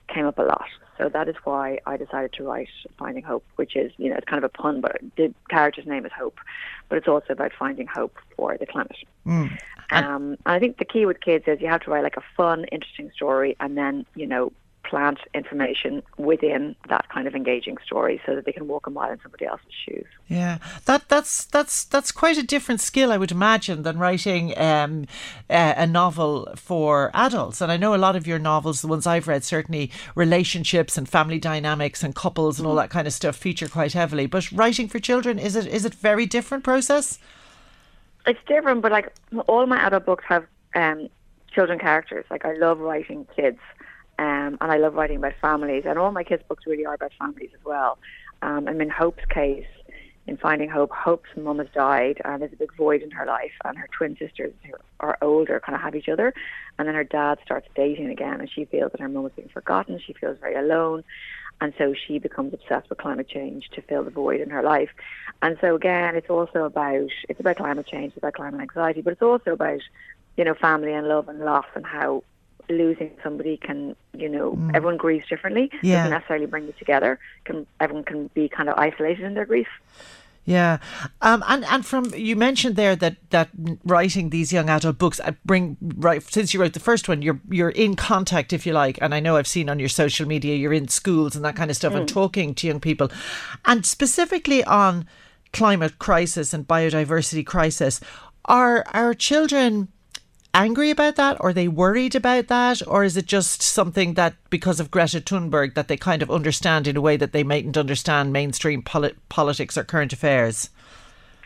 came 0.09 0.27
up 0.27 0.39
a 0.39 0.43
lot. 0.43 0.69
So 0.99 1.09
that 1.09 1.29
is 1.29 1.37
why 1.45 1.79
I 1.85 1.97
decided 1.97 2.33
to 2.35 2.45
write 2.45 2.69
Finding 2.99 3.23
Hope, 3.23 3.45
which 3.57 3.77
is, 3.77 3.93
you 3.99 4.09
know, 4.09 4.17
it's 4.17 4.25
kind 4.25 4.43
of 4.43 4.45
a 4.45 4.49
pun, 4.49 4.81
but 4.81 4.99
the 5.17 5.35
character's 5.51 5.87
name 5.87 6.07
is 6.07 6.13
Hope. 6.17 6.39
But 6.89 6.99
it's 6.99 7.09
also 7.09 7.33
about 7.33 7.53
finding 7.59 7.87
hope 7.87 8.17
for 8.37 8.57
the 8.57 8.67
climate. 8.67 8.97
Um, 9.91 10.31
and 10.31 10.39
I 10.47 10.59
think 10.59 10.79
the 10.79 10.85
key 10.85 11.05
with 11.05 11.21
kids 11.21 11.45
is 11.47 11.61
you 11.61 11.69
have 11.69 11.83
to 11.83 11.91
write 11.91 12.03
like 12.03 12.17
a 12.17 12.25
fun, 12.37 12.65
interesting 12.73 13.11
story 13.15 13.57
and 13.61 13.77
then, 13.77 14.07
you 14.15 14.27
know, 14.27 14.53
plant 14.89 15.19
information 15.35 16.03
within 16.17 16.77
that 16.89 17.09
kind 17.09 17.27
of 17.27 17.35
engaging 17.35 17.77
story 17.85 18.21
so 18.25 18.35
that 18.35 18.45
they 18.45 18.53
can 18.53 18.69
walk 18.69 18.87
a 18.87 18.91
mile 18.91 19.11
in 19.11 19.21
somebody 19.23 19.45
else's 19.45 19.73
shoes. 19.85 20.07
Yeah, 20.29 20.59
that 20.85 21.09
that's 21.09 21.45
that's 21.45 21.85
that's 21.85 22.13
quite 22.13 22.39
a 22.39 22.43
different 22.43 22.81
skill, 22.81 23.13
I 23.13 23.17
would 23.17 23.33
imagine, 23.33 23.83
than 23.83 23.99
writing 23.99 24.57
um, 24.59 25.07
a, 25.51 25.75
a 25.79 25.87
novel 25.87 26.53
for 26.57 27.11
adults. 27.15 27.61
And 27.61 27.71
I 27.73 27.77
know 27.77 27.95
a 27.95 27.97
lot 27.97 28.17
of 28.17 28.27
your 28.27 28.39
novels, 28.39 28.83
the 28.83 28.89
ones 28.89 29.07
I've 29.07 29.29
read, 29.29 29.45
certainly 29.45 29.91
relationships 30.15 30.97
and 30.97 31.09
family 31.09 31.39
dynamics 31.39 32.03
and 32.03 32.15
couples 32.15 32.59
and 32.59 32.67
all 32.67 32.75
that 32.77 32.91
kind 32.91 33.07
of 33.07 33.13
stuff 33.13 33.37
feature 33.37 33.69
quite 33.69 33.93
heavily. 33.93 34.27
But 34.27 34.51
writing 34.53 34.89
for 34.89 34.99
children 34.99 35.39
is 35.39 35.57
it 35.57 35.67
is 35.67 35.85
it 35.85 35.95
very 35.95 36.27
different 36.27 36.65
process? 36.65 37.19
It's 38.27 38.41
different, 38.47 38.83
but 38.83 38.93
like 38.93 39.13
all 39.47 39.67
my 39.67 39.79
adult 39.87 40.05
books 40.05 40.25
have 40.29 40.47
um, 40.75 41.09
children 41.57 41.79
characters. 41.79 42.25
Like 42.31 42.45
I 42.45 42.55
love 42.55 42.79
writing 42.81 43.27
kids, 43.35 43.59
um, 44.19 44.59
and 44.61 44.73
I 44.73 44.77
love 44.77 44.95
writing 44.95 45.19
about 45.19 45.35
families, 45.41 45.85
and 45.87 45.99
all 45.99 46.13
my 46.13 46.25
kids' 46.25 46.43
books 46.49 46.67
really 46.67 46.87
are 46.87 46.95
about 46.95 47.13
families 47.19 47.51
as 47.55 47.65
well. 47.65 47.99
Um, 48.43 48.69
and 48.69 48.81
in 48.81 48.91
Hope's 48.91 49.25
case, 49.27 49.67
in 50.27 50.37
Finding 50.37 50.69
Hope, 50.69 50.91
Hope's 50.91 51.29
mum 51.37 51.59
has 51.59 51.69
died, 51.73 52.21
and 52.25 52.43
there's 52.43 52.53
a 52.53 52.57
big 52.57 52.75
void 52.77 53.03
in 53.03 53.11
her 53.13 53.27
life, 53.27 53.53
and 53.65 53.79
her 53.79 53.89
twin 53.97 54.17
sisters 54.17 54.53
who 54.65 54.73
are 55.01 55.17
older 55.23 55.61
kind 55.61 55.77
of 55.77 55.83
have 55.83 55.95
each 55.95 56.09
other, 56.09 56.35
and 56.79 56.89
then 56.89 56.95
her 56.95 57.05
dad 57.05 57.39
starts 57.45 57.69
dating 57.75 58.11
again, 58.11 58.41
and 58.41 58.51
she 58.51 58.65
feels 58.65 58.93
that 58.93 59.01
her 59.01 59.09
mum 59.09 59.25
has 59.25 59.33
been 59.33 59.49
forgotten. 59.49 60.01
She 60.05 60.13
feels 60.15 60.39
very 60.39 60.57
alone. 60.57 61.05
And 61.61 61.73
so 61.79 61.95
she 61.95 62.19
becomes 62.19 62.53
obsessed 62.53 62.91
with 62.91 62.99
climate 62.99 63.29
change 63.29 63.71
to 63.71 63.83
fill 63.83 64.05
the 64.05 64.11
void 64.11 64.43
in 64.43 64.51
her 64.51 64.63
life. 64.63 64.91
And 65.41 65.57
so 65.61 65.75
again, 65.75 66.15
it's 66.15 66.29
also 66.29 66.65
about 66.65 67.09
it's 67.29 67.41
about 67.41 67.57
climate 67.57 67.87
change, 67.87 68.09
it's 68.09 68.19
about 68.19 68.35
climate 68.35 68.61
anxiety, 68.61 69.01
but 69.01 69.15
it's 69.15 69.23
also 69.23 69.53
about 69.53 69.81
you 70.37 70.45
know 70.45 70.55
family 70.55 70.93
and 70.93 71.09
love 71.09 71.29
and 71.31 71.41
loss 71.41 71.65
and 71.75 71.87
how 71.87 72.23
losing 72.69 73.11
somebody 73.23 73.57
can 73.57 73.97
you 74.15 74.29
know 74.29 74.59
everyone 74.75 74.97
grieves 74.97 75.29
differently. 75.29 75.71
Yeah. 75.83 75.99
Doesn't 75.99 76.11
necessarily 76.13 76.47
bring 76.47 76.67
you 76.67 76.75
together. 76.79 77.19
Can 77.45 77.67
everyone 77.81 78.05
can 78.05 78.29
be 78.35 78.49
kind 78.49 78.69
of 78.69 78.79
isolated 78.79 79.25
in 79.25 79.35
their 79.35 79.47
grief. 79.47 79.69
Yeah, 80.47 80.79
um, 81.23 81.43
and 81.49 81.65
and 81.65 81.85
from 81.85 82.15
you 82.15 82.37
mentioned 82.37 82.77
there 82.77 82.95
that 82.95 83.17
that 83.31 83.49
writing 83.85 84.31
these 84.31 84.53
young 84.53 84.71
adult 84.71 84.97
books 84.97 85.19
uh, 85.19 85.33
bring 85.45 85.77
right 85.97 86.23
since 86.23 86.55
you 86.55 86.61
wrote 86.61 86.73
the 86.73 86.79
first 86.79 87.09
one, 87.09 87.21
you're 87.21 87.41
you're 87.51 87.71
in 87.71 87.97
contact 87.97 88.53
if 88.53 88.65
you 88.65 88.73
like, 88.73 88.97
and 89.03 89.13
I 89.13 89.19
know 89.19 89.37
I've 89.37 89.49
seen 89.49 89.69
on 89.69 89.81
your 89.81 89.89
social 89.89 90.25
media 90.25 90.55
you're 90.55 90.73
in 90.73 90.87
schools 90.87 91.35
and 91.35 91.45
that 91.45 91.57
kind 91.57 91.69
of 91.69 91.77
stuff 91.77 91.95
and 91.95 92.09
talking 92.09 92.55
to 92.55 92.67
young 92.69 92.79
people, 92.79 93.11
and 93.65 93.85
specifically 93.85 94.63
on 94.63 95.09
climate 95.53 95.99
crisis 95.99 96.55
and 96.55 96.67
biodiversity 96.67 97.45
crisis. 97.45 98.01
Are 98.49 98.85
our 98.95 99.13
children 99.13 99.89
angry 100.57 100.91
about 100.91 101.17
that? 101.17 101.37
Or 101.41 101.51
are 101.51 101.53
they 101.53 101.69
worried 101.69 102.15
about 102.15 102.49
that? 102.49 102.87
Or 102.87 103.05
is 103.05 103.17
it 103.17 103.27
just 103.27 103.63
something 103.63 104.15
that, 104.15 104.35
because 104.51 104.81
of 104.81 104.91
Greta 104.91 105.21
Thunberg, 105.21 105.75
that 105.75 105.89
they 105.89 105.97
kind 105.97 106.23
of 106.23 106.31
understand 106.31 106.87
in 106.87 106.97
a 106.97 107.01
way 107.01 107.17
that 107.17 107.33
they 107.33 107.45
mightn't 107.45 107.77
understand 107.77 108.33
mainstream 108.33 108.83
poli- 108.83 109.15
politics 109.29 109.77
or 109.77 109.85
current 109.85 110.13
affairs? 110.13 110.71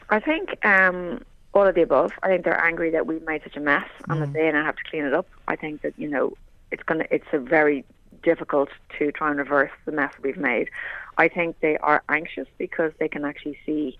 I 0.09 0.21
think 0.21 0.65
um, 0.65 1.23
all 1.55 1.67
of 1.67 1.75
the 1.75 1.83
above. 1.83 2.13
I 2.23 2.29
think 2.29 2.45
they're 2.45 2.63
angry 2.65 2.91
that 2.91 3.07
we've 3.07 3.25
made 3.27 3.43
such 3.43 3.57
a 3.57 3.61
mess 3.61 3.89
and 4.09 4.23
that 4.23 4.33
they 4.33 4.51
now 4.51 4.65
have 4.65 4.77
to 4.77 4.83
clean 4.91 5.05
it 5.05 5.15
up. 5.15 5.27
I 5.49 5.57
think 5.57 5.83
that 5.83 5.95
you 5.97 6.09
know 6.09 6.35
it's 6.71 6.83
gonna. 6.83 7.05
It's 7.11 7.27
a 7.33 7.39
very 7.39 7.85
difficult 8.23 8.71
to 8.99 9.13
try 9.13 9.31
and 9.31 9.39
reverse 9.39 9.71
the 9.85 9.93
mess 9.93 10.13
we've 10.23 10.37
made. 10.37 10.69
I 11.17 11.29
think 11.29 11.61
they 11.61 11.77
are 11.79 12.03
anxious 12.09 12.49
because 12.59 12.93
they 12.99 13.09
can 13.09 13.25
actually 13.25 13.59
see. 13.65 13.99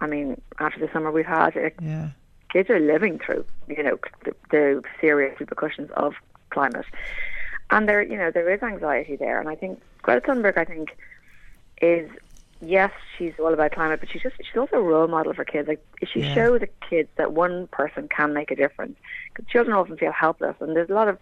I 0.00 0.06
mean, 0.06 0.40
after 0.60 0.78
the 0.78 0.92
summer 0.92 1.10
we've 1.10 1.24
had, 1.24 1.56
it, 1.56 1.74
Yeah. 1.80 2.10
Kids 2.56 2.70
are 2.70 2.80
living 2.80 3.18
through, 3.18 3.44
you 3.68 3.82
know, 3.82 3.98
the, 4.24 4.34
the 4.50 4.82
serious 4.98 5.38
repercussions 5.38 5.90
of 5.96 6.14
climate, 6.50 6.86
and 7.70 7.86
there, 7.86 8.02
you 8.02 8.16
know, 8.16 8.30
there 8.30 8.50
is 8.50 8.62
anxiety 8.62 9.16
there. 9.16 9.38
And 9.38 9.48
I 9.48 9.54
think 9.54 9.82
Greta 10.02 10.22
Thunberg, 10.26 10.56
I 10.56 10.64
think, 10.64 10.96
is 11.82 12.08
yes, 12.62 12.92
she's 13.18 13.34
all 13.38 13.52
about 13.52 13.72
climate, 13.72 14.00
but 14.00 14.08
she's 14.10 14.22
just 14.22 14.36
she's 14.38 14.56
also 14.58 14.76
a 14.76 14.82
role 14.82 15.06
model 15.08 15.34
for 15.34 15.44
kids. 15.44 15.68
Like 15.68 15.84
she 16.10 16.20
Yeah. 16.20 16.34
shows 16.34 16.60
the 16.60 16.68
kids 16.88 17.10
that 17.18 17.32
one 17.32 17.66
person 17.66 18.08
can 18.08 18.32
make 18.32 18.50
a 18.50 18.56
difference. 18.56 18.96
'Cause 19.34 19.44
Children 19.48 19.76
often 19.76 19.98
feel 19.98 20.12
helpless, 20.12 20.56
and 20.60 20.74
there's 20.74 20.88
a 20.88 20.94
lot 20.94 21.08
of 21.08 21.18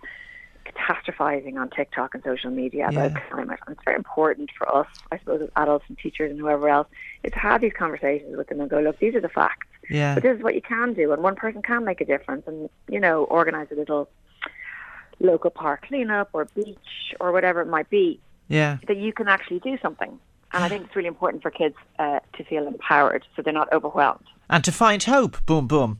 catastrophizing 0.65 1.57
on 1.57 1.71
TikTok 1.71 2.15
and 2.15 2.23
social 2.25 2.51
media 2.51 2.89
about 2.89 3.13
Yeah. 3.13 3.21
climate. 3.31 3.61
And 3.67 3.75
it's 3.77 3.85
very 3.85 3.97
important 3.97 4.51
for 4.57 4.73
us, 4.75 4.87
I 5.13 5.19
suppose, 5.19 5.43
as 5.43 5.51
adults 5.57 5.85
and 5.89 5.99
teachers 5.99 6.31
and 6.31 6.41
whoever 6.41 6.69
else, 6.69 6.89
is 7.23 7.33
to 7.33 7.39
have 7.39 7.61
these 7.61 7.73
conversations 7.73 8.37
with 8.37 8.49
them 8.49 8.61
and 8.61 8.71
go, 8.71 8.81
look, 8.81 8.99
these 8.99 9.15
are 9.15 9.21
the 9.21 9.29
facts. 9.29 9.67
Yeah. 9.91 10.15
But 10.15 10.23
this 10.23 10.37
is 10.39 10.43
what 10.43 10.55
you 10.55 10.63
can 10.63 10.95
do, 10.95 11.13
and 11.13 11.23
one 11.23 11.37
person 11.37 11.61
can 11.63 11.85
make 11.85 12.01
a 12.01 12.05
difference, 12.05 12.47
and 12.47 12.71
you 12.89 12.99
know, 13.01 13.25
organize 13.25 13.69
a 13.71 13.75
little 13.75 14.09
local 15.21 15.51
park 15.51 15.87
cleanup 15.87 16.31
or 16.33 16.47
beach 16.47 17.15
or 17.21 17.33
whatever 17.33 17.61
it 17.61 17.69
might 17.69 17.89
be. 17.91 18.21
Yeah. 18.49 18.79
That 18.89 18.97
you 18.97 19.13
can 19.13 19.29
actually 19.29 19.61
do 19.61 19.79
something, 19.83 20.19
and 20.53 20.65
I 20.65 20.69
think 20.71 20.87
it's 20.87 20.97
really 20.97 21.09
important 21.09 21.43
for 21.43 21.51
kids 21.51 21.77
uh, 21.99 22.21
to 22.35 22.45
feel 22.45 22.67
empowered, 22.67 23.25
so 23.37 23.43
they're 23.43 23.53
not 23.53 23.73
overwhelmed. 23.73 24.25
And 24.55 24.63
to 24.63 24.71
find 24.71 25.03
hope. 25.03 25.45
Boom, 25.47 25.67
boom. 25.67 25.99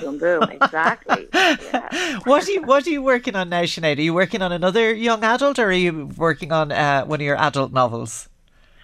boom, 0.00 0.16
boom, 0.16 0.44
exactly. 0.44 1.26
Yeah. 1.34 2.20
What 2.20 2.46
are 2.46 2.52
you 2.52 2.62
What 2.62 2.86
are 2.86 2.90
you 2.90 3.02
working 3.02 3.34
on 3.34 3.48
now, 3.48 3.62
Sinead? 3.62 3.98
Are 3.98 4.02
you 4.02 4.14
working 4.14 4.40
on 4.40 4.52
another 4.52 4.94
young 4.94 5.24
adult, 5.24 5.58
or 5.58 5.64
are 5.66 5.72
you 5.72 6.06
working 6.16 6.52
on 6.52 6.70
uh, 6.70 7.04
one 7.04 7.20
of 7.20 7.24
your 7.24 7.36
adult 7.36 7.72
novels? 7.72 8.28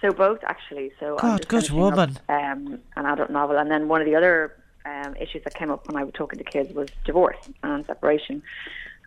So 0.01 0.11
both 0.11 0.39
actually. 0.43 0.91
So 0.99 1.15
God, 1.15 1.47
good 1.47 1.65
finishing 1.67 1.79
up, 1.81 1.91
woman. 1.91 2.19
um, 2.27 2.79
an 2.97 3.05
adult 3.05 3.29
novel, 3.29 3.57
and 3.57 3.71
then 3.71 3.87
one 3.87 4.01
of 4.01 4.05
the 4.05 4.15
other 4.17 4.53
um, 4.83 5.15
issues 5.15 5.45
that 5.45 5.53
came 5.55 5.71
up 5.71 5.87
when 5.87 5.95
I 5.95 6.03
was 6.03 6.13
talking 6.13 6.37
to 6.37 6.43
kids 6.43 6.73
was 6.73 6.89
divorce 7.05 7.37
and 7.63 7.85
separation. 7.85 8.43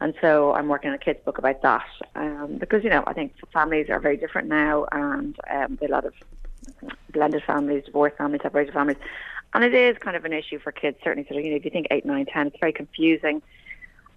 And 0.00 0.14
so 0.22 0.54
I'm 0.54 0.68
working 0.68 0.88
on 0.88 0.94
a 0.94 0.98
kids 0.98 1.20
book 1.22 1.36
about 1.36 1.60
that 1.60 1.84
um, 2.14 2.56
because 2.58 2.82
you 2.82 2.88
know 2.88 3.04
I 3.06 3.12
think 3.12 3.34
families 3.52 3.90
are 3.90 4.00
very 4.00 4.16
different 4.16 4.48
now, 4.48 4.86
and 4.90 5.36
um, 5.50 5.78
a 5.82 5.88
lot 5.88 6.06
of 6.06 6.14
blended 7.12 7.42
families, 7.44 7.84
divorced 7.84 8.16
families, 8.16 8.40
separated 8.42 8.72
families, 8.72 8.96
and 9.54 9.64
it 9.64 9.74
is 9.74 9.96
kind 9.98 10.16
of 10.16 10.24
an 10.24 10.32
issue 10.32 10.58
for 10.58 10.72
kids. 10.72 10.98
Certainly, 11.04 11.28
so 11.28 11.36
you 11.38 11.50
know 11.50 11.56
if 11.56 11.64
you 11.64 11.70
think 11.70 11.86
eight, 11.90 12.04
nine, 12.04 12.26
ten, 12.26 12.48
it's 12.48 12.56
very 12.60 12.72
confusing. 12.72 13.42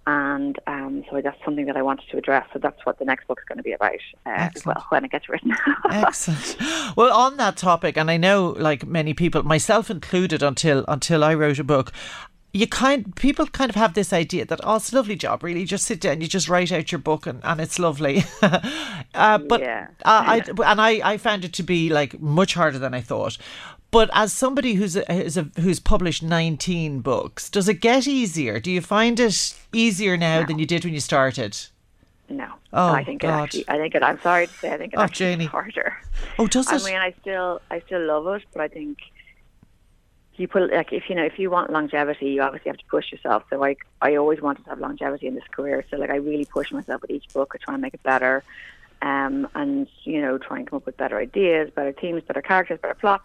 And 0.08 0.56
um, 0.68 1.04
so 1.10 1.20
that's 1.20 1.42
something 1.44 1.66
that 1.66 1.76
I 1.76 1.82
wanted 1.82 2.08
to 2.10 2.16
address. 2.16 2.46
So 2.52 2.60
that's 2.60 2.86
what 2.86 3.00
the 3.00 3.04
next 3.04 3.26
book 3.26 3.40
is 3.40 3.44
going 3.44 3.58
to 3.58 3.64
be 3.64 3.72
about 3.72 3.90
uh, 4.24 4.50
as 4.54 4.64
well 4.64 4.86
when 4.90 5.04
it 5.04 5.10
gets 5.10 5.28
written. 5.28 5.52
Excellent. 5.90 6.56
Well, 6.96 7.12
on 7.12 7.38
that 7.38 7.56
topic, 7.56 7.96
and 7.96 8.08
I 8.08 8.16
know, 8.16 8.54
like 8.56 8.86
many 8.86 9.14
people, 9.14 9.42
myself 9.42 9.90
included, 9.90 10.44
until 10.44 10.84
until 10.86 11.24
I 11.24 11.34
wrote 11.34 11.58
a 11.58 11.64
book, 11.64 11.90
you 12.52 12.68
kind 12.68 13.16
people 13.16 13.46
kind 13.48 13.68
of 13.68 13.74
have 13.74 13.94
this 13.94 14.12
idea 14.12 14.44
that 14.44 14.60
oh, 14.62 14.76
it's 14.76 14.92
a 14.92 14.96
lovely 14.96 15.16
job. 15.16 15.42
Really, 15.42 15.60
you 15.60 15.66
just 15.66 15.84
sit 15.86 16.00
down, 16.00 16.20
you 16.20 16.28
just 16.28 16.48
write 16.48 16.70
out 16.70 16.92
your 16.92 17.00
book, 17.00 17.26
and, 17.26 17.40
and 17.42 17.60
it's 17.60 17.80
lovely. 17.80 18.24
uh, 18.42 19.38
but 19.38 19.60
Yeah. 19.60 19.88
uh, 20.04 20.22
I 20.24 20.42
and 20.64 20.80
I 20.80 21.00
I 21.02 21.16
found 21.16 21.44
it 21.44 21.52
to 21.54 21.64
be 21.64 21.90
like 21.90 22.20
much 22.20 22.54
harder 22.54 22.78
than 22.78 22.94
I 22.94 23.00
thought. 23.00 23.38
But 23.96 24.10
as 24.12 24.30
somebody 24.30 24.74
who's 24.74 24.94
a, 24.94 25.10
who's, 25.10 25.38
a, 25.38 25.44
who's 25.58 25.80
published 25.80 26.22
19 26.22 27.00
books, 27.00 27.48
does 27.48 27.66
it 27.66 27.80
get 27.80 28.06
easier? 28.06 28.60
Do 28.60 28.70
you 28.70 28.82
find 28.82 29.18
it 29.18 29.54
easier 29.72 30.18
now 30.18 30.44
than 30.44 30.58
you 30.58 30.66
did 30.66 30.84
when 30.84 30.92
you 30.92 31.00
started? 31.00 31.56
No. 32.28 32.52
Oh, 32.74 32.92
I 32.92 33.04
think 33.04 33.22
God. 33.22 33.28
it 33.28 33.42
actually. 33.44 33.64
I 33.68 33.78
think 33.78 33.94
it. 33.94 34.02
I'm 34.02 34.20
sorry 34.20 34.48
to 34.48 34.52
say. 34.52 34.70
I 34.70 34.76
think 34.76 34.92
it 34.92 34.98
Oh, 34.98 35.02
actually 35.04 35.32
Janie. 35.32 35.44
harder. 35.46 35.96
Oh, 36.38 36.46
does 36.46 36.68
I 36.68 36.76
mean, 36.86 37.00
I 37.00 37.14
still, 37.22 37.62
I 37.70 37.80
still 37.86 38.04
love 38.04 38.26
it, 38.36 38.42
but 38.52 38.60
I 38.60 38.68
think 38.68 38.98
you 40.34 40.46
put 40.46 40.70
like 40.70 40.92
if 40.92 41.08
you 41.08 41.14
know 41.14 41.24
if 41.24 41.38
you 41.38 41.48
want 41.48 41.70
longevity, 41.70 42.26
you 42.26 42.42
obviously 42.42 42.68
have 42.68 42.76
to 42.76 42.84
push 42.90 43.10
yourself. 43.10 43.44
So 43.48 43.58
like 43.58 43.86
I 44.02 44.16
always 44.16 44.42
wanted 44.42 44.64
to 44.64 44.68
have 44.70 44.78
longevity 44.78 45.26
in 45.26 45.34
this 45.34 45.48
career. 45.50 45.82
So 45.90 45.96
like 45.96 46.10
I 46.10 46.16
really 46.16 46.44
push 46.44 46.70
myself 46.70 47.00
with 47.00 47.10
each 47.12 47.32
book. 47.32 47.52
I 47.54 47.64
try 47.64 47.72
and 47.72 47.80
make 47.80 47.94
it 47.94 48.02
better, 48.02 48.44
um, 49.00 49.48
and 49.54 49.88
you 50.04 50.20
know 50.20 50.36
try 50.36 50.58
and 50.58 50.66
come 50.68 50.76
up 50.76 50.84
with 50.84 50.98
better 50.98 51.16
ideas, 51.16 51.70
better 51.70 51.92
themes, 51.92 52.22
better 52.24 52.42
characters, 52.42 52.78
better 52.82 52.92
plots, 52.94 53.24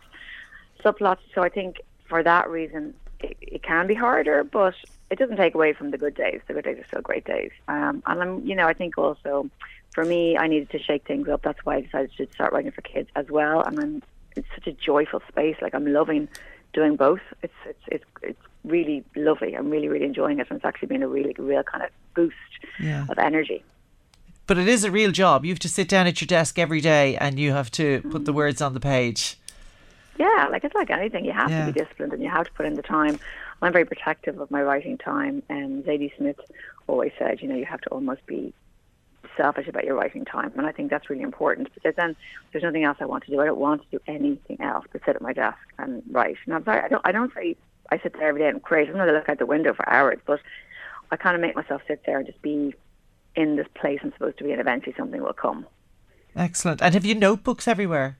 subplots. 0.81 1.19
So 1.33 1.41
I 1.41 1.49
think 1.49 1.81
for 2.07 2.23
that 2.23 2.49
reason, 2.49 2.93
it, 3.19 3.37
it 3.41 3.63
can 3.63 3.87
be 3.87 3.93
harder, 3.93 4.43
but 4.43 4.75
it 5.09 5.19
doesn't 5.19 5.37
take 5.37 5.55
away 5.55 5.73
from 5.73 5.91
the 5.91 5.97
good 5.97 6.15
days. 6.15 6.41
The 6.47 6.53
good 6.53 6.63
days 6.65 6.79
are 6.79 6.87
still 6.87 7.01
great 7.01 7.25
days. 7.25 7.51
Um, 7.67 8.01
and 8.05 8.21
I'm, 8.21 8.45
you 8.45 8.55
know, 8.55 8.67
I 8.67 8.73
think 8.73 8.97
also 8.97 9.49
for 9.93 10.05
me, 10.05 10.37
I 10.37 10.47
needed 10.47 10.69
to 10.71 10.79
shake 10.79 11.05
things 11.05 11.27
up. 11.27 11.41
That's 11.43 11.59
why 11.65 11.75
I 11.77 11.81
decided 11.81 12.11
to 12.17 12.27
start 12.33 12.53
writing 12.53 12.71
for 12.71 12.81
kids 12.81 13.09
as 13.15 13.27
well. 13.29 13.61
And 13.61 13.79
I'm, 13.79 14.03
it's 14.35 14.47
such 14.55 14.67
a 14.67 14.71
joyful 14.71 15.21
space. 15.27 15.57
Like 15.61 15.75
I'm 15.75 15.85
loving 15.91 16.29
doing 16.73 16.95
both. 16.95 17.19
It's 17.43 17.53
it's 17.65 17.83
it's 17.87 18.05
it's 18.21 18.39
really 18.63 19.03
lovely. 19.15 19.55
I'm 19.57 19.69
really 19.69 19.89
really 19.89 20.05
enjoying 20.05 20.39
it, 20.39 20.47
and 20.49 20.55
it's 20.57 20.65
actually 20.65 20.87
been 20.87 21.03
a 21.03 21.07
really 21.07 21.35
real 21.37 21.63
kind 21.63 21.83
of 21.83 21.89
boost 22.15 22.35
Yeah. 22.79 23.05
of 23.09 23.19
energy. 23.19 23.63
But 24.47 24.57
it 24.57 24.67
is 24.69 24.85
a 24.85 24.91
real 24.91 25.11
job. 25.11 25.43
You 25.45 25.51
have 25.51 25.59
to 25.59 25.69
sit 25.69 25.87
down 25.89 26.07
at 26.07 26.21
your 26.21 26.27
desk 26.27 26.57
every 26.57 26.79
day 26.81 27.15
and 27.17 27.39
you 27.39 27.51
have 27.51 27.71
to 27.71 28.01
put 28.09 28.25
the 28.25 28.33
words 28.33 28.61
on 28.61 28.73
the 28.73 28.79
page. 28.79 29.37
Yeah, 30.21 30.47
like 30.51 30.63
it's 30.63 30.75
like 30.75 30.91
anything. 30.91 31.25
You 31.25 31.31
have 31.31 31.49
Yeah. 31.49 31.65
to 31.65 31.71
be 31.71 31.79
disciplined 31.79 32.13
and 32.13 32.21
you 32.21 32.29
have 32.29 32.45
to 32.45 32.51
put 32.53 32.65
in 32.67 32.75
the 32.75 32.83
time. 32.83 33.19
I'm 33.61 33.73
very 33.73 33.85
protective 33.85 34.39
of 34.39 34.51
my 34.51 34.61
writing 34.61 34.97
time. 34.97 35.41
And 35.49 35.83
Zadie 35.83 36.15
Smith 36.15 36.39
always 36.87 37.11
said, 37.17 37.41
you 37.41 37.47
know, 37.47 37.55
you 37.55 37.65
have 37.65 37.81
to 37.81 37.89
almost 37.89 38.23
be 38.27 38.53
selfish 39.37 39.67
about 39.67 39.83
your 39.83 39.95
writing 39.95 40.23
time. 40.25 40.51
And 40.57 40.67
I 40.67 40.71
think 40.71 40.89
that's 40.91 41.09
really 41.09 41.23
important 41.23 41.73
because 41.73 41.95
then 41.95 42.15
there's 42.51 42.63
nothing 42.63 42.83
else 42.83 42.97
I 42.99 43.05
want 43.05 43.23
to 43.25 43.31
do. 43.31 43.39
I 43.41 43.45
don't 43.45 43.59
want 43.59 43.81
to 43.83 43.87
do 43.97 43.99
anything 44.07 44.59
else 44.61 44.85
but 44.91 45.01
sit 45.05 45.15
at 45.15 45.21
my 45.23 45.33
desk 45.33 45.57
and 45.79 46.03
write. 46.11 46.37
And 46.45 46.53
I'm 46.53 46.63
sorry, 46.65 46.81
I 46.81 46.87
don't, 46.87 47.01
I 47.03 47.11
don't 47.11 47.33
say 47.33 47.55
I 47.91 47.97
sit 47.99 48.13
there 48.13 48.27
every 48.29 48.41
day 48.41 48.49
and 48.49 48.61
create. 48.61 48.89
I'm 48.89 48.97
not 48.97 49.05
going 49.05 49.13
to 49.13 49.19
look 49.19 49.29
out 49.29 49.39
the 49.39 49.45
window 49.47 49.73
for 49.73 49.87
hours, 49.89 50.19
but 50.25 50.39
I 51.11 51.15
kind 51.17 51.35
of 51.35 51.41
make 51.41 51.55
myself 51.55 51.81
sit 51.87 52.03
there 52.05 52.17
and 52.19 52.27
just 52.27 52.41
be 52.43 52.75
in 53.35 53.55
this 53.55 53.67
place 53.73 53.99
I'm 54.03 54.11
supposed 54.13 54.37
to 54.39 54.43
be 54.43 54.51
and 54.51 54.61
eventually 54.61 54.93
something 54.97 55.21
will 55.21 55.33
come. 55.33 55.65
Excellent. 56.35 56.81
And 56.81 56.93
have 56.93 57.05
you 57.05 57.15
notebooks 57.15 57.67
everywhere? 57.67 58.17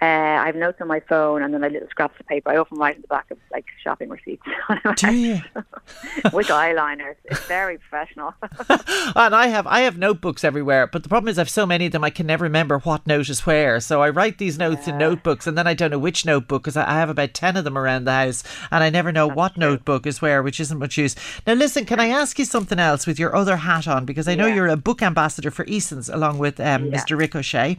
Uh, 0.00 0.04
I 0.04 0.46
have 0.46 0.54
notes 0.54 0.80
on 0.80 0.86
my 0.86 1.00
phone 1.00 1.42
and 1.42 1.52
then 1.52 1.64
I 1.64 1.68
little 1.68 1.88
scraps 1.88 2.20
of 2.20 2.26
paper. 2.28 2.50
I 2.50 2.56
often 2.56 2.78
write 2.78 2.94
in 2.96 3.02
the 3.02 3.08
back 3.08 3.28
of 3.32 3.38
like 3.50 3.64
shopping 3.82 4.08
receipts. 4.08 4.44
Do 4.96 5.12
you? 5.12 5.40
With 6.32 6.46
eyeliners. 6.48 7.16
It's 7.24 7.44
very 7.46 7.78
professional. 7.78 8.32
and 8.68 9.34
I 9.34 9.48
have 9.48 9.66
I 9.66 9.80
have 9.80 9.98
notebooks 9.98 10.44
everywhere, 10.44 10.86
but 10.86 11.02
the 11.02 11.08
problem 11.08 11.28
is 11.28 11.36
I've 11.38 11.50
so 11.50 11.66
many 11.66 11.86
of 11.86 11.92
them 11.92 12.04
I 12.04 12.10
can 12.10 12.26
never 12.28 12.44
remember 12.44 12.78
what 12.78 13.06
note 13.08 13.28
is 13.28 13.44
where. 13.44 13.80
So 13.80 14.00
I 14.00 14.10
write 14.10 14.38
these 14.38 14.56
notes 14.56 14.86
in 14.86 14.98
notebooks, 14.98 15.48
and 15.48 15.58
then 15.58 15.66
I 15.66 15.74
don't 15.74 15.90
know 15.90 15.98
which 15.98 16.24
notebook 16.24 16.62
because 16.62 16.76
I 16.76 16.88
I 16.88 17.00
have 17.00 17.10
about 17.10 17.34
ten 17.34 17.56
of 17.56 17.64
them 17.64 17.76
around 17.76 18.04
the 18.04 18.12
house, 18.12 18.44
and 18.70 18.84
I 18.84 18.90
never 18.90 19.10
know 19.10 19.26
what 19.26 19.56
notebook 19.56 20.06
is 20.06 20.22
where, 20.22 20.42
which 20.44 20.60
isn't 20.60 20.78
much 20.78 20.96
use. 20.96 21.16
Now 21.46 21.54
listen, 21.54 21.84
can 21.86 21.98
I 21.98 22.06
ask 22.08 22.38
you 22.38 22.44
something 22.44 22.78
else 22.78 23.06
with 23.06 23.18
your 23.18 23.34
other 23.34 23.56
hat 23.56 23.88
on 23.88 24.04
because 24.04 24.28
I 24.28 24.34
know 24.36 24.46
Yeah. 24.46 24.54
you're 24.54 24.68
a 24.68 24.76
book 24.76 25.02
ambassador 25.02 25.50
for 25.50 25.64
Eason's 25.66 26.08
along 26.08 26.38
with 26.38 26.60
um, 26.60 26.86
Yeah. 26.86 26.98
Mr. 26.98 27.18
Ricochet, 27.18 27.78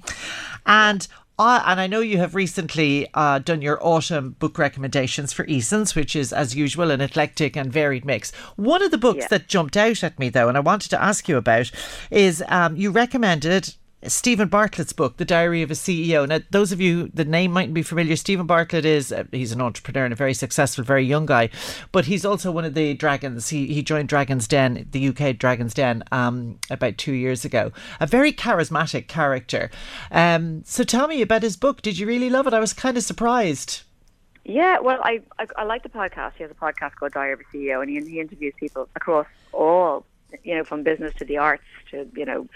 and. 0.66 1.08
Uh, 1.40 1.64
and 1.66 1.80
I 1.80 1.88
know 1.88 2.02
you 2.02 2.18
have 2.18 2.36
recently 2.36 3.08
uh, 3.14 3.40
done 3.40 3.62
your 3.62 3.80
autumn 3.82 4.36
book 4.40 4.58
recommendations 4.58 5.32
for 5.32 5.46
Eason's, 5.48 5.96
which 5.96 6.14
is, 6.14 6.34
as 6.34 6.54
usual, 6.54 6.92
an 6.92 7.00
eclectic 7.00 7.56
and 7.56 7.72
varied 7.72 8.04
mix. 8.04 8.32
One 8.58 8.84
of 8.84 8.92
the 8.92 8.98
books 8.98 9.20
Yeah. 9.22 9.28
that 9.30 9.48
jumped 9.48 9.78
out 9.78 10.04
at 10.04 10.20
me, 10.20 10.28
though, 10.28 10.50
and 10.50 10.58
I 10.58 10.60
wanted 10.60 10.90
to 10.90 11.02
ask 11.02 11.30
you 11.30 11.38
about, 11.38 11.72
is 12.12 12.44
um, 12.50 12.76
you 12.76 12.92
recommended 12.92 13.74
Steven 14.08 14.48
Bartlett's 14.48 14.94
book, 14.94 15.18
The 15.18 15.26
Diary 15.26 15.62
of 15.62 15.72
a 15.72 15.74
CEO. 15.74 16.28
Now, 16.28 16.40
those 16.52 16.72
of 16.72 16.80
you, 16.80 17.10
the 17.14 17.26
name 17.26 17.52
mightn't 17.52 17.74
be 17.74 17.84
familiar. 17.84 18.16
Stephen 18.16 18.46
Bartlett 18.46 18.86
is, 18.86 19.12
uh, 19.12 19.26
he's 19.32 19.52
an 19.52 19.62
entrepreneur 19.62 20.06
and 20.06 20.14
a 20.14 20.16
very 20.16 20.34
successful, 20.34 20.84
very 20.84 21.04
young 21.04 21.26
guy, 21.26 21.50
but 21.92 22.06
he's 22.06 22.24
also 22.24 22.50
one 22.52 22.64
of 22.64 22.76
the 22.76 22.94
Dragons. 22.94 23.50
He, 23.50 23.68
he 23.68 23.84
joined 23.84 24.08
Dragon's 24.08 24.48
Den, 24.48 24.88
the 24.92 25.10
UK 25.10 25.38
Dragon's 25.38 25.74
Den, 25.74 26.04
um, 26.12 26.60
about 26.70 26.98
two 26.98 27.12
years 27.12 27.44
ago. 27.44 27.74
A 28.00 28.08
very 28.08 28.32
charismatic 28.32 29.08
character. 29.08 29.70
Um, 30.12 30.64
so 30.66 30.84
tell 30.84 31.08
me 31.08 31.22
about 31.22 31.44
his 31.44 31.58
book. 31.58 31.82
Did 31.82 32.00
you 32.00 32.08
really 32.08 32.30
love 32.30 32.48
it? 32.48 32.54
I 32.54 32.60
was 32.60 32.72
kind 32.74 32.96
of 32.96 33.04
surprised. 33.04 33.82
yeah, 34.46 34.80
well, 34.80 35.00
I, 35.04 35.22
I 35.38 35.48
I 35.58 35.64
like 35.64 35.84
the 35.84 35.90
podcast. 35.90 36.34
He 36.38 36.44
has 36.44 36.52
a 36.52 36.56
podcast 36.56 36.96
called 36.96 37.12
Diary 37.12 37.34
of 37.34 37.42
a 37.42 37.44
CEO, 37.56 37.82
and 37.82 37.90
he, 37.90 38.00
he 38.10 38.20
interviews 38.20 38.54
people 38.58 38.88
across 38.96 39.28
all, 39.52 40.06
you 40.44 40.56
know, 40.56 40.64
from 40.64 40.84
business 40.84 41.14
to 41.16 41.26
the 41.26 41.38
arts 41.38 41.64
to 41.92 42.08
you 42.16 42.26
know, 42.26 42.48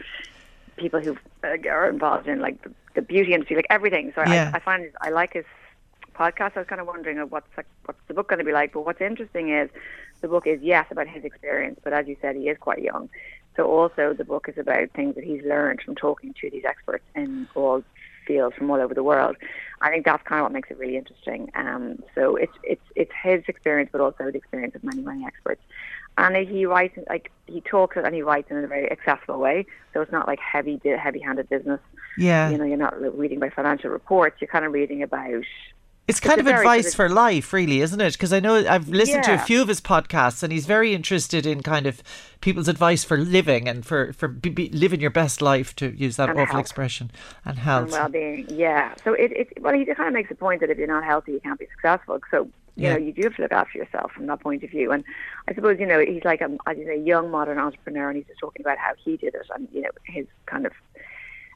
people 0.78 1.00
who 1.00 1.18
are 1.44 1.90
involved 1.90 2.28
in 2.28 2.40
like 2.40 2.62
the, 2.64 2.72
the 2.96 3.02
beauty 3.02 3.34
industry, 3.34 3.56
like 3.56 3.68
everything. 3.70 4.12
So 4.16 4.22
Yeah. 4.22 4.52
I, 4.54 4.58
I 4.58 4.60
find 4.60 4.90
I 5.02 5.10
like 5.10 5.34
his 5.34 5.46
podcast. 6.16 6.56
I 6.56 6.60
was 6.60 6.68
kind 6.68 6.82
of 6.82 6.88
wondering 6.88 7.18
what's 7.30 7.48
like, 7.58 7.68
what's 7.86 8.00
the 8.08 8.14
book 8.14 8.30
going 8.30 8.40
to 8.40 8.46
be 8.46 8.52
like. 8.52 8.74
But 8.74 8.86
what's 8.86 9.02
interesting 9.02 9.50
is 9.50 9.70
the 10.22 10.28
book 10.28 10.48
is 10.48 10.62
yes 10.62 10.88
about 10.90 11.08
his 11.08 11.24
experience, 11.24 11.80
but 11.84 11.94
as 11.94 12.08
you 12.08 12.16
said, 12.22 12.36
he 12.36 12.50
is 12.50 12.58
quite 12.58 12.82
young. 12.82 13.10
So 13.56 13.70
also 13.70 14.14
the 14.14 14.26
book 14.26 14.48
is 14.50 14.58
about 14.58 14.90
things 14.92 15.16
that 15.16 15.24
he's 15.24 15.44
learned 15.44 15.82
from 15.82 15.96
talking 15.96 16.34
to 16.42 16.50
these 16.50 16.66
experts 16.66 17.04
in 17.16 17.48
all 17.56 17.84
fields 18.26 18.56
from 18.56 18.72
all 18.72 18.80
over 18.80 18.94
the 18.94 19.04
world. 19.04 19.36
I 19.82 19.90
think 19.90 20.06
that's 20.06 20.24
kind 20.24 20.40
of 20.40 20.46
what 20.46 20.54
makes 20.54 20.72
it 20.72 20.78
really 20.78 20.98
interesting. 20.98 21.52
Um, 21.56 22.02
so 22.16 22.36
it's 22.36 22.54
it's 22.64 22.86
it's 22.96 23.12
his 23.22 23.44
experience, 23.48 23.90
but 23.92 24.02
also 24.02 24.32
the 24.32 24.38
experience 24.38 24.76
of 24.76 24.84
many 24.84 25.02
many 25.02 25.26
experts. 25.26 25.62
And 26.18 26.36
he 26.48 26.66
writes 26.66 26.98
like 27.10 27.32
he 27.48 27.62
talks 27.62 27.98
and 27.98 28.14
he 28.14 28.22
writes 28.22 28.52
in 28.52 28.58
a 28.58 28.68
very 28.68 28.92
accessible 28.92 29.40
way. 29.40 29.66
So 29.94 30.02
it's 30.02 30.12
not 30.12 30.28
like 30.28 30.40
heavy 30.40 30.80
heavy-handed 30.84 31.50
business. 31.50 31.80
Yeah. 32.18 32.50
You 32.50 32.58
know, 32.58 32.66
you're 32.66 32.78
not 32.78 33.00
reading 33.18 33.40
by 33.40 33.50
financial 33.50 33.90
reports. 33.90 34.40
You're 34.40 34.48
kind 34.48 34.66
of 34.66 34.72
reading 34.72 35.02
about 35.02 35.44
It's 36.08 36.20
kind 36.20 36.38
a 36.38 36.42
of 36.42 36.48
advice 36.48 36.94
for 36.94 37.10
life, 37.10 37.54
really, 37.54 37.82
isn't 37.82 38.00
it? 38.00 38.14
Because 38.14 38.34
I 38.34 38.40
know 38.40 38.56
I've 38.56 38.90
listened 38.90 39.24
to 39.24 39.34
a 39.34 39.40
few 39.40 39.62
of 39.62 39.70
his 39.70 39.82
podcasts, 39.82 40.44
and 40.44 40.52
he's 40.54 40.66
very 40.66 40.94
interested 40.94 41.46
in 41.46 41.64
kind 41.64 41.88
of 41.88 42.04
people's 42.42 42.68
advice 42.68 43.04
for 43.04 43.18
living 43.18 43.68
and 43.68 43.86
for 43.86 44.14
for 44.14 44.28
be, 44.28 44.50
be, 44.50 44.70
living 44.70 45.00
your 45.00 45.10
best 45.12 45.42
life, 45.42 45.76
to 45.78 45.92
use 45.98 46.18
that 46.18 46.30
And 46.30 46.40
awful 46.40 46.54
health. 46.54 46.62
expression, 46.62 47.10
and 47.46 47.58
health 47.58 47.84
and 47.84 47.92
well-being. 47.94 48.46
Yeah. 48.50 48.94
So 49.04 49.14
it, 49.14 49.32
it 49.32 49.62
well, 49.62 49.74
he 49.74 49.86
kind 49.86 50.10
of 50.10 50.14
makes 50.14 50.30
a 50.30 50.36
point 50.36 50.60
that 50.62 50.70
if 50.70 50.78
you're 50.78 50.88
not 50.88 51.06
healthy, 51.06 51.32
you 51.32 51.40
can't 51.40 51.58
be 51.58 51.68
successful. 51.74 52.20
So 52.30 52.50
you 52.76 52.84
Yeah. 52.84 52.94
know, 52.94 53.00
you 53.00 53.14
do 53.14 53.24
have 53.24 53.36
to 53.36 53.42
look 53.44 53.52
after 53.52 53.78
yourself 53.78 54.12
from 54.12 54.26
that 54.28 54.40
point 54.40 54.64
of 54.64 54.70
view. 54.70 54.92
And 54.92 55.04
I 55.48 55.54
suppose 55.54 55.80
you 55.80 55.86
know 55.86 56.00
he's 56.00 56.24
like 56.26 56.42
a, 56.42 56.50
as 56.66 56.78
you 56.78 56.86
say, 56.86 56.98
young 56.98 57.30
modern 57.30 57.60
entrepreneur, 57.60 58.10
and 58.10 58.18
he's 58.18 58.28
just 58.28 58.40
talking 58.40 58.62
about 58.62 58.78
how 58.78 58.94
he 59.04 59.18
did 59.18 59.36
it, 59.36 59.48
and 59.54 59.68
you 59.72 59.82
know 59.82 59.90
his 60.06 60.26
kind 60.46 60.66
of 60.66 60.74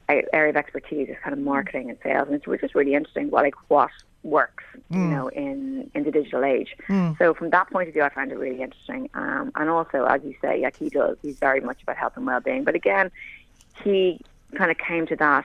area 0.08 0.50
of 0.50 0.56
expertise 0.56 1.08
is 1.08 1.16
kind 1.22 1.34
of 1.34 1.40
mm. 1.40 1.44
marketing 1.44 1.90
and 1.90 1.98
sales, 2.02 2.28
and 2.28 2.36
it's 2.36 2.46
which 2.46 2.62
is 2.62 2.74
really 2.74 2.94
interesting. 2.94 3.30
What 3.30 3.44
like 3.44 3.54
what 3.68 3.90
works, 4.22 4.64
you 4.90 4.98
mm. 4.98 5.10
know, 5.10 5.28
in 5.28 5.90
in 5.94 6.04
the 6.04 6.10
digital 6.10 6.44
age. 6.44 6.76
Mm. 6.88 7.18
So 7.18 7.34
from 7.34 7.50
that 7.50 7.70
point 7.70 7.88
of 7.88 7.94
view, 7.94 8.02
I 8.02 8.08
find 8.08 8.32
it 8.32 8.38
really 8.38 8.62
interesting. 8.62 9.10
Um, 9.14 9.52
and 9.54 9.68
also, 9.68 10.04
as 10.04 10.22
you 10.24 10.34
say, 10.40 10.62
like 10.62 10.76
he 10.76 10.88
does, 10.88 11.16
he's 11.22 11.38
very 11.38 11.60
much 11.60 11.82
about 11.82 11.96
health 11.96 12.14
and 12.16 12.26
well-being. 12.26 12.64
But 12.64 12.74
again, 12.74 13.10
he 13.84 14.20
kind 14.54 14.70
of 14.70 14.78
came 14.78 15.06
to 15.06 15.16
that 15.16 15.44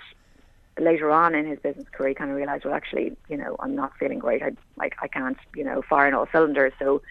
later 0.79 1.11
on 1.11 1.35
in 1.35 1.45
his 1.45 1.59
business 1.59 1.85
career. 1.91 2.09
He 2.09 2.15
kind 2.15 2.29
of 2.31 2.37
realized, 2.37 2.65
well, 2.65 2.73
actually, 2.73 3.15
you 3.29 3.37
know, 3.37 3.55
I'm 3.59 3.75
not 3.75 3.95
feeling 3.97 4.19
great. 4.19 4.41
I 4.41 4.51
like 4.77 4.95
I 5.01 5.07
can't, 5.07 5.37
you 5.55 5.63
know, 5.63 5.81
fire 5.81 6.07
in 6.07 6.13
all 6.13 6.27
cylinders. 6.31 6.73
So 6.79 7.01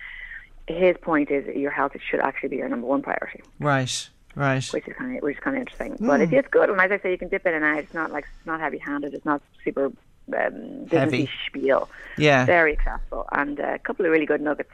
his 0.67 0.97
point 1.01 1.31
is 1.31 1.45
your 1.57 1.71
health 1.71 1.93
should 2.09 2.21
actually 2.21 2.51
be 2.51 2.57
your 2.57 2.69
number 2.69 2.87
one 2.87 3.03
priority, 3.03 3.43
Right, 3.59 4.09
right. 4.35 4.65
which 4.73 4.87
is 4.89 4.95
kind 4.97 5.17
of 5.17 5.23
which 5.23 5.37
is 5.37 5.43
kind 5.43 5.57
of 5.57 5.61
interesting. 5.61 5.97
But 6.01 6.21
it 6.21 6.33
is 6.33 6.45
good, 6.51 6.71
and 6.71 6.81
as 6.81 6.91
I 6.91 6.99
say, 6.99 7.11
you 7.11 7.19
can 7.19 7.29
dip 7.29 7.47
in 7.47 7.55
and 7.55 7.65
out. 7.65 7.79
It's 7.79 7.95
not 7.95 8.11
like 8.13 8.25
it's 8.39 8.47
not 8.47 8.61
heavy-handed. 8.61 9.15
It's 9.15 9.25
not 9.25 9.43
super 9.65 9.87
um, 10.37 10.87
Heavy. 10.91 11.29
spiel. 11.47 11.89
Yeah. 12.17 12.45
Very 12.47 12.79
accessible, 12.79 13.27
and 13.33 13.59
a 13.59 13.79
couple 13.81 14.07
of 14.07 14.13
really 14.13 14.27
good 14.27 14.41
nuggets. 14.41 14.71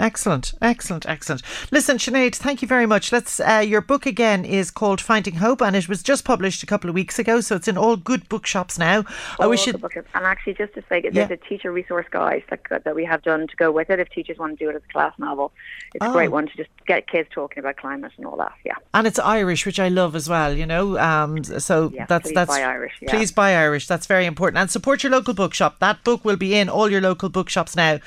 Excellent, 0.00 0.54
excellent, 0.62 1.04
excellent. 1.06 1.42
Listen, 1.70 1.98
Sinead, 1.98 2.34
thank 2.34 2.62
you 2.62 2.68
very 2.68 2.86
much. 2.86 3.12
Let's. 3.12 3.38
Uh, 3.38 3.62
your 3.64 3.82
book 3.82 4.06
again 4.06 4.46
is 4.46 4.70
called 4.70 4.98
Finding 4.98 5.34
Hope, 5.34 5.60
and 5.60 5.76
it 5.76 5.90
was 5.90 6.02
just 6.02 6.24
published 6.24 6.62
a 6.62 6.66
couple 6.66 6.88
of 6.88 6.94
weeks 6.94 7.18
ago, 7.18 7.42
so 7.42 7.54
it's 7.56 7.68
in 7.68 7.76
all 7.76 7.96
good 7.96 8.26
bookshops 8.30 8.78
now. 8.78 9.04
I 9.38 9.44
all 9.44 9.50
wish 9.50 9.66
the 9.66 9.72
it. 9.76 10.06
And 10.14 10.24
actually, 10.24 10.54
just 10.54 10.72
to 10.72 10.82
say, 10.88 11.02
Yeah. 11.04 11.10
there's 11.26 11.30
a 11.32 11.36
teacher 11.36 11.70
resource 11.70 12.06
guide 12.10 12.44
that, 12.48 12.60
that 12.84 12.94
we 12.94 13.04
have 13.04 13.20
done 13.22 13.46
to 13.46 13.56
go 13.56 13.70
with 13.70 13.90
it. 13.90 14.00
If 14.00 14.08
teachers 14.08 14.38
want 14.38 14.58
to 14.58 14.64
do 14.64 14.70
it 14.70 14.76
as 14.76 14.82
a 14.88 14.92
class 14.92 15.12
novel, 15.18 15.52
it's 15.94 16.02
Oh. 16.04 16.08
a 16.10 16.12
great 16.12 16.30
one 16.30 16.46
to 16.48 16.56
just 16.56 16.70
get 16.86 17.06
kids 17.06 17.28
talking 17.30 17.58
about 17.58 17.76
climate 17.76 18.12
and 18.16 18.24
all 18.24 18.38
that. 18.38 18.54
Yeah. 18.64 18.76
And 18.94 19.06
it's 19.06 19.18
Irish, 19.18 19.66
which 19.66 19.78
I 19.78 19.88
love 19.88 20.16
as 20.16 20.30
well. 20.30 20.54
You 20.56 20.64
know, 20.64 20.98
um, 20.98 21.44
so 21.44 21.90
Yeah, 21.94 22.06
that's 22.06 22.28
please 22.28 22.34
that's 22.34 22.50
buy 22.50 22.62
Irish, 22.62 22.94
yeah. 23.02 23.10
please 23.10 23.32
buy 23.32 23.54
Irish. 23.54 23.86
That's 23.86 24.06
very 24.06 24.24
important. 24.24 24.60
And 24.62 24.70
support 24.70 25.02
your 25.02 25.12
local 25.12 25.34
bookshop. 25.34 25.78
That 25.80 26.02
book 26.04 26.24
will 26.24 26.36
be 26.36 26.54
in 26.54 26.70
all 26.70 26.90
your 26.90 27.02
local 27.02 27.28
bookshops 27.28 27.76
now. 27.76 27.98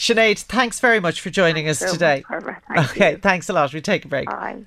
Sinead, 0.00 0.38
thanks 0.44 0.80
very 0.80 0.98
much 0.98 1.20
for 1.20 1.28
joining 1.28 1.68
us 1.68 1.80
So 1.80 1.92
today. 1.92 2.24
Barbara. 2.26 2.62
Thank 2.74 2.90
okay, 2.96 3.10
you. 3.12 3.16
thanks 3.18 3.50
a 3.50 3.52
lot. 3.52 3.74
We 3.74 3.82
take 3.82 4.06
a 4.06 4.08
break. 4.08 4.30
Bye. 4.30 4.64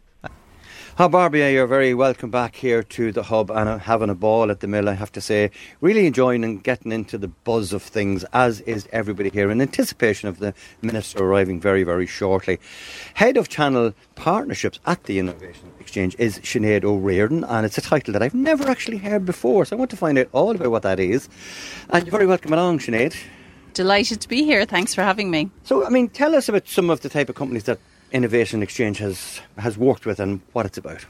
Hi, 0.97 1.07
Barbie, 1.07 1.39
you're 1.39 1.65
very 1.65 1.95
welcome 1.95 2.29
back 2.29 2.55
here 2.55 2.83
to 2.83 3.11
the 3.11 3.23
hub 3.23 3.49
and 3.49 3.67
uh, 3.67 3.77
having 3.79 4.11
a 4.11 4.13
ball 4.15 4.51
at 4.51 4.59
the 4.59 4.67
mill, 4.67 4.87
I 4.87 4.93
have 4.93 5.11
to 5.13 5.21
say. 5.21 5.49
Really 5.81 6.05
enjoying 6.05 6.43
and 6.43 6.63
getting 6.63 6.91
into 6.91 7.17
the 7.17 7.29
buzz 7.29 7.73
of 7.73 7.81
things, 7.81 8.23
as 8.25 8.61
is 8.61 8.87
everybody 8.91 9.31
here, 9.31 9.49
in 9.49 9.59
anticipation 9.59 10.29
of 10.29 10.37
the 10.37 10.53
Minister 10.83 11.23
arriving 11.23 11.59
very, 11.59 11.81
very 11.83 12.05
shortly. 12.05 12.59
Head 13.15 13.35
of 13.35 13.49
Channel 13.49 13.93
Partnerships 14.13 14.79
at 14.85 15.05
the 15.05 15.17
Innovation 15.17 15.71
Exchange 15.79 16.15
is 16.19 16.37
Sinead 16.41 16.83
O'Riordan, 16.83 17.43
and 17.43 17.65
it's 17.65 17.79
a 17.79 17.81
title 17.81 18.13
that 18.13 18.21
I've 18.21 18.35
never 18.35 18.69
actually 18.69 18.97
heard 18.97 19.25
before, 19.25 19.65
so 19.65 19.75
I 19.75 19.79
want 19.79 19.89
to 19.89 19.97
find 19.97 20.19
out 20.19 20.29
all 20.31 20.51
about 20.51 20.69
what 20.69 20.83
that 20.83 20.99
is. 20.99 21.27
And 21.89 22.05
you're 22.05 22.11
very 22.11 22.27
welcome 22.27 22.53
along, 22.53 22.77
Sinead. 22.77 23.15
Delighted 23.73 24.21
to 24.21 24.29
be 24.29 24.43
here. 24.43 24.65
Thanks 24.65 24.93
for 24.93 25.01
having 25.01 25.31
me. 25.31 25.49
So, 25.63 25.85
I 25.85 25.89
mean, 25.89 26.09
tell 26.09 26.35
us 26.35 26.47
about 26.47 26.67
some 26.67 26.89
of 26.89 27.01
the 27.01 27.09
type 27.09 27.29
of 27.29 27.35
companies 27.35 27.63
that 27.63 27.79
Innovation 28.11 28.61
Exchange 28.61 28.99
has, 28.99 29.41
has 29.57 29.75
worked 29.75 30.05
with 30.05 30.19
and 30.19 30.39
what 30.53 30.67
it's 30.67 30.77
about. 30.77 31.03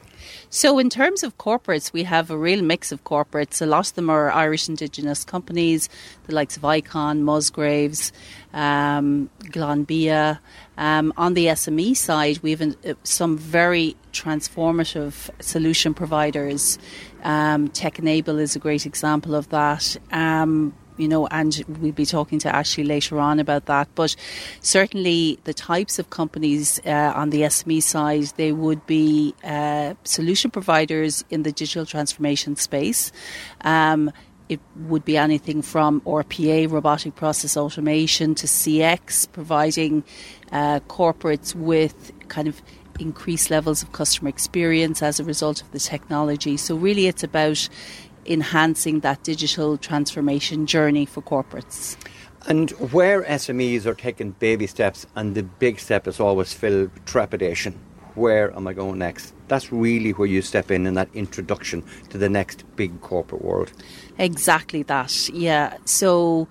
So, 0.49 0.79
in 0.79 0.89
terms 0.89 1.21
of 1.23 1.37
corporates, 1.37 1.91
we 1.91 2.03
have 2.03 2.31
a 2.31 2.37
real 2.37 2.61
mix 2.61 2.93
of 2.93 3.03
corporates. 3.03 3.61
A 3.61 3.65
lot 3.65 3.89
of 3.89 3.95
them 3.95 4.09
are 4.09 4.31
Irish 4.31 4.69
Indigenous 4.69 5.25
companies, 5.25 5.89
the 6.27 6.33
likes 6.33 6.55
of 6.55 6.63
Icon, 6.63 7.23
Musgraves, 7.23 8.13
um, 8.53 9.29
Glanbia. 9.43 10.39
Um, 10.77 11.13
on 11.17 11.33
the 11.33 11.47
SME 11.47 11.97
side, 11.97 12.39
we 12.39 12.51
have 12.51 12.61
uh, 12.61 12.93
some 13.03 13.37
very 13.37 13.97
transformative 14.13 15.29
solution 15.41 15.93
providers. 15.93 16.79
Um, 17.23 17.67
Tech 17.69 17.99
Enable 17.99 18.39
is 18.39 18.55
a 18.55 18.59
great 18.59 18.85
example 18.85 19.35
of 19.35 19.49
that. 19.49 19.97
Um, 20.13 20.73
you 20.97 21.07
know, 21.07 21.27
and 21.27 21.63
we'll 21.79 21.91
be 21.91 22.05
talking 22.05 22.39
to 22.39 22.55
Ashley 22.55 22.83
later 22.83 23.19
on 23.19 23.39
about 23.39 23.65
that. 23.65 23.87
But 23.95 24.15
certainly, 24.61 25.39
the 25.43 25.53
types 25.53 25.99
of 25.99 26.09
companies 26.09 26.79
uh, 26.85 27.13
on 27.15 27.29
the 27.29 27.41
SME 27.41 27.81
side, 27.81 28.25
they 28.37 28.51
would 28.51 28.85
be 28.85 29.33
uh, 29.43 29.93
solution 30.03 30.51
providers 30.51 31.23
in 31.29 31.43
the 31.43 31.51
digital 31.51 31.85
transformation 31.85 32.55
space. 32.55 33.11
Um, 33.61 34.11
it 34.49 34.59
would 34.75 35.05
be 35.05 35.17
anything 35.17 35.61
from 35.61 36.01
RPA, 36.01 36.69
robotic 36.69 37.15
process 37.15 37.55
automation, 37.57 38.35
to 38.35 38.47
CX, 38.47 39.31
providing 39.31 40.03
uh, 40.51 40.79
corporates 40.81 41.55
with 41.55 42.11
kind 42.27 42.47
of 42.47 42.61
increased 42.99 43.49
levels 43.49 43.81
of 43.81 43.91
customer 43.91 44.29
experience 44.29 45.01
as 45.01 45.19
a 45.19 45.23
result 45.23 45.61
of 45.61 45.71
the 45.71 45.79
technology. 45.79 46.57
So, 46.57 46.75
really, 46.75 47.07
it's 47.07 47.23
about 47.23 47.67
enhancing 48.25 49.01
that 49.01 49.23
digital 49.23 49.77
transformation 49.77 50.65
journey 50.65 51.05
for 51.05 51.21
corporates. 51.21 51.97
And 52.45 52.71
where 52.91 53.23
SMEs 53.23 53.85
are 53.85 53.93
taking 53.93 54.31
baby 54.31 54.67
steps, 54.67 55.05
and 55.15 55.33
the 55.33 55.43
big 55.43 55.79
step 55.79 56.07
is 56.07 56.19
always 56.19 56.53
filled 56.53 56.93
with 56.93 57.05
trepidation. 57.05 57.79
Where 58.15 58.55
am 58.55 58.67
I 58.67 58.73
going 58.73 58.99
next? 58.99 59.33
That's 59.47 59.71
really 59.71 60.11
where 60.11 60.27
you 60.27 60.41
step 60.41 60.69
in 60.69 60.85
in 60.85 60.93
that 60.95 61.09
introduction 61.13 61.83
to 62.09 62.17
the 62.17 62.29
next 62.29 62.63
big 62.75 63.01
corporate 63.01 63.43
world. 63.43 63.71
Exactly 64.17 64.83
that, 64.83 65.29
yeah. 65.29 65.77
So, 65.85 66.47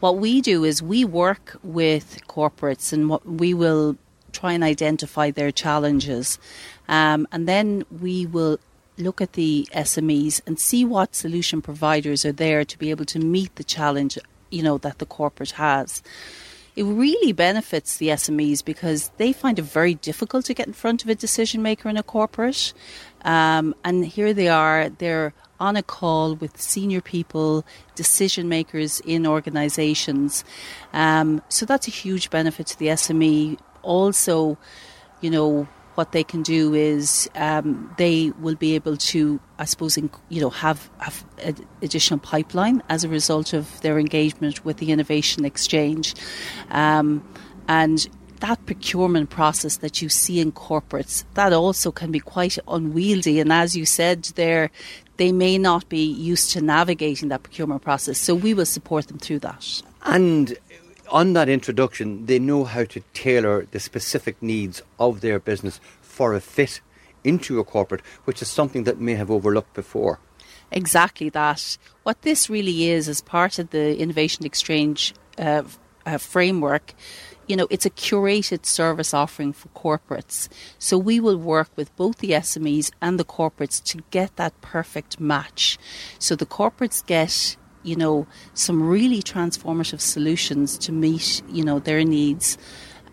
what 0.00 0.16
we 0.16 0.40
do 0.40 0.64
is 0.64 0.82
we 0.82 1.04
work 1.04 1.56
with 1.62 2.20
corporates 2.26 2.92
and 2.92 3.08
what 3.08 3.24
we 3.26 3.54
will 3.54 3.96
try 4.32 4.52
and 4.52 4.64
identify 4.64 5.30
their 5.30 5.52
challenges. 5.52 6.38
Um, 6.88 7.28
and 7.30 7.48
then 7.48 7.84
we 8.00 8.26
will 8.26 8.58
look 8.98 9.20
at 9.20 9.32
the 9.32 9.68
SMEs 9.72 10.40
and 10.46 10.58
see 10.58 10.84
what 10.84 11.14
solution 11.14 11.60
providers 11.60 12.24
are 12.24 12.32
there 12.32 12.64
to 12.64 12.78
be 12.78 12.90
able 12.90 13.04
to 13.06 13.18
meet 13.18 13.54
the 13.56 13.64
challenge, 13.64 14.18
you 14.50 14.62
know, 14.62 14.78
that 14.78 14.98
the 14.98 15.06
corporate 15.06 15.52
has. 15.52 16.02
It 16.76 16.84
really 16.84 17.32
benefits 17.32 17.96
the 17.96 18.08
SMEs 18.08 18.64
because 18.64 19.10
they 19.16 19.32
find 19.32 19.58
it 19.58 19.62
very 19.62 19.94
difficult 19.94 20.44
to 20.46 20.54
get 20.54 20.66
in 20.66 20.72
front 20.72 21.04
of 21.04 21.08
a 21.08 21.14
decision 21.14 21.62
maker 21.62 21.88
in 21.88 21.96
a 21.96 22.02
corporate. 22.02 22.72
Um, 23.24 23.74
and 23.84 24.04
here 24.04 24.34
they 24.34 24.48
are, 24.48 24.88
they're 24.88 25.34
on 25.60 25.76
a 25.76 25.82
call 25.82 26.34
with 26.34 26.60
senior 26.60 27.00
people, 27.00 27.64
decision 27.94 28.48
makers 28.48 29.00
in 29.00 29.26
organisations. 29.26 30.44
Um, 30.92 31.42
so 31.48 31.64
that's 31.64 31.86
a 31.86 31.92
huge 31.92 32.28
benefit 32.30 32.66
to 32.68 32.78
the 32.78 32.88
SME. 32.88 33.58
Also, 33.82 34.58
you 35.20 35.30
know, 35.30 35.68
what 35.94 36.12
they 36.12 36.24
can 36.24 36.42
do 36.42 36.74
is 36.74 37.28
um, 37.34 37.92
they 37.98 38.32
will 38.40 38.56
be 38.56 38.74
able 38.74 38.96
to, 38.96 39.40
I 39.58 39.64
suppose, 39.64 39.96
you 39.96 40.40
know, 40.40 40.50
have, 40.50 40.90
have 40.98 41.24
additional 41.82 42.20
pipeline 42.20 42.82
as 42.88 43.04
a 43.04 43.08
result 43.08 43.52
of 43.52 43.80
their 43.82 43.98
engagement 43.98 44.64
with 44.64 44.78
the 44.78 44.90
innovation 44.90 45.44
exchange, 45.44 46.14
um, 46.70 47.26
and 47.68 48.08
that 48.40 48.66
procurement 48.66 49.30
process 49.30 49.78
that 49.78 50.02
you 50.02 50.08
see 50.08 50.38
in 50.40 50.52
corporates 50.52 51.24
that 51.34 51.52
also 51.52 51.90
can 51.90 52.10
be 52.10 52.20
quite 52.20 52.58
unwieldy. 52.68 53.40
And 53.40 53.52
as 53.52 53.74
you 53.74 53.86
said, 53.86 54.24
there 54.34 54.70
they 55.16 55.32
may 55.32 55.56
not 55.58 55.88
be 55.88 56.04
used 56.04 56.50
to 56.50 56.60
navigating 56.60 57.28
that 57.28 57.42
procurement 57.42 57.82
process. 57.82 58.18
So 58.18 58.34
we 58.34 58.52
will 58.52 58.66
support 58.66 59.06
them 59.06 59.18
through 59.18 59.38
that. 59.40 59.82
And 60.04 60.58
on 61.10 61.32
that 61.34 61.48
introduction, 61.48 62.26
they 62.26 62.38
know 62.38 62.64
how 62.64 62.84
to 62.84 63.00
tailor 63.12 63.66
the 63.70 63.80
specific 63.80 64.42
needs 64.42 64.82
of 64.98 65.20
their 65.20 65.38
business 65.38 65.80
for 66.00 66.34
a 66.34 66.40
fit 66.40 66.80
into 67.22 67.58
a 67.58 67.64
corporate, 67.64 68.02
which 68.24 68.42
is 68.42 68.48
something 68.48 68.84
that 68.84 69.00
may 69.00 69.14
have 69.14 69.30
overlooked 69.30 69.74
before. 69.74 70.18
Exactly 70.70 71.28
that. 71.30 71.78
What 72.02 72.22
this 72.22 72.50
really 72.50 72.90
is, 72.90 73.08
as 73.08 73.20
part 73.20 73.58
of 73.58 73.70
the 73.70 73.98
Innovation 73.98 74.44
Exchange 74.44 75.14
uh, 75.38 75.62
uh, 76.04 76.18
framework, 76.18 76.94
you 77.46 77.56
know, 77.56 77.66
it's 77.70 77.86
a 77.86 77.90
curated 77.90 78.64
service 78.64 79.12
offering 79.12 79.52
for 79.52 79.68
corporates. 79.68 80.48
So 80.78 80.96
we 80.96 81.20
will 81.20 81.36
work 81.36 81.68
with 81.76 81.94
both 81.96 82.18
the 82.18 82.30
SMEs 82.30 82.90
and 83.00 83.18
the 83.18 83.24
corporates 83.24 83.82
to 83.84 84.02
get 84.10 84.36
that 84.36 84.58
perfect 84.62 85.20
match. 85.20 85.78
So 86.18 86.34
the 86.34 86.46
corporates 86.46 87.04
get 87.04 87.56
you 87.84 87.96
know, 87.96 88.26
some 88.54 88.82
really 88.82 89.22
transformative 89.22 90.00
solutions 90.00 90.78
to 90.78 90.92
meet, 90.92 91.42
you 91.48 91.64
know, 91.64 91.78
their 91.78 92.04
needs. 92.04 92.58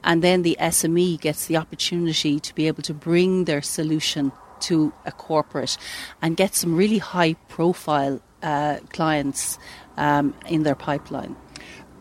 And 0.03 0.24
then 0.24 0.41
the 0.41 0.57
SME 0.59 1.19
gets 1.19 1.45
the 1.45 1.57
opportunity 1.57 2.39
to 2.39 2.55
be 2.55 2.67
able 2.67 2.82
to 2.84 2.93
bring 2.93 3.45
their 3.45 3.61
solution 3.61 4.32
to 4.61 4.93
a 5.05 5.11
corporate 5.11 5.78
and 6.22 6.38
get 6.38 6.55
some 6.55 6.76
really 6.76 6.97
high 6.97 7.34
profile 7.49 8.22
uh, 8.41 8.78
clients 8.91 9.59
um, 9.97 10.34
in 10.47 10.63
their 10.63 10.76
pipeline. 10.76 11.36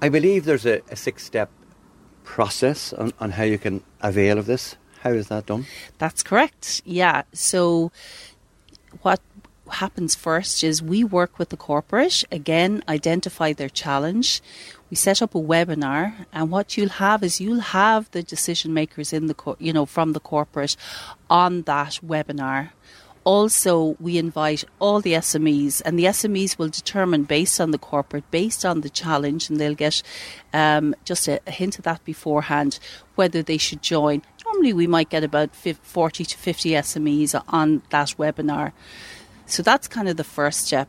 I 0.00 0.08
believe 0.08 0.44
there's 0.44 0.66
a, 0.66 0.80
a 0.90 0.96
six 0.96 1.24
step 1.24 1.50
process 2.24 2.92
on, 2.92 3.12
on 3.20 3.32
how 3.32 3.42
you 3.42 3.58
can 3.58 3.82
avail 4.00 4.38
of 4.38 4.46
this. 4.46 4.76
How 5.00 5.10
is 5.10 5.28
that 5.28 5.46
done? 5.46 5.66
That's 5.98 6.22
correct. 6.22 6.82
Yeah. 6.84 7.22
So, 7.32 7.90
what 9.02 9.20
happens 9.74 10.14
first 10.14 10.64
is 10.64 10.82
we 10.82 11.04
work 11.04 11.38
with 11.38 11.50
the 11.50 11.56
corporate, 11.56 12.24
again, 12.30 12.82
identify 12.88 13.52
their 13.52 13.68
challenge. 13.68 14.40
We 14.90 14.96
set 14.96 15.22
up 15.22 15.34
a 15.34 15.38
webinar, 15.38 16.26
and 16.32 16.50
what 16.50 16.76
you'll 16.76 16.88
have 16.88 17.22
is 17.22 17.40
you'll 17.40 17.60
have 17.60 18.10
the 18.10 18.22
decision 18.22 18.74
makers 18.74 19.12
in 19.12 19.26
the, 19.26 19.34
co- 19.34 19.56
you 19.58 19.72
know, 19.72 19.86
from 19.86 20.12
the 20.12 20.20
corporate 20.20 20.76
on 21.28 21.62
that 21.62 22.00
webinar. 22.04 22.70
Also, 23.22 23.96
we 24.00 24.16
invite 24.16 24.64
all 24.78 25.00
the 25.00 25.12
SMEs, 25.12 25.82
and 25.84 25.98
the 25.98 26.04
SMEs 26.06 26.58
will 26.58 26.68
determine 26.68 27.24
based 27.24 27.60
on 27.60 27.70
the 27.70 27.78
corporate, 27.78 28.28
based 28.30 28.64
on 28.64 28.80
the 28.80 28.88
challenge, 28.88 29.50
and 29.50 29.60
they'll 29.60 29.74
get 29.74 30.02
um, 30.54 30.94
just 31.04 31.28
a, 31.28 31.38
a 31.46 31.50
hint 31.50 31.78
of 31.78 31.84
that 31.84 32.02
beforehand 32.04 32.78
whether 33.16 33.42
they 33.42 33.58
should 33.58 33.82
join. 33.82 34.22
Normally, 34.46 34.72
we 34.72 34.86
might 34.86 35.10
get 35.10 35.22
about 35.22 35.54
40 35.54 36.24
to 36.24 36.36
50 36.36 36.70
SMEs 36.70 37.40
on 37.48 37.82
that 37.90 38.08
webinar. 38.18 38.72
So 39.50 39.64
that's 39.64 39.88
kind 39.88 40.08
of 40.08 40.16
the 40.16 40.24
first 40.24 40.66
step. 40.66 40.88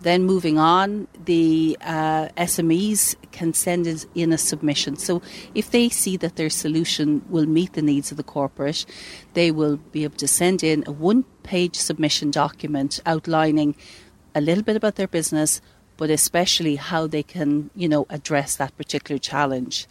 Then 0.00 0.24
moving 0.24 0.58
on, 0.58 1.08
the 1.24 1.76
uh, 1.82 2.28
SMEs 2.38 3.16
can 3.32 3.52
send 3.52 4.06
in 4.14 4.32
a 4.32 4.38
submission. 4.38 4.96
So 4.96 5.20
if 5.54 5.72
they 5.72 5.90
see 5.90 6.16
that 6.18 6.36
their 6.36 6.48
solution 6.48 7.22
will 7.28 7.46
meet 7.46 7.74
the 7.74 7.82
needs 7.82 8.10
of 8.10 8.16
the 8.16 8.22
corporate, 8.22 8.86
they 9.34 9.50
will 9.50 9.76
be 9.76 10.04
able 10.04 10.16
to 10.18 10.28
send 10.28 10.62
in 10.62 10.84
a 10.86 10.92
one 10.92 11.24
page 11.42 11.76
submission 11.76 12.30
document 12.30 13.00
outlining 13.04 13.76
a 14.34 14.40
little 14.40 14.64
bit 14.64 14.76
about 14.76 14.94
their 14.94 15.08
business, 15.08 15.60
but 15.98 16.08
especially 16.10 16.76
how 16.76 17.06
they 17.06 17.22
can, 17.22 17.68
you 17.74 17.88
know, 17.88 18.06
address 18.08 18.56
that 18.56 18.74
particular 18.78 19.18
challenge. 19.18 19.86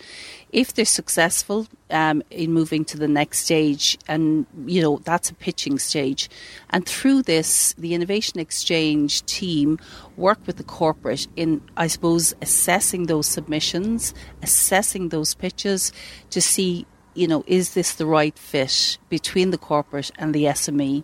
If 0.51 0.73
they're 0.73 0.85
successful 0.85 1.67
um, 1.91 2.23
in 2.31 2.53
moving 2.53 2.85
to 2.85 2.97
the 2.97 3.09
next 3.09 3.39
stage, 3.39 3.99
and 4.07 4.47
you 4.65 4.81
know 4.81 5.01
that's 5.03 5.29
a 5.29 5.35
pitching 5.35 5.77
stage, 5.77 6.29
and 6.71 6.87
through 6.87 7.23
this, 7.23 7.73
the 7.77 7.93
Innovation 7.93 8.39
Exchange 8.39 9.23
team 9.25 9.77
work 10.15 10.39
with 10.47 10.55
the 10.55 10.63
corporate 10.63 11.27
in, 11.35 11.61
I 11.75 11.87
suppose, 11.87 12.33
assessing 12.41 13.05
those 13.05 13.27
submissions, 13.27 14.13
assessing 14.41 15.09
those 15.09 15.35
pitches 15.35 15.91
to 16.29 16.41
see, 16.41 16.87
you 17.13 17.27
know, 17.27 17.43
is 17.45 17.73
this 17.73 17.95
the 17.95 18.05
right 18.05 18.39
fit 18.39 18.97
between 19.09 19.51
the 19.51 19.57
corporate 19.57 20.11
and 20.17 20.33
the 20.33 20.45
SME. 20.45 21.03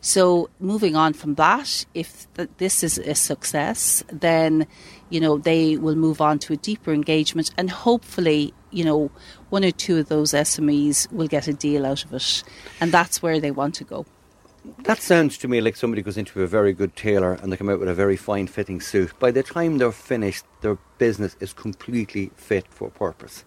So 0.00 0.50
moving 0.58 0.96
on 0.96 1.12
from 1.12 1.34
that, 1.34 1.84
if 1.94 2.26
th- 2.34 2.48
this 2.58 2.82
is 2.82 2.98
a 2.98 3.14
success, 3.14 4.04
then 4.12 4.66
you 5.10 5.20
know 5.20 5.38
they 5.38 5.76
will 5.76 5.96
move 5.96 6.20
on 6.20 6.38
to 6.40 6.52
a 6.52 6.56
deeper 6.56 6.92
engagement, 6.92 7.50
and 7.56 7.70
hopefully, 7.70 8.54
you 8.70 8.84
know, 8.84 9.10
one 9.50 9.64
or 9.64 9.70
two 9.70 9.98
of 9.98 10.08
those 10.08 10.32
SMEs 10.32 11.10
will 11.12 11.28
get 11.28 11.48
a 11.48 11.52
deal 11.52 11.84
out 11.86 12.04
of 12.04 12.12
it, 12.14 12.42
and 12.80 12.92
that's 12.92 13.22
where 13.22 13.40
they 13.40 13.50
want 13.50 13.74
to 13.76 13.84
go. 13.84 14.06
That 14.84 15.00
sounds 15.00 15.38
to 15.38 15.48
me 15.48 15.60
like 15.60 15.76
somebody 15.76 16.02
goes 16.02 16.18
into 16.18 16.42
a 16.42 16.46
very 16.46 16.74
good 16.74 16.94
tailor 16.94 17.32
and 17.32 17.50
they 17.50 17.56
come 17.56 17.70
out 17.70 17.80
with 17.80 17.88
a 17.88 17.94
very 17.94 18.16
fine 18.16 18.46
fitting 18.46 18.80
suit. 18.80 19.18
By 19.18 19.30
the 19.30 19.42
time 19.42 19.78
they're 19.78 19.90
finished, 19.90 20.44
their 20.60 20.76
business 20.98 21.34
is 21.40 21.54
completely 21.54 22.30
fit 22.36 22.66
for 22.68 22.90
purpose. 22.90 23.44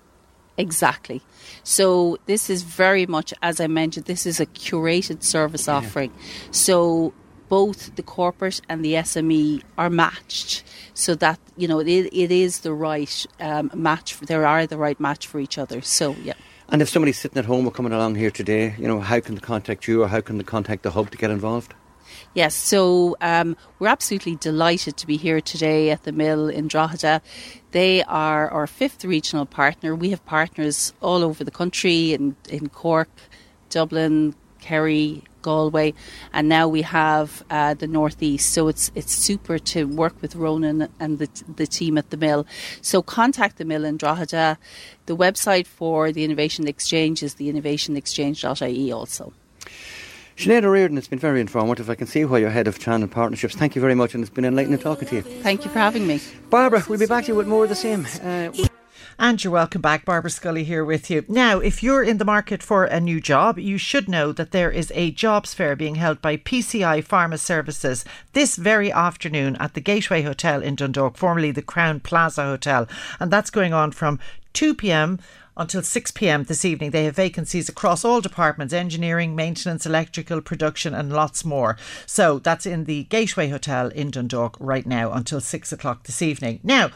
Exactly. 0.57 1.21
So 1.63 2.17
this 2.25 2.49
is 2.49 2.63
very 2.63 3.05
much, 3.05 3.33
as 3.41 3.59
I 3.59 3.67
mentioned, 3.67 4.05
this 4.05 4.25
is 4.25 4.39
a 4.39 4.45
curated 4.45 5.23
service 5.23 5.67
yeah. 5.67 5.75
offering. 5.75 6.11
So 6.51 7.13
both 7.49 7.95
the 7.95 8.03
corporate 8.03 8.61
and 8.69 8.83
the 8.83 8.93
SME 8.93 9.63
are 9.77 9.89
matched, 9.89 10.63
so 10.93 11.15
that 11.15 11.39
you 11.57 11.67
know 11.67 11.79
it, 11.79 11.87
it 11.87 12.31
is 12.31 12.59
the 12.59 12.73
right 12.73 13.25
um, 13.39 13.71
match. 13.73 14.19
There 14.19 14.45
are 14.45 14.65
the 14.65 14.77
right 14.77 14.99
match 14.99 15.27
for 15.27 15.39
each 15.39 15.57
other. 15.57 15.81
So 15.81 16.15
yeah. 16.23 16.33
And 16.69 16.81
if 16.81 16.89
somebody's 16.89 17.19
sitting 17.19 17.37
at 17.37 17.45
home 17.45 17.67
or 17.67 17.71
coming 17.71 17.91
along 17.91 18.15
here 18.15 18.31
today, 18.31 18.73
you 18.79 18.87
know, 18.87 18.99
how 18.99 19.19
can 19.19 19.35
they 19.35 19.41
contact 19.41 19.87
you 19.87 20.01
or 20.01 20.07
how 20.07 20.21
can 20.21 20.37
they 20.37 20.43
contact 20.43 20.83
the 20.83 20.91
hub 20.91 21.11
to 21.11 21.17
get 21.17 21.29
involved? 21.29 21.73
Yes, 22.33 22.55
so 22.55 23.15
um, 23.21 23.55
we're 23.77 23.89
absolutely 23.89 24.37
delighted 24.37 24.97
to 24.97 25.05
be 25.05 25.17
here 25.17 25.39
today 25.39 25.91
at 25.91 26.01
the 26.01 26.11
mill 26.11 26.49
in 26.49 26.67
Drogheda. 26.67 27.21
They 27.71 28.01
are 28.03 28.49
our 28.49 28.65
fifth 28.65 29.05
regional 29.05 29.45
partner. 29.45 29.95
We 29.95 30.09
have 30.09 30.25
partners 30.25 30.93
all 30.99 31.23
over 31.23 31.43
the 31.43 31.51
country 31.51 32.11
in, 32.11 32.35
in 32.49 32.69
Cork, 32.69 33.09
Dublin, 33.69 34.33
Kerry, 34.61 35.23
Galway, 35.43 35.93
and 36.31 36.49
now 36.49 36.67
we 36.67 36.81
have 36.81 37.43
uh, 37.51 37.75
the 37.75 37.85
northeast. 37.85 38.51
So 38.51 38.67
it's 38.67 38.91
it's 38.95 39.11
super 39.11 39.59
to 39.59 39.83
work 39.83 40.19
with 40.21 40.35
Ronan 40.35 40.87
and 40.99 41.19
the 41.19 41.29
the 41.55 41.67
team 41.67 41.97
at 41.97 42.09
the 42.09 42.17
mill. 42.17 42.47
So 42.81 43.03
contact 43.03 43.57
the 43.57 43.65
mill 43.65 43.85
in 43.85 43.97
Drogheda. 43.97 44.57
The 45.05 45.17
website 45.17 45.67
for 45.67 46.11
the 46.11 46.23
Innovation 46.23 46.67
Exchange 46.67 47.21
is 47.21 47.35
the 47.35 47.51
innovationexchange.ie 47.51 48.91
also. 48.91 49.33
Sinead 50.37 50.63
O'Riordan, 50.63 50.97
it's 50.97 51.07
been 51.07 51.19
very 51.19 51.39
informative. 51.39 51.89
I 51.89 51.95
can 51.95 52.07
see 52.07 52.25
why 52.25 52.39
you're 52.39 52.49
head 52.49 52.67
of 52.67 52.79
channel 52.79 53.07
partnerships. 53.07 53.55
Thank 53.55 53.75
you 53.75 53.81
very 53.81 53.95
much, 53.95 54.15
and 54.15 54.23
it's 54.23 54.33
been 54.33 54.45
enlightening 54.45 54.79
talking 54.79 55.07
to 55.09 55.15
you. 55.15 55.21
Thank 55.21 55.63
you 55.63 55.71
for 55.71 55.79
having 55.79 56.07
me. 56.07 56.19
Barbara, 56.49 56.83
we'll 56.89 56.99
be 56.99 57.05
back 57.05 57.25
to 57.25 57.31
you 57.31 57.35
with 57.35 57.47
more 57.47 57.63
of 57.63 57.69
the 57.69 57.75
same. 57.75 58.07
Uh, 58.23 58.51
and 59.19 59.43
you're 59.43 59.53
welcome 59.53 59.81
back. 59.81 60.05
Barbara 60.05 60.31
Scully 60.31 60.63
here 60.63 60.83
with 60.83 61.11
you. 61.11 61.23
Now, 61.27 61.59
if 61.59 61.83
you're 61.83 62.01
in 62.01 62.17
the 62.17 62.25
market 62.25 62.63
for 62.63 62.85
a 62.85 62.99
new 62.99 63.21
job, 63.21 63.59
you 63.59 63.77
should 63.77 64.09
know 64.09 64.31
that 64.31 64.51
there 64.51 64.71
is 64.71 64.91
a 64.95 65.11
jobs 65.11 65.53
fair 65.53 65.75
being 65.75 65.95
held 65.95 66.19
by 66.19 66.37
PCI 66.37 67.05
Pharma 67.05 67.37
Services 67.37 68.03
this 68.33 68.55
very 68.55 68.91
afternoon 68.91 69.55
at 69.59 69.75
the 69.75 69.81
Gateway 69.81 70.23
Hotel 70.23 70.63
in 70.63 70.75
Dundalk, 70.75 71.15
formerly 71.15 71.51
the 71.51 71.61
Crowne 71.61 72.01
Plaza 72.01 72.43
Hotel. 72.43 72.87
And 73.19 73.31
that's 73.31 73.51
going 73.51 73.71
on 73.71 73.91
from 73.91 74.19
2 74.53 74.73
pm 74.73 75.19
until 75.55 75.81
6 75.81 76.11
pm 76.11 76.43
this 76.43 76.65
evening. 76.65 76.91
They 76.91 77.05
have 77.05 77.15
vacancies 77.15 77.69
across 77.69 78.03
all 78.03 78.21
departments 78.21 78.73
engineering, 78.73 79.35
maintenance, 79.35 79.85
electrical, 79.85 80.41
production, 80.41 80.93
and 80.93 81.11
lots 81.11 81.45
more. 81.45 81.77
So 82.05 82.39
that's 82.39 82.65
in 82.65 82.85
the 82.85 83.03
Gateway 83.05 83.49
Hotel 83.49 83.89
in 83.89 84.11
Dundalk 84.11 84.57
right 84.59 84.85
now 84.85 85.11
until 85.11 85.41
6 85.41 85.71
o'clock 85.71 86.03
this 86.03 86.21
evening. 86.21 86.59
Now, 86.63 86.91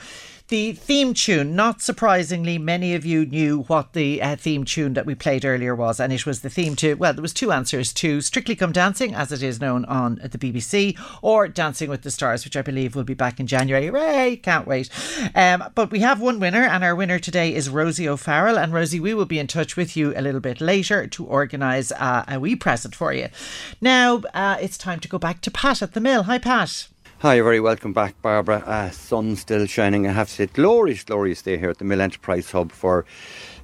the 0.50 0.72
theme 0.72 1.14
tune, 1.14 1.56
not 1.56 1.82
surprisingly, 1.82 2.58
many 2.58 2.96
of 2.96 3.06
you 3.06 3.26
knew 3.26 3.64
what 3.64 3.92
the 3.92 4.22
uh, 4.22 4.36
theme 4.38 4.64
tune 4.64 4.94
that 4.94 5.06
we 5.06 5.14
played 5.14 5.44
earlier 5.44 5.76
was, 5.76 6.00
and 6.00 6.14
it 6.14 6.26
was 6.26 6.42
the 6.42 6.50
theme 6.50 6.76
to, 6.78 6.94
well, 6.94 7.14
there 7.14 7.22
was 7.22 7.34
two 7.34 7.52
answers 7.52 7.92
to 7.94 8.22
Strictly 8.22 8.56
Come 8.56 8.72
Dancing, 8.72 9.14
as 9.14 9.34
it 9.34 9.44
is 9.44 9.60
known 9.60 9.84
on 9.86 10.16
the 10.24 10.38
BBC, 10.38 10.98
or 11.22 11.50
Dancing 11.50 11.90
with 11.90 12.04
the 12.04 12.12
Stars, 12.12 12.46
which 12.46 12.56
I 12.56 12.62
believe 12.62 12.96
will 12.96 13.04
be 13.04 13.14
back 13.14 13.42
in 13.42 13.48
January. 13.48 13.88
Hooray! 13.88 14.38
Can't 14.38 14.66
wait. 14.66 14.90
Um, 15.36 15.66
but 15.76 15.92
we 15.92 16.00
have 16.00 16.22
one 16.22 16.40
winner, 16.40 16.64
and 16.64 16.82
our 16.82 16.96
winner 16.96 17.20
today 17.20 17.54
is 17.54 17.70
Rosie 17.70 18.08
O'Farrell. 18.08 18.58
And 18.58 18.74
Rosie, 18.74 19.02
we 19.02 19.14
will 19.14 19.26
be 19.26 19.40
in 19.40 19.48
touch 19.48 19.76
with 19.76 19.98
you 19.98 20.14
a 20.16 20.22
little 20.22 20.40
bit 20.40 20.62
later 20.62 21.08
to 21.08 21.26
organise 21.26 21.92
uh, 21.92 22.24
a 22.28 22.40
wee 22.40 22.56
present 22.56 22.96
for 22.96 23.12
you. 23.12 23.28
Now, 23.82 24.22
uh, 24.34 24.58
it's 24.62 24.78
time 24.78 25.02
to 25.02 25.10
go 25.10 25.18
back 25.18 25.42
to 25.42 25.52
Pat 25.52 25.82
at 25.82 25.94
the 25.94 26.00
mill. 26.00 26.24
Hi, 26.24 26.38
Pat. 26.38 26.88
Hi, 27.22 27.34
you're 27.34 27.44
very 27.44 27.60
welcome 27.60 27.94
back, 27.94 28.22
Barbara. 28.22 28.58
Uh, 28.60 28.92
sun 28.92 29.36
still 29.38 29.66
shining. 29.66 30.06
I 30.06 30.12
have 30.12 30.28
to 30.28 30.34
say, 30.36 30.46
glorious, 30.46 31.04
glorious 31.04 31.42
day 31.42 31.58
here 31.58 31.72
at 31.72 31.80
the 31.80 31.84
Mill 31.84 32.00
Enterprise 32.00 32.52
Hub 32.52 32.72
for 32.72 33.06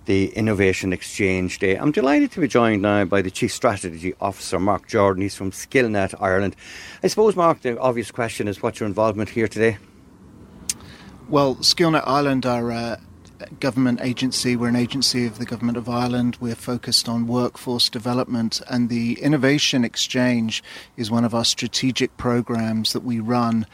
the 0.06 0.30
Innovation 0.30 0.92
Exchange 0.92 1.60
Day. 1.60 1.76
I'm 1.76 1.92
delighted 1.92 2.32
to 2.32 2.40
be 2.40 2.48
joined 2.48 2.82
now 2.82 3.06
by 3.06 3.22
the 3.22 3.30
Chief 3.30 3.54
Strategy 3.54 4.16
Officer, 4.20 4.60
Mark 4.60 4.88
Jordan. 4.88 5.22
He's 5.22 5.36
from 5.36 5.52
Skillnet 5.52 6.16
Ireland. 6.20 6.56
I 7.04 7.08
suppose, 7.08 7.36
Mark, 7.36 7.62
the 7.62 7.80
obvious 7.80 8.10
question 8.10 8.48
is 8.48 8.64
what's 8.64 8.80
your 8.80 8.88
involvement 8.88 9.30
here 9.30 9.48
today? 9.48 9.78
Well, 11.30 11.58
Skillnet 11.58 12.08
Ireland 12.08 12.48
are 12.48 12.72
uh, 12.72 12.98
government 13.60 14.00
agency. 14.02 14.56
We're 14.56 14.70
an 14.70 14.76
agency 14.76 15.26
of 15.26 15.38
the 15.38 15.46
Government 15.46 15.78
of 15.78 15.90
Ireland. 15.90 16.38
We're 16.40 16.56
focused 16.56 17.08
on 17.08 17.28
workforce 17.28 17.90
development, 17.90 18.62
and 18.70 18.90
the 18.90 19.20
Innovation 19.22 19.84
Exchange 19.84 20.64
is 20.98 21.12
one 21.12 21.26
of 21.26 21.34
our 21.34 21.46
strategic 21.46 22.16
programs 22.18 22.94
that 22.94 23.04
we 23.04 23.20
run 23.20 23.66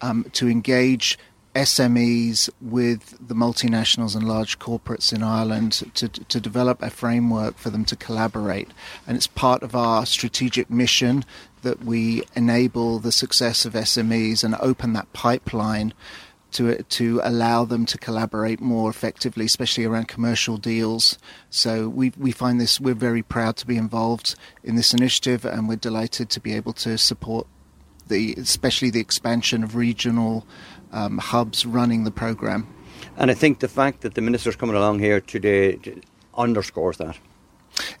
um, 0.00 0.26
to 0.32 0.48
engage 0.48 1.18
SMEs 1.54 2.48
with 2.60 3.16
the 3.20 3.34
multinationals 3.34 4.16
and 4.16 4.26
large 4.26 4.58
corporates 4.58 5.12
in 5.12 5.22
Ireland 5.22 5.72
to, 5.94 6.08
to 6.08 6.40
develop 6.40 6.80
a 6.82 6.90
framework 6.90 7.58
for 7.58 7.68
them 7.68 7.84
to 7.86 7.96
collaborate. 7.96 8.68
And 9.06 9.16
it's 9.16 9.26
part 9.26 9.62
of 9.62 9.74
our 9.74 10.06
strategic 10.06 10.70
mission 10.70 11.24
that 11.60 11.84
we 11.84 12.22
enable 12.34 12.98
the 12.98 13.12
success 13.12 13.64
of 13.64 13.74
SMEs 13.74 14.42
and 14.42 14.56
open 14.60 14.94
that 14.94 15.12
pipeline 15.12 15.92
to 16.52 16.82
to 16.82 17.20
allow 17.24 17.64
them 17.64 17.86
to 17.86 17.98
collaborate 17.98 18.60
more 18.60 18.90
effectively, 18.90 19.44
especially 19.44 19.84
around 19.84 20.08
commercial 20.08 20.56
deals. 20.56 21.18
So 21.50 21.88
we 21.88 22.12
we 22.16 22.32
find 22.32 22.60
this 22.60 22.80
we're 22.80 22.94
very 22.94 23.22
proud 23.22 23.56
to 23.56 23.66
be 23.66 23.76
involved 23.76 24.34
in 24.62 24.76
this 24.76 24.94
initiative, 24.94 25.44
and 25.44 25.68
we're 25.68 25.76
delighted 25.76 26.30
to 26.30 26.40
be 26.40 26.52
able 26.54 26.72
to 26.74 26.98
support 26.98 27.46
the 28.08 28.34
especially 28.34 28.90
the 28.90 29.00
expansion 29.00 29.64
of 29.64 29.76
regional 29.76 30.46
um, 30.92 31.18
hubs 31.18 31.64
running 31.64 32.04
the 32.04 32.10
program. 32.10 32.66
And 33.16 33.30
I 33.30 33.34
think 33.34 33.60
the 33.60 33.68
fact 33.68 34.00
that 34.02 34.14
the 34.14 34.20
minister's 34.20 34.56
coming 34.56 34.76
along 34.76 35.00
here 35.00 35.20
today 35.20 35.78
underscores 36.34 36.96
that. 36.98 37.18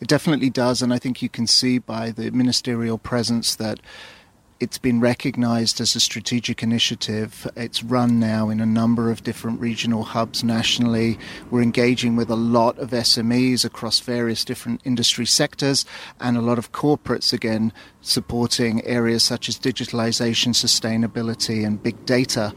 It 0.00 0.08
definitely 0.08 0.50
does, 0.50 0.82
and 0.82 0.92
I 0.92 0.98
think 0.98 1.22
you 1.22 1.28
can 1.28 1.46
see 1.46 1.78
by 1.78 2.10
the 2.10 2.30
ministerial 2.30 2.98
presence 2.98 3.54
that 3.56 3.80
it's 4.62 4.78
been 4.78 5.00
recognized 5.00 5.80
as 5.80 5.96
a 5.96 6.00
strategic 6.00 6.62
initiative. 6.62 7.50
It's 7.56 7.82
run 7.82 8.20
now 8.20 8.48
in 8.48 8.60
a 8.60 8.64
number 8.64 9.10
of 9.10 9.24
different 9.24 9.60
regional 9.60 10.04
hubs 10.04 10.44
nationally. 10.44 11.18
We're 11.50 11.62
engaging 11.62 12.14
with 12.14 12.30
a 12.30 12.36
lot 12.36 12.78
of 12.78 12.90
SMEs 12.90 13.64
across 13.64 13.98
various 13.98 14.44
different 14.44 14.80
industry 14.84 15.26
sectors 15.26 15.84
and 16.20 16.36
a 16.36 16.40
lot 16.40 16.58
of 16.58 16.70
corporates, 16.70 17.32
again, 17.32 17.72
supporting 18.02 18.84
areas 18.84 19.24
such 19.24 19.48
as 19.48 19.58
digitalization, 19.58 20.50
sustainability, 20.50 21.66
and 21.66 21.82
big 21.82 22.06
data. 22.06 22.54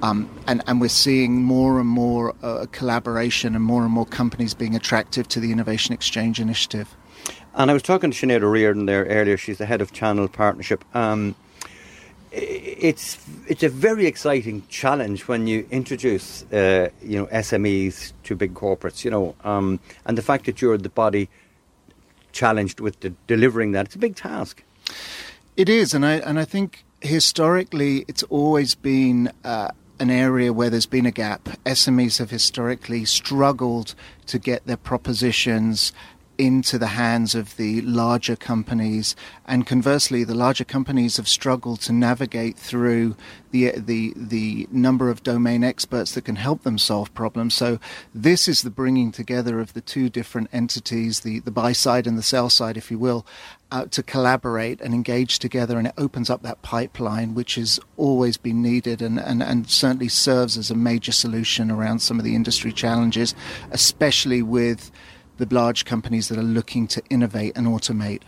Um, 0.00 0.30
and, 0.46 0.62
and 0.68 0.80
we're 0.80 0.88
seeing 0.88 1.42
more 1.42 1.80
and 1.80 1.88
more 1.88 2.36
uh, 2.40 2.66
collaboration 2.70 3.56
and 3.56 3.64
more 3.64 3.82
and 3.82 3.90
more 3.90 4.06
companies 4.06 4.54
being 4.54 4.76
attractive 4.76 5.26
to 5.26 5.40
the 5.40 5.50
Innovation 5.50 5.92
Exchange 5.92 6.38
initiative. 6.38 6.96
And 7.54 7.68
I 7.68 7.74
was 7.74 7.82
talking 7.82 8.12
to 8.12 8.16
Sinead 8.16 8.44
O'Riordan 8.44 8.86
there 8.86 9.06
earlier. 9.06 9.36
She's 9.36 9.58
the 9.58 9.66
head 9.66 9.80
of 9.80 9.92
Channel 9.92 10.28
Partnership. 10.28 10.84
Um, 10.94 11.34
it's 12.32 13.18
it's 13.46 13.62
a 13.62 13.68
very 13.68 14.06
exciting 14.06 14.62
challenge 14.68 15.28
when 15.28 15.46
you 15.46 15.66
introduce 15.70 16.44
uh, 16.52 16.90
you 17.02 17.18
know 17.18 17.26
SMEs 17.26 18.12
to 18.24 18.36
big 18.36 18.54
corporates, 18.54 19.04
you 19.04 19.10
know, 19.10 19.34
um, 19.44 19.80
and 20.06 20.16
the 20.16 20.22
fact 20.22 20.46
that 20.46 20.60
you're 20.60 20.78
the 20.78 20.88
body 20.88 21.28
challenged 22.32 22.80
with 22.80 22.96
delivering 23.26 23.72
that 23.72 23.86
it's 23.86 23.94
a 23.94 23.98
big 23.98 24.16
task. 24.16 24.62
It 25.56 25.68
is, 25.68 25.94
and 25.94 26.04
I 26.04 26.14
and 26.14 26.38
I 26.38 26.44
think 26.44 26.84
historically 27.00 28.04
it's 28.08 28.22
always 28.24 28.74
been. 28.74 29.32
Uh, 29.44 29.70
an 30.00 30.10
area 30.10 30.52
where 30.52 30.70
there's 30.70 30.86
been 30.86 31.06
a 31.06 31.10
gap. 31.10 31.48
SMEs 31.66 32.18
have 32.18 32.30
historically 32.30 33.04
struggled 33.04 33.96
to 34.26 34.38
get 34.38 34.64
their 34.64 34.76
propositions 34.76 35.92
into 36.38 36.78
the 36.78 36.86
hands 36.86 37.34
of 37.34 37.56
the 37.56 37.80
larger 37.82 38.36
companies, 38.36 39.16
and 39.44 39.66
conversely, 39.66 40.22
the 40.24 40.34
larger 40.34 40.64
companies 40.64 41.16
have 41.16 41.28
struggled 41.28 41.80
to 41.82 41.92
navigate 41.92 42.56
through 42.56 43.16
the 43.50 43.72
the 43.76 44.12
the 44.16 44.68
number 44.70 45.10
of 45.10 45.22
domain 45.22 45.64
experts 45.64 46.12
that 46.12 46.24
can 46.24 46.36
help 46.36 46.62
them 46.62 46.78
solve 46.78 47.12
problems. 47.12 47.54
So 47.54 47.80
this 48.14 48.46
is 48.46 48.62
the 48.62 48.70
bringing 48.70 49.10
together 49.10 49.58
of 49.58 49.72
the 49.72 49.80
two 49.80 50.08
different 50.08 50.48
entities, 50.52 51.20
the 51.20 51.40
the 51.40 51.50
buy 51.50 51.72
side 51.72 52.06
and 52.06 52.16
the 52.16 52.22
sell 52.22 52.48
side, 52.48 52.76
if 52.76 52.90
you 52.90 52.98
will, 52.98 53.26
uh, 53.70 53.86
to 53.86 54.02
collaborate 54.02 54.80
and 54.80 54.94
engage 54.94 55.38
together, 55.38 55.76
and 55.76 55.88
it 55.88 55.94
opens 55.98 56.30
up 56.30 56.42
that 56.42 56.62
pipeline, 56.62 57.34
which 57.34 57.56
has 57.56 57.80
always 57.96 58.36
been 58.36 58.62
needed 58.62 59.02
and, 59.02 59.18
and, 59.18 59.42
and 59.42 59.68
certainly 59.68 60.08
serves 60.08 60.56
as 60.56 60.70
a 60.70 60.74
major 60.74 61.12
solution 61.12 61.70
around 61.70 61.98
some 61.98 62.18
of 62.18 62.24
the 62.24 62.34
industry 62.34 62.72
challenges, 62.72 63.34
especially 63.70 64.40
with 64.40 64.90
the 65.38 65.48
large 65.50 65.84
companies 65.84 66.28
that 66.28 66.38
are 66.38 66.42
looking 66.42 66.86
to 66.88 67.02
innovate 67.10 67.56
and 67.56 67.66
automate. 67.66 68.22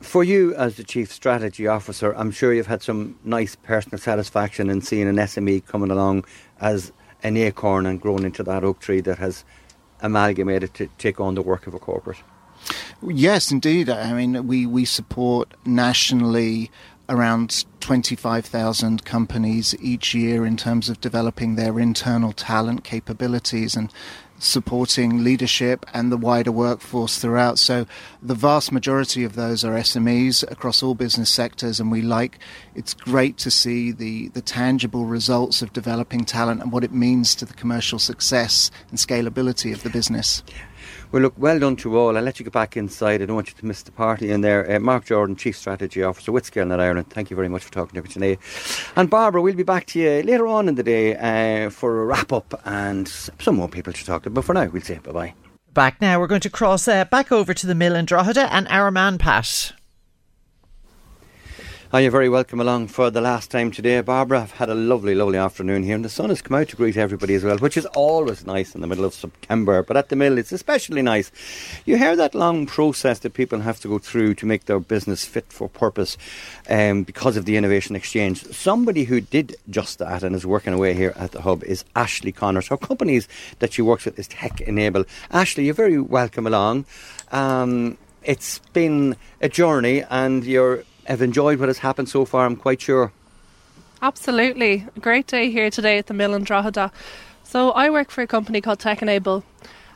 For 0.00 0.24
you, 0.24 0.54
as 0.54 0.76
the 0.76 0.84
Chief 0.84 1.12
Strategy 1.12 1.66
Officer, 1.66 2.12
I'm 2.16 2.30
sure 2.30 2.52
you've 2.52 2.66
had 2.66 2.82
some 2.82 3.18
nice 3.24 3.54
personal 3.56 3.98
satisfaction 3.98 4.68
in 4.68 4.80
seeing 4.80 5.08
an 5.08 5.16
SME 5.16 5.66
coming 5.66 5.90
along 5.90 6.24
as 6.60 6.92
an 7.22 7.36
acorn 7.36 7.86
and 7.86 8.00
grown 8.00 8.24
into 8.24 8.42
that 8.42 8.64
oak 8.64 8.80
tree 8.80 9.00
that 9.00 9.18
has 9.18 9.44
amalgamated 10.00 10.74
to 10.74 10.88
take 10.98 11.20
on 11.20 11.34
the 11.34 11.42
work 11.42 11.66
of 11.66 11.74
a 11.74 11.78
corporate. 11.78 12.18
Yes, 13.02 13.50
indeed. 13.50 13.88
I 13.88 14.12
mean, 14.12 14.46
we, 14.46 14.66
we 14.66 14.84
support 14.84 15.54
nationally 15.64 16.70
around 17.08 17.64
25,000 17.80 19.04
companies 19.04 19.74
each 19.80 20.14
year 20.14 20.46
in 20.46 20.56
terms 20.56 20.88
of 20.88 21.00
developing 21.00 21.56
their 21.56 21.78
internal 21.78 22.32
talent 22.32 22.84
capabilities. 22.84 23.76
And 23.76 23.92
supporting 24.42 25.22
leadership 25.22 25.86
and 25.94 26.10
the 26.10 26.16
wider 26.16 26.50
workforce 26.50 27.18
throughout. 27.18 27.58
So 27.58 27.86
the 28.20 28.34
vast 28.34 28.72
majority 28.72 29.24
of 29.24 29.34
those 29.34 29.64
are 29.64 29.74
SMEs 29.74 30.42
across 30.50 30.82
all 30.82 30.94
business 30.94 31.30
sectors, 31.30 31.78
and 31.78 31.90
we 31.90 32.02
like. 32.02 32.38
It's 32.74 32.94
great 32.94 33.38
to 33.38 33.50
see 33.50 33.92
the 33.92 34.28
the 34.28 34.42
tangible 34.42 35.06
results 35.06 35.62
of 35.62 35.72
developing 35.72 36.24
talent 36.24 36.60
and 36.60 36.72
what 36.72 36.84
it 36.84 36.92
means 36.92 37.34
to 37.36 37.44
the 37.44 37.54
commercial 37.54 37.98
success 37.98 38.70
and 38.90 38.98
scalability 38.98 39.72
of 39.72 39.82
the 39.82 39.90
business. 39.90 40.42
Well, 41.12 41.20
look, 41.20 41.34
well 41.36 41.58
done 41.58 41.76
to 41.76 41.98
all. 41.98 42.16
I'll 42.16 42.22
let 42.22 42.38
you 42.40 42.44
get 42.44 42.54
back 42.54 42.74
inside. 42.74 43.20
I 43.20 43.26
don't 43.26 43.36
want 43.36 43.48
you 43.48 43.54
to 43.54 43.66
miss 43.66 43.82
the 43.82 43.92
party 43.92 44.30
in 44.30 44.40
there. 44.40 44.74
Uh, 44.74 44.80
Mark 44.80 45.04
Jordan, 45.04 45.36
Chief 45.36 45.54
Strategy 45.54 46.02
Officer 46.02 46.32
with 46.32 46.50
Skillnet 46.50 46.80
Ireland, 46.80 47.10
thank 47.10 47.28
you 47.28 47.36
very 47.36 47.50
much 47.50 47.64
for 47.64 47.70
talking 47.70 47.96
to 47.96 48.02
me 48.02 48.08
today. 48.08 48.38
And 48.96 49.10
Barbara, 49.10 49.42
we'll 49.42 49.54
be 49.54 49.62
back 49.62 49.84
to 49.88 49.98
you 49.98 50.22
later 50.22 50.46
on 50.46 50.68
in 50.68 50.74
the 50.74 50.82
day 50.82 51.14
uh, 51.16 51.68
for 51.68 52.00
a 52.00 52.06
wrap 52.06 52.32
up 52.32 52.58
and 52.64 53.06
some 53.06 53.56
more 53.56 53.68
people 53.68 53.92
to 53.92 54.04
talk 54.06 54.22
to. 54.22 54.30
But 54.30 54.46
for 54.46 54.54
now, 54.54 54.64
we'll 54.64 54.80
say 54.80 55.00
bye 55.00 55.12
bye. 55.12 55.34
Back 55.74 56.00
now, 56.00 56.18
we're 56.18 56.28
going 56.28 56.40
to 56.40 56.50
cross 56.50 56.88
uh, 56.88 57.04
back 57.04 57.30
over 57.30 57.52
to 57.52 57.66
the 57.66 57.74
mill 57.74 57.94
in 57.94 58.06
Drogheda 58.06 58.50
and 58.50 58.66
our 58.68 58.90
man 58.90 59.18
Pat. 59.18 59.74
Hi, 61.92 62.00
you're 62.00 62.10
very 62.10 62.30
welcome 62.30 62.58
along 62.58 62.88
for 62.88 63.10
the 63.10 63.20
last 63.20 63.50
time 63.50 63.70
today, 63.70 64.00
Barbara. 64.00 64.40
I've 64.40 64.52
had 64.52 64.70
a 64.70 64.74
lovely, 64.74 65.14
lovely 65.14 65.36
afternoon 65.36 65.82
here, 65.82 65.94
and 65.94 66.02
the 66.02 66.08
sun 66.08 66.30
has 66.30 66.40
come 66.40 66.56
out 66.56 66.70
to 66.70 66.76
greet 66.76 66.96
everybody 66.96 67.34
as 67.34 67.44
well, 67.44 67.58
which 67.58 67.76
is 67.76 67.84
always 67.84 68.46
nice 68.46 68.74
in 68.74 68.80
the 68.80 68.86
middle 68.86 69.04
of 69.04 69.12
September. 69.12 69.82
But 69.82 69.98
at 69.98 70.08
the 70.08 70.16
mill, 70.16 70.38
it's 70.38 70.52
especially 70.52 71.02
nice. 71.02 71.30
You 71.84 71.98
hear 71.98 72.16
that 72.16 72.34
long 72.34 72.64
process 72.64 73.18
that 73.18 73.34
people 73.34 73.60
have 73.60 73.78
to 73.80 73.88
go 73.88 73.98
through 73.98 74.36
to 74.36 74.46
make 74.46 74.64
their 74.64 74.80
business 74.80 75.26
fit 75.26 75.52
for 75.52 75.68
purpose 75.68 76.16
um, 76.70 77.02
because 77.02 77.36
of 77.36 77.44
the 77.44 77.58
Innovation 77.58 77.94
Exchange. 77.94 78.42
Somebody 78.46 79.04
who 79.04 79.20
did 79.20 79.56
just 79.68 79.98
that 79.98 80.22
and 80.22 80.34
is 80.34 80.46
working 80.46 80.72
away 80.72 80.94
here 80.94 81.12
at 81.16 81.32
the 81.32 81.42
hub 81.42 81.62
is 81.62 81.84
Ashley 81.94 82.32
Connors. 82.32 82.68
Her 82.68 82.78
companies 82.78 83.28
that 83.58 83.74
she 83.74 83.82
works 83.82 84.06
with 84.06 84.18
is 84.18 84.28
Tech 84.28 84.62
Enable. 84.62 85.04
Ashley, 85.30 85.66
you're 85.66 85.74
very 85.74 86.00
welcome 86.00 86.46
along. 86.46 86.86
Um, 87.32 87.98
it's 88.24 88.60
been 88.72 89.14
a 89.42 89.50
journey, 89.50 90.04
and 90.08 90.42
you're 90.42 90.84
have 91.04 91.22
enjoyed 91.22 91.58
what 91.58 91.68
has 91.68 91.78
happened 91.78 92.08
so 92.08 92.24
far, 92.24 92.46
I'm 92.46 92.56
quite 92.56 92.80
sure. 92.80 93.12
Absolutely. 94.00 94.86
Great 95.00 95.26
day 95.26 95.50
here 95.50 95.70
today 95.70 95.98
at 95.98 96.06
the 96.06 96.14
mill 96.14 96.34
in 96.34 96.44
Drogheda. 96.44 96.90
So, 97.44 97.70
I 97.72 97.90
work 97.90 98.10
for 98.10 98.22
a 98.22 98.26
company 98.26 98.60
called 98.60 98.78
Tech 98.78 99.02
Enable, 99.02 99.44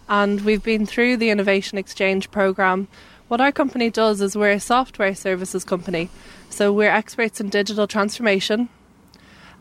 and 0.08 0.42
we've 0.42 0.62
been 0.62 0.86
through 0.86 1.16
the 1.16 1.30
Innovation 1.30 1.78
Exchange 1.78 2.30
program. 2.30 2.86
What 3.28 3.40
our 3.40 3.50
company 3.50 3.90
does 3.90 4.20
is 4.20 4.36
we're 4.36 4.52
a 4.52 4.60
software 4.60 5.14
services 5.14 5.64
company. 5.64 6.10
So, 6.50 6.72
we're 6.72 6.90
experts 6.90 7.40
in 7.40 7.48
digital 7.48 7.86
transformation, 7.86 8.68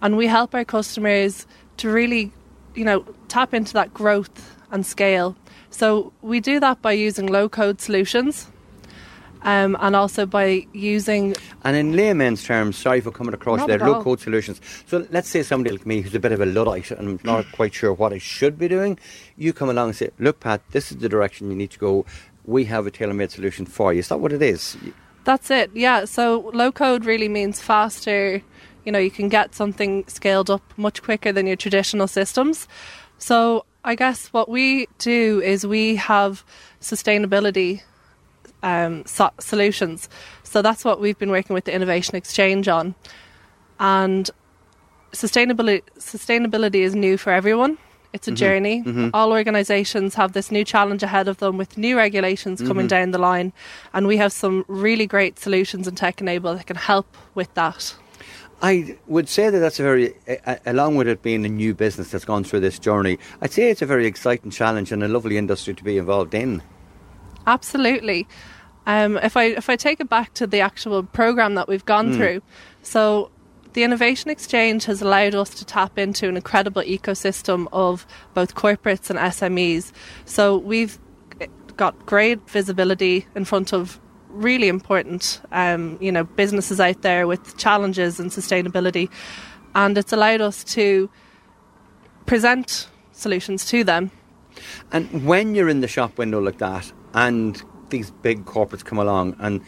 and 0.01 0.17
we 0.17 0.27
help 0.27 0.53
our 0.53 0.65
customers 0.65 1.47
to 1.77 1.89
really, 1.89 2.31
you 2.75 2.85
know, 2.85 3.05
tap 3.27 3.53
into 3.53 3.73
that 3.73 3.93
growth 3.93 4.55
and 4.71 4.85
scale. 4.85 5.35
So, 5.69 6.11
we 6.21 6.39
do 6.39 6.59
that 6.59 6.81
by 6.81 6.91
using 6.91 7.27
low 7.27 7.49
code 7.49 7.81
solutions 7.81 8.47
um, 9.45 9.77
and 9.79 9.95
also 9.95 10.25
by 10.25 10.67
using. 10.73 11.35
And 11.63 11.77
in 11.77 11.95
layman's 11.95 12.43
terms, 12.43 12.75
sorry 12.77 12.99
for 12.99 13.11
coming 13.11 13.33
across 13.33 13.65
there, 13.65 13.79
low 13.79 14.03
code 14.03 14.19
solutions. 14.19 14.59
So 14.87 15.07
let's 15.11 15.29
say 15.29 15.43
somebody 15.43 15.75
like 15.77 15.85
me 15.85 16.01
who's 16.01 16.15
a 16.15 16.19
bit 16.19 16.31
of 16.31 16.41
a 16.41 16.45
Luddite 16.45 16.91
and 16.91 17.07
I'm 17.07 17.19
not 17.23 17.49
quite 17.53 17.73
sure 17.73 17.93
what 17.93 18.11
I 18.11 18.17
should 18.17 18.57
be 18.57 18.67
doing. 18.67 18.99
You 19.37 19.53
come 19.53 19.69
along 19.69 19.89
and 19.89 19.95
say, 19.95 20.09
look, 20.19 20.41
Pat, 20.41 20.61
this 20.71 20.91
is 20.91 20.97
the 20.97 21.07
direction 21.07 21.49
you 21.49 21.55
need 21.55 21.71
to 21.71 21.79
go. 21.79 22.05
We 22.45 22.65
have 22.65 22.85
a 22.85 22.91
tailor 22.91 23.13
made 23.13 23.31
solution 23.31 23.65
for 23.65 23.93
you. 23.93 23.99
Is 23.99 24.09
that 24.09 24.19
what 24.19 24.33
it 24.33 24.41
is? 24.41 24.75
That's 25.23 25.49
it, 25.49 25.71
yeah. 25.73 26.05
So 26.05 26.51
low 26.53 26.71
code 26.71 27.05
really 27.05 27.29
means 27.29 27.61
faster. 27.61 28.41
You 28.83 28.91
know, 28.91 28.99
you 28.99 29.11
can 29.11 29.29
get 29.29 29.55
something 29.55 30.05
scaled 30.07 30.49
up 30.49 30.61
much 30.77 31.01
quicker 31.01 31.31
than 31.31 31.47
your 31.47 31.55
traditional 31.55 32.07
systems. 32.07 32.67
So 33.17 33.65
I 33.83 33.95
guess 33.95 34.27
what 34.27 34.49
we 34.49 34.87
do 34.97 35.41
is 35.43 35.65
we 35.65 35.95
have 35.95 36.43
sustainability 36.81 37.81
um, 38.65 39.05
so- 39.05 39.31
solutions. 39.39 40.09
So 40.43 40.61
that's 40.61 40.83
what 40.83 40.99
we've 40.99 41.17
been 41.17 41.31
working 41.31 41.53
with 41.53 41.65
the 41.65 41.73
Innovation 41.73 42.15
Exchange 42.15 42.67
on. 42.67 42.95
And 43.79 44.29
sustainability 45.13 45.81
sustainability 45.99 46.81
is 46.87 46.93
new 46.95 47.15
for 47.17 47.31
everyone. 47.31 47.77
It's 48.13 48.27
a 48.29 48.31
Mhm, 48.31 48.35
journey. 48.35 48.83
mhm. 48.85 49.09
All 49.13 49.31
organisations 49.31 50.15
have 50.15 50.31
this 50.33 50.49
new 50.49 50.63
challenge 50.63 51.03
ahead 51.03 51.27
of 51.27 51.37
them 51.37 51.57
with 51.57 51.77
new 51.77 51.97
regulations 51.97 52.59
coming 52.61 52.85
Mm-hmm. 52.85 52.85
Mhm. 52.85 52.89
down 52.89 53.11
the 53.11 53.17
line, 53.17 53.51
and 53.93 54.07
we 54.07 54.17
have 54.17 54.31
some 54.31 54.63
really 54.67 55.05
great 55.05 55.37
solutions 55.37 55.87
in 55.87 55.95
Tech 55.95 56.21
Enable 56.21 56.55
that 56.55 56.65
can 56.65 56.77
help 56.77 57.07
with 57.35 57.53
that. 57.55 57.93
I 58.61 58.95
would 59.07 59.27
say 59.27 59.49
that 59.49 59.59
that's 59.59 59.81
a 59.81 59.83
very, 59.83 60.13
along 60.65 60.95
with 60.95 61.09
it 61.09 61.21
being 61.21 61.45
a 61.45 61.49
new 61.49 61.73
business 61.73 62.11
that's 62.11 62.23
gone 62.23 62.45
through 62.45 62.61
this 62.61 62.79
journey, 62.79 63.19
I'd 63.41 63.51
say 63.51 63.69
it's 63.69 63.81
a 63.81 63.85
very 63.85 64.05
exciting 64.07 64.49
challenge 64.49 64.93
and 64.93 65.03
a 65.03 65.09
lovely 65.09 65.37
industry 65.37 65.73
to 65.73 65.83
be 65.83 65.97
involved 65.97 66.33
in. 66.33 66.61
Absolutely. 67.47 68.25
Um, 68.87 69.17
if 69.17 69.35
I 69.35 69.45
if 69.45 69.69
I 69.69 69.75
take 69.75 69.99
it 69.99 70.09
back 70.09 70.33
to 70.35 70.47
the 70.47 70.59
actual 70.61 71.03
program 71.03 71.55
that 71.55 71.67
we've 71.67 71.85
gone 71.85 72.11
Mm. 72.11 72.17
through, 72.17 72.41
so 72.81 73.31
the 73.73 73.83
Innovation 73.83 74.29
Exchange 74.29 74.85
has 74.85 75.01
allowed 75.01 75.35
us 75.35 75.49
to 75.55 75.65
tap 75.65 75.97
into 75.97 76.29
an 76.29 76.35
incredible 76.37 76.81
ecosystem 76.83 77.67
of 77.73 78.05
both 78.33 78.55
corporates 78.55 79.09
and 79.09 79.19
SMEs. 79.19 79.91
So 80.25 80.57
we've 80.57 80.97
got 81.75 82.05
great 82.05 82.49
visibility 82.49 83.25
in 83.35 83.43
front 83.43 83.73
of 83.73 83.99
really 84.29 84.69
important, 84.69 85.41
um, 85.51 85.97
you 85.99 86.11
know, 86.11 86.23
businesses 86.23 86.79
out 86.79 87.01
there 87.01 87.27
with 87.27 87.57
challenges 87.57 88.19
and 88.19 88.31
sustainability, 88.31 89.09
and 89.73 89.97
it's 89.97 90.13
allowed 90.13 90.41
us 90.41 90.63
to 90.63 91.09
present 92.25 92.87
solutions 93.11 93.65
to 93.65 93.83
them 93.83 94.11
And 94.91 95.25
when 95.25 95.53
you're 95.53 95.67
in 95.69 95.81
the 95.81 95.87
shop 95.87 96.17
window 96.17 96.39
like 96.39 96.59
that, 96.59 96.91
and 97.13 97.61
these 97.95 98.11
big 98.11 98.45
corporates 98.45 98.83
come 98.83 98.97
along, 98.97 99.35
and 99.39 99.61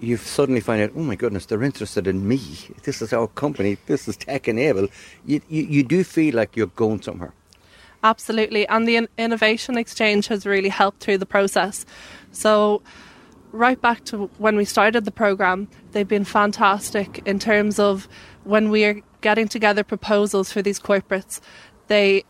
you 0.00 0.16
suddenly 0.16 0.60
find 0.60 0.80
out, 0.82 0.92
oh 0.94 1.00
my 1.00 1.16
goodness, 1.16 1.46
they're 1.46 1.62
interested 1.62 2.06
in 2.06 2.28
me. 2.28 2.40
This 2.84 3.02
is 3.02 3.12
our 3.12 3.26
company. 3.26 3.76
This 3.86 4.06
is 4.06 4.16
tech 4.16 4.46
enabled. 4.46 4.90
You, 5.24 5.40
you, 5.48 5.62
you 5.64 5.82
do 5.82 6.04
feel 6.04 6.34
like 6.34 6.56
you're 6.56 6.68
going 6.68 7.02
somewhere. 7.02 7.32
Absolutely. 8.04 8.68
And 8.68 8.86
the 8.86 9.08
Innovation 9.18 9.76
Exchange 9.76 10.28
has 10.28 10.46
really 10.46 10.68
helped 10.68 11.00
through 11.00 11.18
the 11.18 11.26
process. 11.26 11.84
So, 12.30 12.82
right 13.52 13.80
back 13.80 14.04
to 14.04 14.30
when 14.38 14.56
we 14.56 14.64
started 14.64 15.04
the 15.04 15.10
program, 15.10 15.66
they've 15.92 16.06
been 16.06 16.24
fantastic 16.24 17.22
in 17.26 17.38
terms 17.38 17.78
of 17.78 18.06
when 18.44 18.70
we 18.70 18.84
are 18.84 19.00
getting 19.22 19.48
together 19.48 19.82
proposals 19.82 20.52
for 20.52 20.62
these 20.62 20.78
corporates. 20.78 21.40
They 21.88 22.24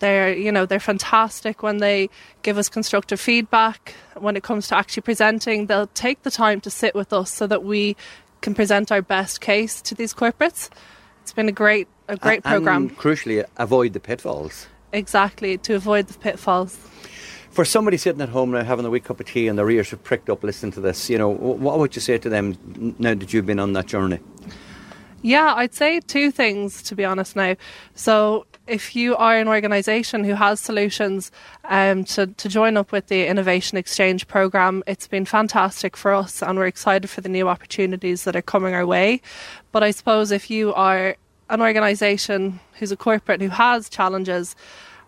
they're 0.00 0.34
you 0.36 0.50
know 0.52 0.66
they're 0.66 0.80
fantastic 0.80 1.62
when 1.62 1.78
they 1.78 2.08
give 2.42 2.58
us 2.58 2.68
constructive 2.68 3.20
feedback 3.20 3.94
when 4.16 4.36
it 4.36 4.42
comes 4.42 4.68
to 4.68 4.76
actually 4.76 5.02
presenting 5.02 5.66
they'll 5.66 5.86
take 5.88 6.22
the 6.22 6.30
time 6.30 6.60
to 6.60 6.70
sit 6.70 6.94
with 6.94 7.12
us 7.12 7.30
so 7.30 7.46
that 7.46 7.64
we 7.64 7.96
can 8.42 8.54
present 8.54 8.92
our 8.92 9.02
best 9.02 9.40
case 9.40 9.80
to 9.82 9.94
these 9.94 10.12
corporates 10.14 10.68
it's 11.22 11.32
been 11.32 11.48
a 11.48 11.52
great 11.52 11.88
a 12.08 12.16
great 12.16 12.40
A- 12.40 12.42
program 12.42 12.82
And 12.82 12.98
crucially, 12.98 13.44
avoid 13.56 13.92
the 13.92 14.00
pitfalls. 14.00 14.66
exactly 14.92 15.58
to 15.58 15.74
avoid 15.74 16.06
the 16.08 16.18
pitfalls 16.18 16.76
For 17.50 17.64
somebody 17.64 17.96
sitting 17.96 18.20
at 18.20 18.28
home 18.28 18.50
now 18.52 18.62
having 18.64 18.84
a 18.84 18.90
wee 18.90 19.00
cup 19.00 19.18
of 19.20 19.26
tea 19.26 19.48
and 19.48 19.58
their 19.58 19.68
ears 19.70 19.92
are 19.92 19.96
pricked 19.96 20.28
up 20.28 20.44
listening 20.44 20.72
to 20.72 20.80
this, 20.80 21.08
you 21.08 21.16
know, 21.18 21.30
what 21.30 21.78
would 21.78 21.96
you 21.96 22.02
say 22.02 22.18
to 22.18 22.28
them 22.28 22.54
now 22.98 23.14
that 23.14 23.32
you've 23.32 23.46
been 23.46 23.58
on 23.58 23.72
that 23.72 23.86
journey? 23.86 24.20
Yeah, 25.22 25.54
I'd 25.56 25.74
say 25.74 26.00
two 26.00 26.30
things 26.30 26.82
to 26.82 26.94
be 26.94 27.04
honest 27.04 27.34
now. 27.34 27.56
So, 27.94 28.46
if 28.66 28.96
you 28.96 29.16
are 29.16 29.36
an 29.36 29.48
organisation 29.48 30.24
who 30.24 30.34
has 30.34 30.60
solutions 30.60 31.30
um, 31.64 32.04
to, 32.04 32.26
to 32.26 32.48
join 32.48 32.76
up 32.76 32.92
with 32.92 33.06
the 33.06 33.26
Innovation 33.26 33.78
Exchange 33.78 34.26
programme, 34.26 34.82
it's 34.86 35.06
been 35.06 35.24
fantastic 35.24 35.96
for 35.96 36.12
us 36.12 36.42
and 36.42 36.58
we're 36.58 36.66
excited 36.66 37.08
for 37.08 37.20
the 37.20 37.28
new 37.28 37.48
opportunities 37.48 38.24
that 38.24 38.34
are 38.34 38.42
coming 38.42 38.74
our 38.74 38.86
way. 38.86 39.20
But 39.72 39.82
I 39.82 39.90
suppose 39.92 40.30
if 40.32 40.50
you 40.50 40.74
are 40.74 41.16
an 41.48 41.60
organisation 41.60 42.58
who's 42.78 42.90
a 42.90 42.96
corporate 42.96 43.40
who 43.40 43.48
has 43.48 43.88
challenges, 43.88 44.56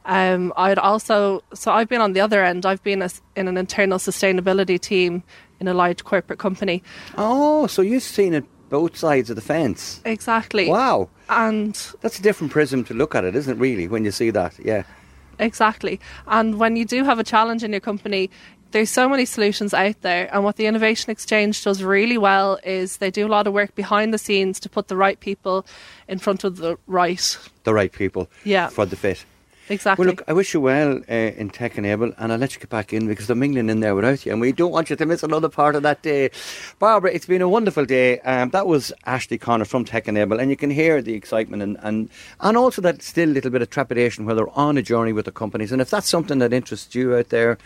um, 0.04 0.52
I'd 0.56 0.78
also, 0.78 1.42
so 1.52 1.72
I've 1.72 1.88
been 1.88 2.00
on 2.00 2.12
the 2.12 2.20
other 2.20 2.42
end, 2.42 2.64
I've 2.64 2.82
been 2.82 3.02
a, 3.02 3.10
in 3.36 3.48
an 3.48 3.56
internal 3.56 3.98
sustainability 3.98 4.80
team 4.80 5.22
in 5.60 5.68
a 5.68 5.74
large 5.74 6.04
corporate 6.04 6.38
company. 6.38 6.82
Oh, 7.16 7.66
so 7.66 7.82
you've 7.82 8.04
seen 8.04 8.34
it 8.34 8.44
both 8.68 8.96
sides 8.96 9.30
of 9.30 9.36
the 9.36 9.42
fence. 9.42 10.00
Exactly. 10.04 10.68
Wow. 10.68 11.08
And 11.28 11.74
That's 12.00 12.18
a 12.18 12.22
different 12.22 12.52
prism 12.52 12.84
to 12.84 12.94
look 12.94 13.14
at 13.14 13.24
it, 13.24 13.34
isn't 13.34 13.56
it, 13.56 13.60
really, 13.60 13.88
when 13.88 14.04
you 14.04 14.10
see 14.10 14.30
that? 14.30 14.54
Yeah. 14.62 14.82
Exactly. 15.38 16.00
And 16.26 16.58
when 16.58 16.76
you 16.76 16.84
do 16.84 17.04
have 17.04 17.18
a 17.18 17.24
challenge 17.24 17.62
in 17.62 17.70
your 17.70 17.80
company, 17.80 18.30
there's 18.72 18.90
so 18.90 19.08
many 19.08 19.24
solutions 19.24 19.72
out 19.72 20.00
there. 20.02 20.28
And 20.34 20.44
what 20.44 20.56
the 20.56 20.66
Innovation 20.66 21.10
Exchange 21.10 21.62
does 21.64 21.82
really 21.82 22.18
well 22.18 22.58
is 22.64 22.98
they 22.98 23.10
do 23.10 23.26
a 23.26 23.28
lot 23.28 23.46
of 23.46 23.52
work 23.52 23.74
behind 23.74 24.12
the 24.12 24.18
scenes 24.18 24.60
to 24.60 24.68
put 24.68 24.88
the 24.88 24.96
right 24.96 25.18
people 25.20 25.64
in 26.08 26.18
front 26.18 26.44
of 26.44 26.56
the 26.58 26.76
right. 26.86 27.38
The 27.64 27.72
right 27.72 27.92
people 27.92 28.28
Yeah. 28.44 28.68
for 28.68 28.84
the 28.84 28.96
fit. 28.96 29.24
Exactly. 29.70 30.04
Well, 30.06 30.14
look, 30.14 30.22
I 30.26 30.32
wish 30.32 30.54
you 30.54 30.60
well 30.60 31.00
uh, 31.08 31.12
in 31.12 31.50
Tech 31.50 31.76
Enable, 31.76 32.12
and 32.16 32.32
I'll 32.32 32.38
let 32.38 32.54
you 32.54 32.60
get 32.60 32.70
back 32.70 32.92
in 32.92 33.06
because 33.06 33.26
they're 33.26 33.36
mingling 33.36 33.68
in 33.68 33.80
there 33.80 33.94
without 33.94 34.24
you, 34.24 34.32
and 34.32 34.40
we 34.40 34.52
don't 34.52 34.72
want 34.72 34.88
you 34.90 34.96
to 34.96 35.06
miss 35.06 35.22
another 35.22 35.48
part 35.48 35.74
of 35.74 35.82
that 35.82 36.02
day. 36.02 36.30
Barbara, 36.78 37.12
it's 37.12 37.26
been 37.26 37.42
a 37.42 37.48
wonderful 37.48 37.84
day. 37.84 38.20
Um, 38.20 38.50
that 38.50 38.66
was 38.66 38.92
Ashley 39.04 39.38
Connor 39.38 39.66
from 39.66 39.84
Tech 39.84 40.08
Enable, 40.08 40.40
and 40.40 40.50
you 40.50 40.56
can 40.56 40.70
hear 40.70 41.02
the 41.02 41.14
excitement 41.14 41.62
and, 41.62 41.76
and, 41.82 42.08
and 42.40 42.56
also 42.56 42.80
that 42.82 43.02
still 43.02 43.28
little 43.28 43.50
bit 43.50 43.62
of 43.62 43.70
trepidation 43.70 44.24
where 44.24 44.34
they're 44.34 44.58
on 44.58 44.78
a 44.78 44.82
journey 44.82 45.12
with 45.12 45.26
the 45.26 45.32
companies. 45.32 45.72
And 45.72 45.82
if 45.82 45.90
that's 45.90 46.08
something 46.08 46.38
that 46.38 46.52
interests 46.52 46.94
you 46.94 47.14
out 47.14 47.28
there, 47.28 47.58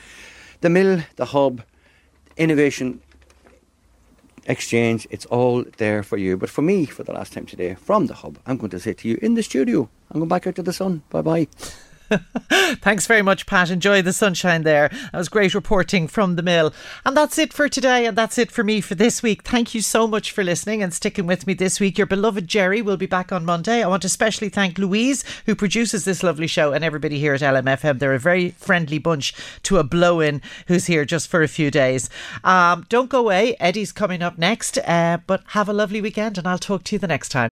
the 0.61 0.71
mill, 0.71 1.03
the 1.17 1.27
hub, 1.27 1.63
innovation, 2.37 3.01
exchange, 4.47 5.07
it's 5.11 5.27
all 5.27 5.65
there 5.77 6.03
for 6.03 6.17
you. 6.17 6.37
But 6.37 6.51
for 6.51 6.63
me, 6.63 6.87
for 6.87 7.05
the 7.05 7.13
last 7.13 7.33
time 7.33 7.47
today, 7.47 7.75
from 7.75 8.07
the 8.07 8.15
hub, 8.15 8.39
I'm 8.47 8.57
going 8.57 8.71
to 8.71 8.81
say 8.81 8.93
to 8.93 9.09
you 9.09 9.19
in 9.23 9.35
the 9.35 9.43
studio, 9.43 9.89
I'm 10.11 10.21
going 10.21 10.29
back 10.29 10.47
out 10.47 10.57
to 10.57 10.63
the 10.63 10.73
sun. 10.73 11.03
Bye 11.11 11.23
bye. 11.23 11.49
Thanks 12.81 13.07
very 13.07 13.23
much, 13.23 13.47
Pat. 13.47 13.71
Enjoy 13.71 14.03
the 14.03 14.13
sunshine 14.13 14.63
there. 14.63 14.89
That 14.89 15.19
was 15.19 15.29
great 15.29 15.55
reporting 15.55 16.09
from 16.09 16.37
the 16.37 16.43
mill. 16.43 16.73
And 17.05 17.17
that's 17.17 17.39
it 17.39 17.53
for 17.53 17.69
today, 17.69 18.07
and 18.07 18.17
that's 18.17 18.39
it 18.39 18.51
for 18.51 18.65
me 18.65 18.81
for 18.81 18.95
this 18.95 19.23
week. 19.23 19.43
Thank 19.43 19.75
you 19.75 19.81
so 19.81 20.07
much 20.07 20.31
for 20.31 20.45
listening 20.45 20.83
and 20.83 20.93
sticking 20.93 21.27
with 21.27 21.47
me 21.47 21.55
this 21.55 21.81
week. 21.81 21.99
Your 21.99 22.07
beloved 22.07 22.49
Jerry 22.49 22.83
will 22.83 22.97
be 22.97 23.07
back 23.07 23.33
on 23.33 23.45
Monday. 23.45 23.83
I 23.83 23.89
want 23.89 24.03
to 24.03 24.07
especially 24.07 24.49
thank 24.49 24.79
Louise, 24.79 25.25
who 25.47 25.55
produces 25.55 26.05
this 26.05 26.23
lovely 26.23 26.47
show, 26.47 26.73
and 26.73 26.85
everybody 26.85 27.19
here 27.19 27.35
at 27.35 27.41
LMFM. 27.41 27.99
They're 27.99 28.15
a 28.15 28.19
very 28.19 28.51
friendly 28.51 28.99
bunch 28.99 29.35
to 29.65 29.79
a 29.79 29.85
blow 29.85 30.21
in 30.21 30.43
who's 30.67 30.87
here 30.87 31.05
just 31.05 31.29
for 31.29 31.43
a 31.43 31.49
few 31.49 31.71
days. 31.71 32.11
Um, 32.45 32.87
don't 32.89 33.11
go 33.11 33.21
away. 33.21 33.57
Eddie's 33.61 33.93
coming 33.93 34.23
up 34.23 34.39
next, 34.39 34.79
uh, 34.79 35.19
but 35.27 35.43
have 35.49 35.69
a 35.69 35.73
lovely 35.73 36.01
weekend, 36.01 36.39
and 36.39 36.47
I'll 36.47 36.59
talk 36.59 36.85
to 36.85 36.97
you 36.97 36.99
the 36.99 37.07
next 37.07 37.31
time. 37.31 37.52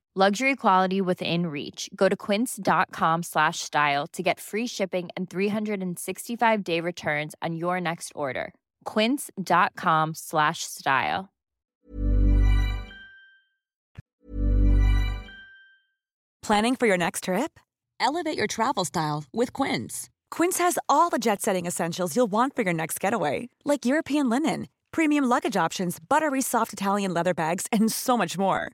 Luxury 0.13 0.57
quality 0.57 0.99
within 0.99 1.47
reach. 1.47 1.89
Go 1.95 2.09
to 2.09 2.17
quince.com 2.17 3.23
slash 3.23 3.59
style 3.59 4.07
to 4.07 4.21
get 4.21 4.41
free 4.41 4.67
shipping 4.67 5.07
and 5.15 5.29
365 5.29 6.63
day 6.65 6.81
returns 6.81 7.33
on 7.41 7.55
your 7.55 7.79
next 7.79 8.11
order. 8.13 8.53
Quince.com 8.83 10.11
slash 10.13 10.63
style. 10.63 11.29
Planning 16.43 16.75
for 16.75 16.87
your 16.87 16.97
next 16.97 17.23
trip? 17.23 17.57
Elevate 17.97 18.37
your 18.37 18.47
travel 18.47 18.83
style 18.83 19.23
with 19.31 19.53
Quince. 19.53 20.09
Quince 20.29 20.57
has 20.57 20.77
all 20.89 21.09
the 21.09 21.19
jet 21.19 21.41
setting 21.41 21.65
essentials 21.65 22.17
you'll 22.17 22.27
want 22.27 22.53
for 22.53 22.63
your 22.63 22.73
next 22.73 22.99
getaway, 22.99 23.47
like 23.63 23.85
European 23.85 24.27
linen, 24.29 24.67
premium 24.91 25.23
luggage 25.23 25.55
options, 25.55 25.99
buttery 25.99 26.41
soft 26.41 26.73
Italian 26.73 27.13
leather 27.13 27.33
bags, 27.33 27.65
and 27.71 27.89
so 27.89 28.17
much 28.17 28.37
more. 28.37 28.73